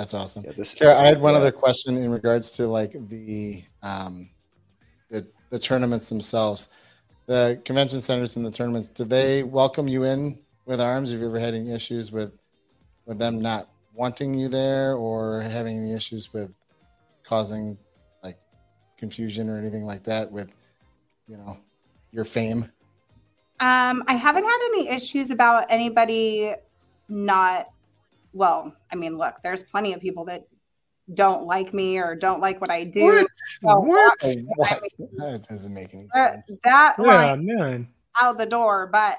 That's 0.00 0.14
awesome. 0.14 0.44
Yeah, 0.46 0.52
this, 0.52 0.80
I 0.80 1.04
had 1.04 1.20
one 1.20 1.34
yeah. 1.34 1.40
other 1.40 1.52
question 1.52 1.98
in 1.98 2.10
regards 2.10 2.52
to 2.52 2.66
like 2.66 2.92
the 3.10 3.62
um, 3.82 4.30
the 5.10 5.26
the 5.50 5.58
tournaments 5.58 6.08
themselves, 6.08 6.70
the 7.26 7.60
convention 7.66 8.00
centers 8.00 8.34
and 8.36 8.46
the 8.46 8.50
tournaments. 8.50 8.88
Do 8.88 9.04
they 9.04 9.42
welcome 9.42 9.88
you 9.88 10.04
in 10.04 10.38
with 10.64 10.80
arms? 10.80 11.10
Have 11.10 11.20
you 11.20 11.26
ever 11.26 11.38
had 11.38 11.52
any 11.52 11.70
issues 11.70 12.10
with 12.10 12.32
with 13.04 13.18
them 13.18 13.42
not 13.42 13.68
wanting 13.92 14.32
you 14.32 14.48
there, 14.48 14.94
or 14.94 15.42
having 15.42 15.76
any 15.76 15.92
issues 15.92 16.32
with 16.32 16.50
causing 17.22 17.76
like 18.24 18.38
confusion 18.96 19.50
or 19.50 19.58
anything 19.58 19.84
like 19.84 20.02
that 20.04 20.32
with 20.32 20.48
you 21.26 21.36
know 21.36 21.58
your 22.10 22.24
fame? 22.24 22.62
Um, 23.60 24.02
I 24.06 24.14
haven't 24.14 24.44
had 24.44 24.58
any 24.72 24.88
issues 24.88 25.30
about 25.30 25.66
anybody 25.68 26.54
not 27.10 27.68
well, 28.32 28.74
I 28.92 28.96
mean, 28.96 29.16
look, 29.16 29.36
there's 29.42 29.62
plenty 29.62 29.92
of 29.92 30.00
people 30.00 30.24
that 30.26 30.46
don't 31.14 31.44
like 31.44 31.74
me 31.74 31.98
or 31.98 32.14
don't 32.14 32.40
like 32.40 32.60
what 32.60 32.70
I 32.70 32.84
do. 32.84 33.04
What? 33.04 33.26
So 33.60 33.80
what? 33.80 34.16
I 34.22 34.26
mean, 34.26 34.46
that 35.18 35.46
doesn't 35.48 35.74
make 35.74 35.94
any 35.94 36.08
sense. 36.08 36.58
That 36.62 36.94
yeah, 36.98 37.36
man. 37.36 37.88
out 38.20 38.38
the 38.38 38.46
door. 38.46 38.88
But 38.92 39.18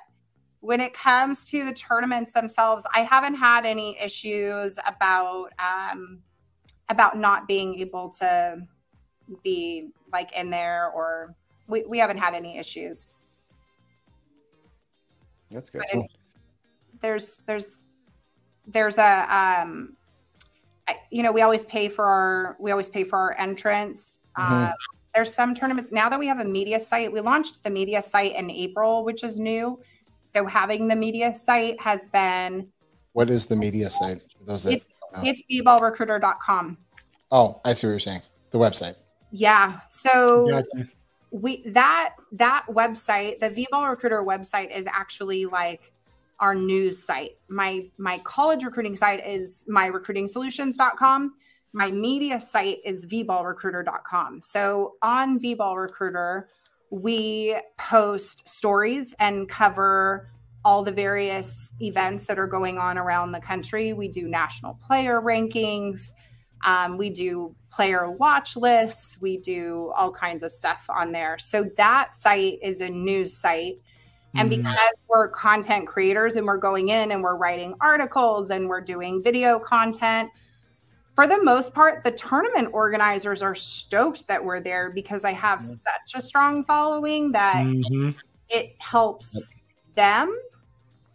when 0.62 0.80
it 0.80 0.94
comes 0.94 1.44
to 1.46 1.66
the 1.66 1.74
tournaments 1.74 2.32
themselves, 2.32 2.86
I 2.94 3.02
haven't 3.02 3.36
had 3.36 3.66
any 3.66 4.00
issues 4.00 4.80
about 4.86 5.52
um, 5.60 6.20
about 6.90 7.18
not 7.18 7.48
being 7.48 7.80
able 7.80 8.10
to 8.20 8.62
be 9.44 9.90
like 10.12 10.32
in 10.34 10.50
there 10.50 10.92
or 10.92 11.36
we, 11.68 11.84
we 11.86 12.00
haven't 12.00 12.18
had 12.18 12.34
any 12.34 12.58
issues. 12.58 13.16
That's 15.50 15.70
good. 15.70 15.84
But, 15.94 16.04
there's 17.02 17.42
there's 17.48 17.88
there's 18.68 18.98
a 18.98 19.62
um, 19.62 19.96
I, 20.88 20.98
you 21.10 21.24
know 21.24 21.32
we 21.32 21.42
always 21.42 21.64
pay 21.66 21.90
for 21.90 22.06
our 22.06 22.58
we 22.60 22.72
always 22.72 22.90
pay 22.90 23.04
for 23.04 23.18
our 23.18 23.36
entrance. 23.40 24.20
Mhm. 24.38 24.70
Uh, 24.70 24.74
there's 25.14 25.34
some 25.34 25.54
tournaments 25.54 25.92
now 25.92 26.08
that 26.10 26.18
we 26.20 26.28
have 26.28 26.40
a 26.40 26.46
media 26.46 26.80
site. 26.80 27.12
We 27.12 27.20
launched 27.20 27.64
the 27.64 27.70
media 27.70 28.02
site 28.02 28.36
in 28.36 28.50
April, 28.50 29.04
which 29.04 29.24
is 29.24 29.40
new. 29.40 29.80
So 30.24 30.46
having 30.46 30.88
the 30.88 30.96
media 30.96 31.36
site 31.36 31.80
has 31.82 32.08
been 32.08 32.68
What 33.14 33.30
is 33.30 33.46
the 33.48 33.56
media 33.58 33.90
site? 33.90 34.22
For 34.38 34.46
those 34.46 34.64
that 34.64 34.74
It's- 34.74 34.88
don't 35.12 35.24
know? 35.24 35.30
it's 35.30 35.44
vballrecruiter.com. 35.52 36.78
oh, 37.32 37.60
I 37.66 37.74
see 37.74 37.88
what 37.88 37.92
you're 37.92 38.00
saying. 38.00 38.22
The 38.52 38.58
website. 38.58 38.96
Yeah. 39.32 39.80
So 39.90 40.48
Gotcha. 40.50 40.88
we 41.32 41.64
that 41.68 42.16
that 42.34 42.66
website 42.70 43.40
the 43.40 43.50
vball 43.50 43.90
recruiter 43.90 44.24
website 44.24 44.74
is 44.76 44.86
actually 44.88 45.46
like 45.46 45.92
our 46.42 46.54
news 46.54 47.04
site 47.04 47.38
my 47.48 47.90
my 47.98 48.18
college 48.20 48.64
recruiting 48.64 48.96
site 48.96 49.26
is 49.26 49.64
myrecruitingsolutions.com 49.70 51.34
my 51.74 51.90
media 51.90 52.40
site 52.40 52.80
is 52.84 53.06
vballrecruiter.com 53.06 54.42
so 54.42 54.96
on 55.02 55.40
vballrecruiter, 55.40 56.44
we 56.90 57.56
post 57.78 58.48
stories 58.50 59.16
and 59.20 59.48
cover 59.48 60.30
all 60.66 60.84
the 60.84 60.92
various 60.92 61.72
events 61.80 62.28
that 62.28 62.38
are 62.38 62.48
going 62.48 62.78
on 62.78 62.98
around 62.98 63.32
the 63.32 63.40
country 63.40 63.94
we 63.94 64.10
do 64.10 64.28
national 64.28 64.74
player 64.86 65.22
rankings 65.22 66.12
um, 66.64 66.98
we 66.98 67.10
do 67.10 67.56
player 67.72 68.10
watch 68.10 68.56
lists. 68.56 69.18
We 69.22 69.38
do 69.38 69.92
all 69.96 70.12
kinds 70.12 70.44
of 70.44 70.52
stuff 70.52 70.86
on 70.90 71.12
there. 71.12 71.40
So 71.40 71.66
that 71.78 72.14
site 72.14 72.60
is 72.62 72.82
a 72.82 72.90
news 72.90 73.36
site. 73.36 73.80
And 74.36 74.50
Mhm. 74.52 74.58
because 74.58 74.94
we're 75.10 75.30
content 75.30 75.88
creators 75.88 76.36
and 76.36 76.46
we're 76.46 76.58
going 76.58 76.90
in 76.90 77.12
and 77.12 77.22
we're 77.22 77.38
writing 77.38 77.76
articles 77.82 78.52
and 78.52 78.70
we're 78.70 78.82
doing 78.82 79.22
video 79.24 79.60
content, 79.60 80.30
for 81.16 81.28
the 81.28 81.42
most 81.44 81.74
part, 81.76 82.04
the 82.04 82.12
tournament 82.12 82.70
organizers 82.74 83.42
are 83.42 83.56
stoked 83.56 84.28
that 84.28 84.44
we're 84.44 84.62
there 84.62 84.90
because 84.92 85.26
I 85.26 85.34
have 85.34 85.62
such 85.62 86.16
a 86.16 86.22
strong 86.22 86.64
following 86.66 87.34
that 87.34 87.64
Mhm. 87.64 88.16
it 88.50 88.76
helps 88.80 89.54
them. 89.96 90.34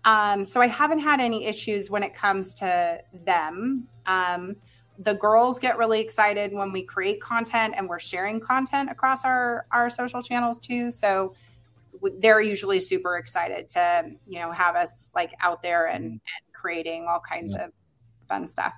Um, 0.04 0.44
so 0.44 0.60
I 0.60 0.68
haven't 0.68 1.00
had 1.00 1.20
any 1.20 1.46
issues 1.46 1.90
when 1.90 2.02
it 2.02 2.14
comes 2.14 2.54
to 2.54 3.02
them. 3.24 3.88
Um, 4.06 4.56
the 4.98 5.14
girls 5.14 5.58
get 5.58 5.78
really 5.78 6.00
excited 6.00 6.52
when 6.52 6.72
we 6.72 6.82
create 6.82 7.20
content 7.20 7.74
and 7.76 7.88
we're 7.88 7.98
sharing 7.98 8.40
content 8.40 8.90
across 8.90 9.24
our 9.24 9.66
our 9.72 9.90
social 9.90 10.22
channels 10.22 10.58
too. 10.60 10.90
So 10.90 11.34
they're 12.18 12.40
usually 12.40 12.80
super 12.80 13.16
excited 13.16 13.70
to 13.70 14.10
you 14.26 14.38
know 14.38 14.50
have 14.50 14.76
us 14.76 15.10
like 15.14 15.32
out 15.40 15.62
there 15.62 15.86
and, 15.86 16.04
and 16.04 16.20
creating 16.52 17.06
all 17.08 17.20
kinds 17.20 17.54
of 17.54 17.70
fun 18.28 18.48
stuff. 18.48 18.72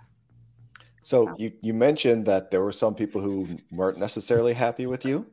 So 1.01 1.35
you, 1.39 1.53
you 1.62 1.72
mentioned 1.72 2.26
that 2.26 2.51
there 2.51 2.61
were 2.61 2.72
some 2.72 2.95
people 2.95 3.20
who 3.20 3.47
weren't 3.72 3.99
necessarily 3.99 4.53
happy 4.53 4.87
with 4.87 5.05
you. 5.05 5.26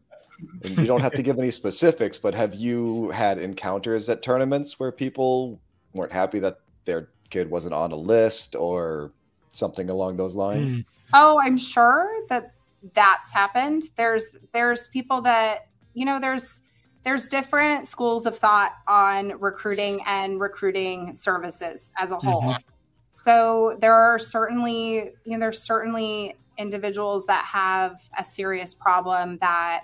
And 0.64 0.78
you 0.78 0.86
don't 0.86 1.02
have 1.02 1.14
to 1.14 1.24
give 1.24 1.38
any 1.38 1.52
specifics, 1.52 2.18
but 2.18 2.36
have 2.36 2.56
you 2.56 3.10
had 3.12 3.38
encounters 3.38 4.10
at 4.10 4.22
tournaments 4.22 4.80
where 4.80 4.91
people 4.91 5.60
weren't 5.93 6.12
happy 6.12 6.39
that 6.39 6.60
their 6.84 7.10
kid 7.30 7.50
wasn't 7.50 7.74
on 7.74 7.91
a 7.91 7.96
list 7.96 8.56
or 8.56 9.12
something 9.54 9.89
along 9.89 10.18
those 10.18 10.36
lines? 10.36 10.76
Mm. 10.76 10.86
Oh, 11.14 11.39
I'm 11.41 11.58
sure 11.58 12.10
that 12.30 12.54
that's 12.93 13.32
happened. 13.32 13.84
There's 13.96 14.36
there's 14.54 14.88
people 14.89 15.22
that 15.22 15.68
you 15.93 16.06
know 16.06 16.20
there's 16.20 16.62
there's 17.06 17.28
different 17.28 17.88
schools 17.88 18.26
of 18.26 18.38
thought 18.38 18.74
on 18.88 19.39
recruiting 19.39 20.01
and 20.08 20.41
recruiting 20.41 21.14
services 21.14 21.91
as 21.97 22.12
a 22.12 22.18
whole. 22.18 22.41
Mhm. 22.41 22.64
So 23.12 23.78
there 23.80 23.93
are 23.93 24.20
certainly 24.20 25.14
you 25.24 25.32
know 25.32 25.39
there's 25.39 25.62
certainly 25.62 26.36
individuals 26.58 27.26
that 27.28 27.45
have 27.45 28.01
a 28.18 28.24
serious 28.24 28.74
problem 28.74 29.38
that 29.39 29.84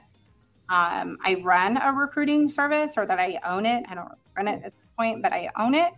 um, 0.69 1.17
I 1.23 1.41
run 1.43 1.77
a 1.77 1.91
recruiting 1.91 2.49
service 2.49 2.97
or 2.97 3.05
that 3.05 3.19
I 3.19 3.39
own 3.45 3.65
it. 3.65 3.83
I 3.89 3.93
don't 3.93 4.13
run 4.35 4.47
it 4.47 4.63
at 4.63 4.73
this 4.79 4.91
point, 4.97 5.21
but 5.21 5.33
I 5.33 5.49
own 5.57 5.75
it. 5.75 5.91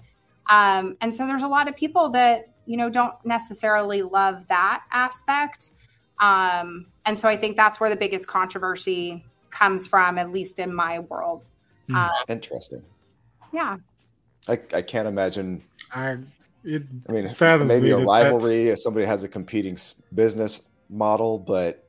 Um, 0.50 0.98
and 1.00 1.14
so 1.14 1.28
there's 1.28 1.44
a 1.44 1.48
lot 1.48 1.70
of 1.70 1.76
people 1.76 2.10
that 2.10 2.50
you 2.66 2.76
know 2.76 2.90
don't 2.90 3.14
necessarily 3.24 4.02
love 4.02 4.48
that 4.50 4.84
aspect. 4.92 5.72
Um, 6.20 6.88
and 7.06 7.18
so 7.18 7.30
I 7.30 7.38
think 7.38 7.56
that's 7.56 7.80
where 7.80 7.90
the 7.90 7.96
biggest 7.96 8.28
controversy 8.28 9.26
comes 9.54 9.88
from, 9.88 10.18
at 10.18 10.32
least 10.32 10.60
in 10.60 10.74
my 10.74 11.00
world. 11.00 11.48
Hmm. 11.88 11.96
Uh, 11.96 12.10
Interesting. 12.28 12.82
yeah. 13.54 13.78
I, 14.48 14.60
I 14.74 14.82
can't 14.82 15.08
imagine. 15.08 15.64
I 15.94 16.18
it 16.66 16.84
I 17.08 17.12
mean, 17.12 17.68
maybe 17.68 17.92
a 17.92 17.98
rivalry 17.98 18.70
if 18.70 18.80
somebody 18.80 19.06
has 19.06 19.24
a 19.24 19.28
competing 19.30 19.78
business 20.16 20.62
model, 20.90 21.38
but 21.40 21.88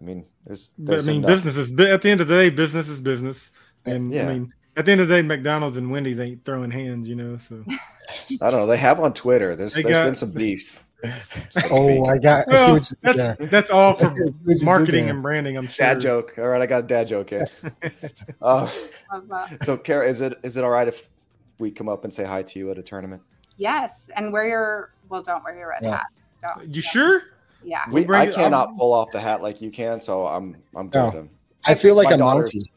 I 0.00 0.04
mean, 0.04 0.24
there's, 0.46 0.72
But 0.78 1.00
I 1.00 1.02
mean, 1.02 1.16
enough- 1.16 1.28
business 1.28 1.56
is 1.56 1.70
at 1.80 2.02
the 2.02 2.10
end 2.10 2.20
of 2.20 2.28
the 2.28 2.34
day, 2.34 2.50
business 2.50 2.88
is 2.88 3.00
business, 3.00 3.50
and 3.86 4.12
Yeah. 4.12 4.28
I 4.28 4.32
mean, 4.34 4.52
at 4.76 4.86
the 4.86 4.92
end 4.92 5.00
of 5.02 5.08
the 5.08 5.14
day, 5.14 5.22
McDonald's 5.22 5.76
and 5.76 5.90
Wendy's 5.90 6.18
ain't 6.20 6.44
throwing 6.44 6.70
hands, 6.70 7.06
you 7.08 7.14
know. 7.14 7.36
So 7.38 7.64
I 8.42 8.50
don't 8.50 8.60
know. 8.60 8.66
They 8.66 8.76
have 8.78 8.98
on 8.98 9.12
Twitter. 9.14 9.54
There's 9.54 9.74
They 9.74 9.82
there's 9.82 9.96
got- 9.98 10.04
been 10.06 10.14
some 10.16 10.32
beef. 10.32 10.84
So 11.50 11.60
Oh, 11.70 11.88
speak. 11.88 12.08
I 12.08 12.18
got. 12.18 12.48
I 12.52 12.56
see 12.56 12.64
Well, 12.64 12.72
what 12.74 12.90
you 12.90 13.12
that's, 13.14 13.50
that's 13.50 13.70
all 13.70 13.92
for 13.92 14.06
I 14.06 14.08
see 14.12 14.22
what 14.24 14.34
you 14.46 14.54
did 14.54 14.64
marketing 14.64 15.10
and 15.10 15.22
branding. 15.22 15.56
I'm 15.56 15.66
sure. 15.66 15.86
dad 15.86 16.00
joke. 16.00 16.34
All 16.38 16.48
right, 16.48 16.60
I 16.62 16.66
got 16.66 16.80
a 16.84 16.86
dad 16.86 17.06
joke 17.06 17.32
in. 17.32 17.40
uh, 18.42 18.70
so, 19.62 19.76
Kara, 19.76 20.06
is 20.08 20.20
it 20.20 20.38
is 20.42 20.56
it 20.56 20.64
all 20.64 20.70
right 20.70 20.88
if 20.88 21.08
we 21.58 21.70
come 21.70 21.88
up 21.88 22.04
and 22.04 22.12
say 22.12 22.24
hi 22.24 22.42
to 22.42 22.58
you 22.58 22.70
at 22.70 22.78
a 22.78 22.82
tournament? 22.82 23.22
Yes. 23.56 24.08
And 24.16 24.32
wear 24.32 24.48
your, 24.48 24.92
well, 25.08 25.22
don't 25.22 25.44
wear 25.44 25.56
your 25.56 25.68
red 25.68 25.82
Yeah. 25.82 25.90
hat. 25.96 26.06
Don't. 26.56 26.74
You 26.74 26.82
sure? 26.82 27.22
Yeah. 27.62 27.82
We 27.90 28.04
bring 28.04 28.20
I 28.20 28.26
cannot 28.32 28.68
I'm- 28.68 28.76
pull 28.78 28.92
off 28.92 29.10
the 29.12 29.20
hat 29.20 29.42
like 29.42 29.60
you 29.62 29.70
can, 29.70 30.00
so 30.00 30.26
I'm 30.26 30.56
I'm 30.74 30.90
No. 30.92 31.10
good. 31.10 31.28
I 31.64 31.74
feel 31.74 31.94
like 31.94 32.10
a 32.10 32.18
daughter's- 32.18 32.52
monkey. 32.54 32.70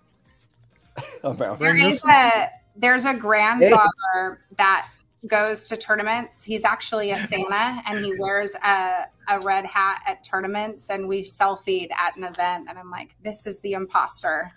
I'm 1.24 1.42
out. 1.42 1.60
There 1.60 1.72
Bring 1.74 1.84
is 1.84 1.92
this 1.94 2.04
one. 2.04 2.16
a, 2.16 2.48
there's 2.76 3.06
a 3.06 3.14
grandfather 3.14 4.40
that 4.58 4.88
goes 5.26 5.68
to 5.68 5.78
tournaments. 5.78 6.43
He's 6.43 6.63
actually 6.63 7.11
a 7.11 7.20
Santa 7.20 7.82
and 7.88 8.05
he 8.05 8.13
wears 8.20 8.53
a, 8.55 9.05
a 9.28 9.39
red 9.39 9.65
hat 9.65 10.03
at 10.05 10.24
tournaments 10.24 10.89
and 10.89 11.07
we 11.07 11.24
selfied 11.24 11.91
at 11.91 12.15
an 12.18 12.24
event. 12.24 12.68
And 12.70 12.78
I'm 12.78 12.91
like, 12.91 13.15
this 13.24 13.47
is 13.47 13.59
the 13.61 13.74
imposter. 13.74 14.51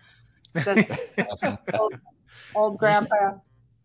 This 0.52 0.90
Awesome. 1.30 1.56
old, 1.74 1.94
old 2.54 2.78
grandpa. 2.78 3.38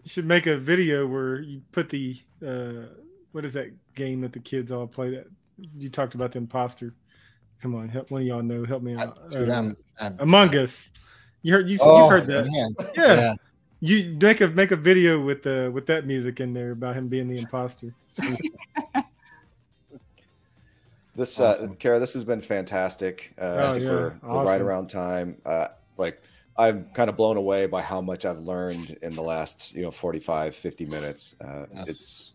You 0.03 0.09
should 0.09 0.25
make 0.25 0.45
a 0.47 0.57
video 0.57 1.07
where 1.07 1.39
you 1.39 1.61
put 1.71 1.89
the 1.89 2.19
uh, 2.45 2.87
what 3.31 3.45
is 3.45 3.53
that 3.53 3.71
game 3.95 4.21
that 4.21 4.33
the 4.33 4.39
kids 4.39 4.71
all 4.71 4.87
play? 4.87 5.11
That 5.11 5.27
you 5.75 5.89
talked 5.89 6.15
about 6.15 6.33
the 6.33 6.39
imposter. 6.39 6.93
Come 7.61 7.75
on, 7.75 7.89
help 7.89 8.11
one 8.11 8.21
of 8.21 8.27
y'all 8.27 8.43
know. 8.43 8.65
Help 8.65 8.83
me 8.83 8.95
out. 8.95 9.29
Dude, 9.29 9.49
Uh, 9.49 9.53
I'm, 9.53 9.75
I'm, 9.99 10.17
Among 10.19 10.55
Us. 10.55 10.91
You 11.41 11.53
heard 11.53 11.69
you 11.69 11.77
oh, 11.81 12.01
you've 12.01 12.11
heard 12.11 12.27
that? 12.27 12.47
man. 12.51 12.75
Yeah. 12.95 13.13
Yeah. 13.13 13.33
You 13.85 14.17
make 14.19 14.41
a 14.41 14.47
make 14.47 14.71
a 14.71 14.75
video 14.75 15.19
with 15.23 15.45
uh 15.45 15.69
with 15.71 15.85
that 15.87 16.07
music 16.07 16.39
in 16.39 16.53
there 16.53 16.71
about 16.71 16.95
him 16.95 17.07
being 17.07 17.27
the 17.27 17.37
imposter. 17.37 17.93
This, 21.17 21.39
Awesome. 21.39 21.71
uh, 21.71 21.73
Kara, 21.75 21.97
this 21.97 22.13
has 22.13 22.25
been 22.25 22.41
fantastic. 22.41 23.33
Uh, 23.39 23.71
Oh, 23.73 23.77
yeah. 23.77 23.89
we're, 23.89 24.13
we're 24.21 24.43
right 24.43 24.59
around 24.59 24.87
time. 24.87 25.37
Uh, 25.45 25.69
like, 25.95 26.21
I'm 26.57 26.89
kind 26.93 27.09
of 27.09 27.15
blown 27.15 27.37
away 27.37 27.67
by 27.67 27.81
how 27.81 28.01
much 28.01 28.25
I've 28.25 28.39
learned 28.41 28.97
in 29.01 29.15
the 29.15 29.23
last, 29.23 29.73
you 29.73 29.81
know, 29.81 29.91
45, 29.91 30.53
50 30.53 30.85
minutes. 30.85 31.33
Uh, 31.39 31.67
Yes. 31.73 31.89
It's 31.89 32.33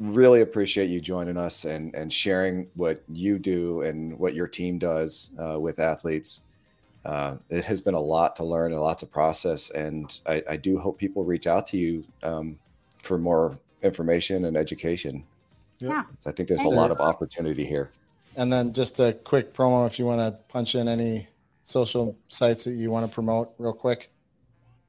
really 0.00 0.40
appreciate 0.40 0.90
you 0.90 1.00
joining 1.00 1.36
us 1.36 1.66
and 1.66 1.94
and 1.94 2.10
sharing 2.12 2.66
what 2.74 3.04
you 3.12 3.38
do 3.38 3.82
and 3.82 4.18
what 4.18 4.34
your 4.34 4.48
team 4.48 4.78
does 4.78 5.30
uh, 5.38 5.60
with 5.60 5.78
athletes. 5.78 6.42
Uh, 7.04 7.36
it 7.48 7.64
has 7.64 7.80
been 7.80 7.94
a 7.94 8.00
lot 8.00 8.36
to 8.36 8.44
learn, 8.44 8.72
and 8.72 8.80
a 8.80 8.82
lot 8.82 8.98
to 8.98 9.06
process, 9.06 9.70
and 9.70 10.20
I, 10.26 10.42
I 10.50 10.56
do 10.56 10.78
hope 10.78 10.98
people 10.98 11.24
reach 11.24 11.46
out 11.46 11.66
to 11.68 11.78
you 11.78 12.04
um, 12.22 12.58
for 13.02 13.16
more 13.16 13.58
information 13.82 14.44
and 14.44 14.56
education. 14.56 15.24
Yeah. 15.78 16.02
I 16.26 16.32
think 16.32 16.48
there's 16.48 16.60
a 16.60 16.64
Thank 16.64 16.76
lot 16.76 16.90
of 16.90 17.00
opportunity 17.00 17.64
here. 17.64 17.90
And 18.36 18.52
then 18.52 18.72
just 18.74 19.00
a 19.00 19.14
quick 19.14 19.54
promo 19.54 19.86
if 19.86 19.98
you 19.98 20.04
want 20.04 20.20
to 20.20 20.32
punch 20.52 20.74
in 20.74 20.88
any 20.88 21.28
social 21.62 22.16
sites 22.28 22.64
that 22.64 22.72
you 22.72 22.90
want 22.90 23.10
to 23.10 23.14
promote 23.14 23.54
real 23.58 23.72
quick. 23.72 24.10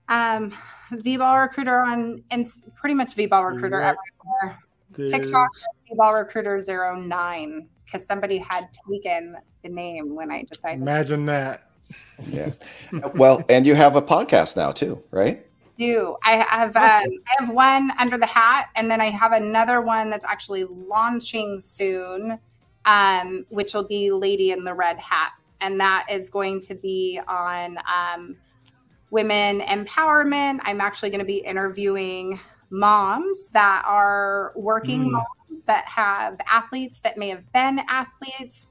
Um, 0.10 0.54
V-Ball 0.92 1.40
Recruiter 1.40 1.80
on, 1.80 2.24
and 2.30 2.46
pretty 2.76 2.94
much 2.94 3.14
V-Ball 3.14 3.44
Recruiter 3.46 3.78
Right. 3.78 3.96
everywhere. 4.42 4.60
There's- 4.92 5.12
TikTok, 5.12 5.50
V-Ball 5.88 6.14
Recruiter 6.16 6.62
09, 6.62 7.70
because 7.86 8.06
somebody 8.06 8.38
had 8.38 8.68
taken 8.90 9.38
the 9.64 9.70
name 9.70 10.14
when 10.14 10.30
I 10.30 10.44
decided 10.44 10.82
Imagine 10.82 11.26
that. 11.28 11.70
Yeah. 12.30 12.52
well, 13.16 13.44
and 13.50 13.66
you 13.66 13.74
have 13.74 13.96
a 13.96 14.02
podcast 14.02 14.56
now 14.56 14.72
too, 14.72 15.04
right? 15.10 15.44
do. 15.82 16.16
I 16.24 16.34
have 16.38 16.76
um, 16.76 16.84
I 16.84 17.10
have 17.40 17.50
one 17.50 17.92
under 18.00 18.18
the 18.18 18.28
hat, 18.28 18.70
and 18.76 18.90
then 18.90 19.02
I 19.02 19.06
have 19.10 19.34
another 19.34 19.82
one 19.82 20.10
that's 20.10 20.26
actually 20.26 20.66
launching 20.66 21.60
soon, 21.60 22.40
um, 22.86 23.46
which 23.50 23.74
will 23.74 23.88
be 23.88 24.12
Lady 24.12 24.52
in 24.52 24.64
the 24.64 24.74
Red 24.74 25.00
Hat, 25.00 25.32
and 25.60 25.80
that 25.80 26.06
is 26.10 26.30
going 26.30 26.62
to 26.62 26.76
be 26.76 27.20
on 27.28 27.80
um, 27.92 28.36
women 29.10 29.62
empowerment. 29.62 30.60
I'm 30.64 30.82
actually 30.82 31.10
going 31.10 31.20
to 31.20 31.26
be 31.26 31.38
interviewing 31.38 32.40
moms 32.70 33.50
that 33.50 33.84
are 33.86 34.54
working 34.56 35.10
Mm. 35.10 35.12
moms 35.12 35.64
that 35.66 35.86
have 35.86 36.40
athletes 36.50 37.00
that 37.02 37.18
may 37.18 37.30
have 37.30 37.52
been 37.52 37.80
athletes, 37.90 38.70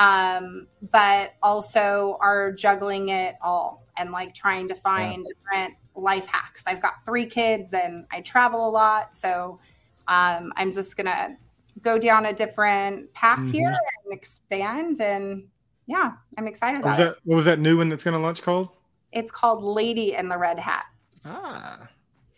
um, 0.00 0.66
but 0.90 1.32
also 1.42 2.16
are 2.22 2.52
juggling 2.52 3.10
it 3.10 3.34
all 3.42 3.86
and 3.98 4.10
like 4.12 4.32
trying 4.32 4.66
to 4.68 4.74
find 4.74 5.26
different 5.26 5.74
life 5.94 6.26
hacks. 6.26 6.64
I've 6.66 6.80
got 6.80 7.04
three 7.04 7.26
kids 7.26 7.74
and 7.74 8.06
I 8.10 8.22
travel 8.22 8.66
a 8.66 8.70
lot. 8.70 9.14
So 9.14 9.60
um, 10.08 10.52
I'm 10.56 10.72
just 10.72 10.96
going 10.96 11.06
to 11.06 11.36
go 11.82 11.98
down 11.98 12.24
a 12.26 12.32
different 12.32 13.12
path 13.12 13.40
Mhm. 13.40 13.50
here 13.52 13.68
and 14.04 14.12
expand. 14.14 15.00
And 15.00 15.48
yeah, 15.86 16.12
I'm 16.38 16.46
excited 16.48 16.78
What 16.82 16.86
was 16.92 16.94
about 16.98 17.06
it. 17.08 17.14
that? 17.16 17.18
What 17.24 17.36
was 17.36 17.44
that 17.44 17.58
new 17.58 17.76
one 17.76 17.90
that's 17.90 18.02
going 18.04 18.14
to 18.14 18.20
launch 18.20 18.40
called? 18.42 18.70
It's 19.12 19.30
called 19.30 19.62
Lady 19.62 20.14
in 20.14 20.28
the 20.30 20.38
Red 20.38 20.58
Hat. 20.58 20.86
Ah, 21.26 21.88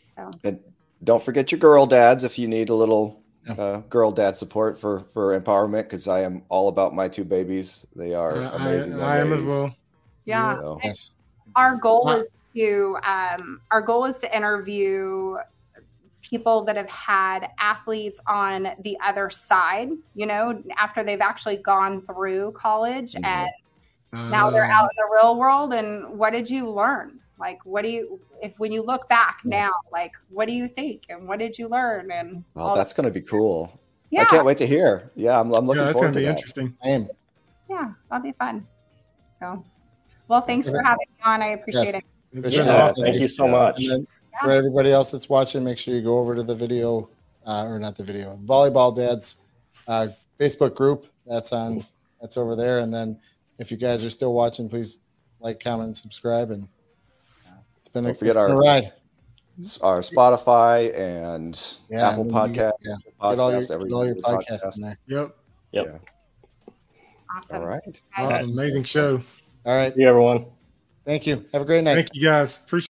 So 0.05 0.31
And 0.43 0.59
don't 1.05 1.23
forget 1.23 1.53
your 1.53 1.59
girl 1.61 1.87
dads 1.87 2.25
if 2.25 2.39
you 2.41 2.49
need 2.49 2.69
a 2.71 2.75
little 2.75 3.19
Yeah. 3.19 3.22
Uh, 3.49 3.79
girl 3.89 4.13
dad 4.13 4.37
support 4.37 4.79
for 4.81 5.05
for 5.13 5.39
empowerment 5.39 5.85
because 5.85 6.09
I 6.09 6.21
am 6.21 6.43
all 6.49 6.69
about 6.69 6.95
my 6.95 7.09
two 7.09 7.25
babies. 7.25 7.87
They 7.97 8.15
are 8.15 8.43
I, 8.43 8.57
amazing. 8.57 8.93
young 8.93 9.03
I 9.03 9.19
am 9.21 9.33
as 9.33 9.43
well. 9.43 9.77
yeah. 10.25 10.57
So, 10.61 10.81
Yes. 10.85 11.15
our 11.57 11.77
goal 11.77 12.11
is 12.13 12.29
to 12.57 12.97
um, 13.05 13.61
our 13.71 13.81
goal 13.81 14.05
is 14.05 14.17
to 14.19 14.37
interview 14.37 15.37
people 16.23 16.65
that 16.65 16.77
have 16.77 16.89
had 16.89 17.49
athletes 17.59 18.21
on 18.29 18.69
the 18.85 18.97
other 19.05 19.29
side 19.29 19.91
you 20.15 20.25
know 20.25 20.63
after 20.77 21.03
they've 21.03 21.21
actually 21.21 21.57
gone 21.57 22.01
through 22.07 22.53
college 22.53 23.15
Mhm. 23.15 23.25
and 23.25 23.51
now 24.31 24.49
they're 24.51 24.71
out 24.71 24.85
in 24.85 24.97
the 24.97 25.11
real 25.21 25.37
world 25.37 25.75
and 25.75 26.17
what 26.17 26.33
did 26.33 26.49
you 26.49 26.71
learn 26.71 27.19
like 27.41 27.59
what 27.65 27.83
do 27.83 27.89
you 27.91 28.21
if 28.43 28.59
when 28.59 28.73
you 28.73 28.83
look 28.83 29.09
back 29.09 29.41
now 29.45 29.71
like 29.93 30.13
what 30.29 30.47
do 30.49 30.53
you 30.53 30.69
think 30.69 31.05
and 31.09 31.27
what 31.27 31.39
did 31.39 31.57
you 31.57 31.69
learn 31.69 32.11
and 32.11 32.45
well, 32.55 32.69
all 32.69 32.77
that's 32.77 32.93
going 32.93 33.05
to 33.07 33.11
be 33.11 33.25
cool. 33.25 33.81
yeah 34.11 34.23
I 34.23 34.25
can't 34.27 34.45
wait 34.45 34.59
to 34.59 34.67
hear. 34.67 35.11
Yeah, 35.15 35.41
I'm, 35.41 35.53
I'm 35.55 35.67
looking 35.67 35.81
Yeah, 35.81 35.87
that's 35.87 35.93
forward 35.95 36.13
going 36.13 36.15
to 36.15 36.21
to 36.21 36.21
be 36.21 36.27
that. 36.27 36.37
interesting. 36.37 36.73
Same. 36.83 37.09
yeah 37.71 37.93
that'll 38.11 38.23
be 38.23 38.33
fun 38.33 38.67
so 39.39 39.65
well 40.29 40.41
thanks 40.43 40.69
for 40.69 40.83
having 40.83 41.07
me 41.09 41.17
on 41.25 41.41
i 41.43 41.49
appreciate 41.49 41.85
Yes. 41.87 41.95
it 41.95 42.05
It's 42.35 42.47
It's 42.49 42.57
been 42.57 42.67
been 42.67 42.75
Yeah, 42.75 42.83
awesome. 42.85 43.05
thank 43.05 43.21
you 43.21 43.29
so 43.29 43.49
much. 43.49 43.81
And 43.83 43.91
then 43.91 44.07
for 44.43 44.51
everybody 44.51 44.91
else 44.91 45.11
that's 45.13 45.29
watching, 45.29 45.63
make 45.65 45.79
sure 45.79 45.95
you 45.95 46.03
go 46.03 46.19
over 46.19 46.35
to 46.35 46.43
the 46.43 46.55
video, 46.55 47.09
uh, 47.47 47.65
or 47.67 47.79
not 47.79 47.95
the 47.97 48.03
video, 48.05 48.39
Volleyball 48.45 48.95
Dads 48.95 49.37
uh, 49.87 50.09
Facebook 50.41 50.75
group. 50.75 51.07
That's 51.27 51.53
on. 51.53 51.85
That's 52.21 52.37
over 52.39 52.57
there. 52.57 52.79
And 52.79 52.93
then 52.93 53.19
if 53.59 53.71
you 53.71 53.77
guys 53.77 54.03
are 54.03 54.09
still 54.11 54.33
watching, 54.33 54.69
please 54.71 54.97
like, 55.41 55.61
comment, 55.63 55.89
and 55.89 55.99
subscribe. 55.99 56.51
And 56.51 56.69
it's 57.83 57.89
been, 57.89 58.05
a, 58.05 58.09
Don't 58.11 58.19
forget 58.21 58.31
it's 58.31 58.37
a 58.37 58.41
our- 58.41 58.57
ride. 58.61 58.93
Our 59.83 60.01
Spotify 60.03 60.97
and 60.99 61.77
Yeah, 61.91 62.11
Apple 62.11 62.23
and 62.23 62.33
Podcast, 62.33 62.55
get- 62.55 62.75
Yeah, 62.85 62.95
get 63.05 63.39
all 63.39 63.51
your, 63.53 63.61
podcast, 63.61 63.71
every 63.73 63.89
get 63.89 63.95
all 63.95 64.07
your 64.07 64.15
podcast. 64.15 64.47
podcasts 64.65 64.77
in 64.77 64.83
there. 64.85 64.99
Yep. 65.09 65.37
Yeah. 65.73 65.83
awesome 67.37 67.57
All 67.61 67.67
right. 67.67 68.01
Awesome. 68.17 68.53
Amazing 68.53 68.85
show. 68.85 69.21
All 69.67 69.75
right. 69.77 69.93
See 69.95 70.01
you, 70.03 70.09
everyone. 70.09 70.47
Thank 71.05 71.27
you. 71.27 71.45
Have 71.53 71.63
a 71.63 71.65
great 71.65 71.83
night. 71.83 71.97
Thank 71.97 72.15
you 72.15 72.23
guys. 72.25 72.59
Appreciate 72.65 72.89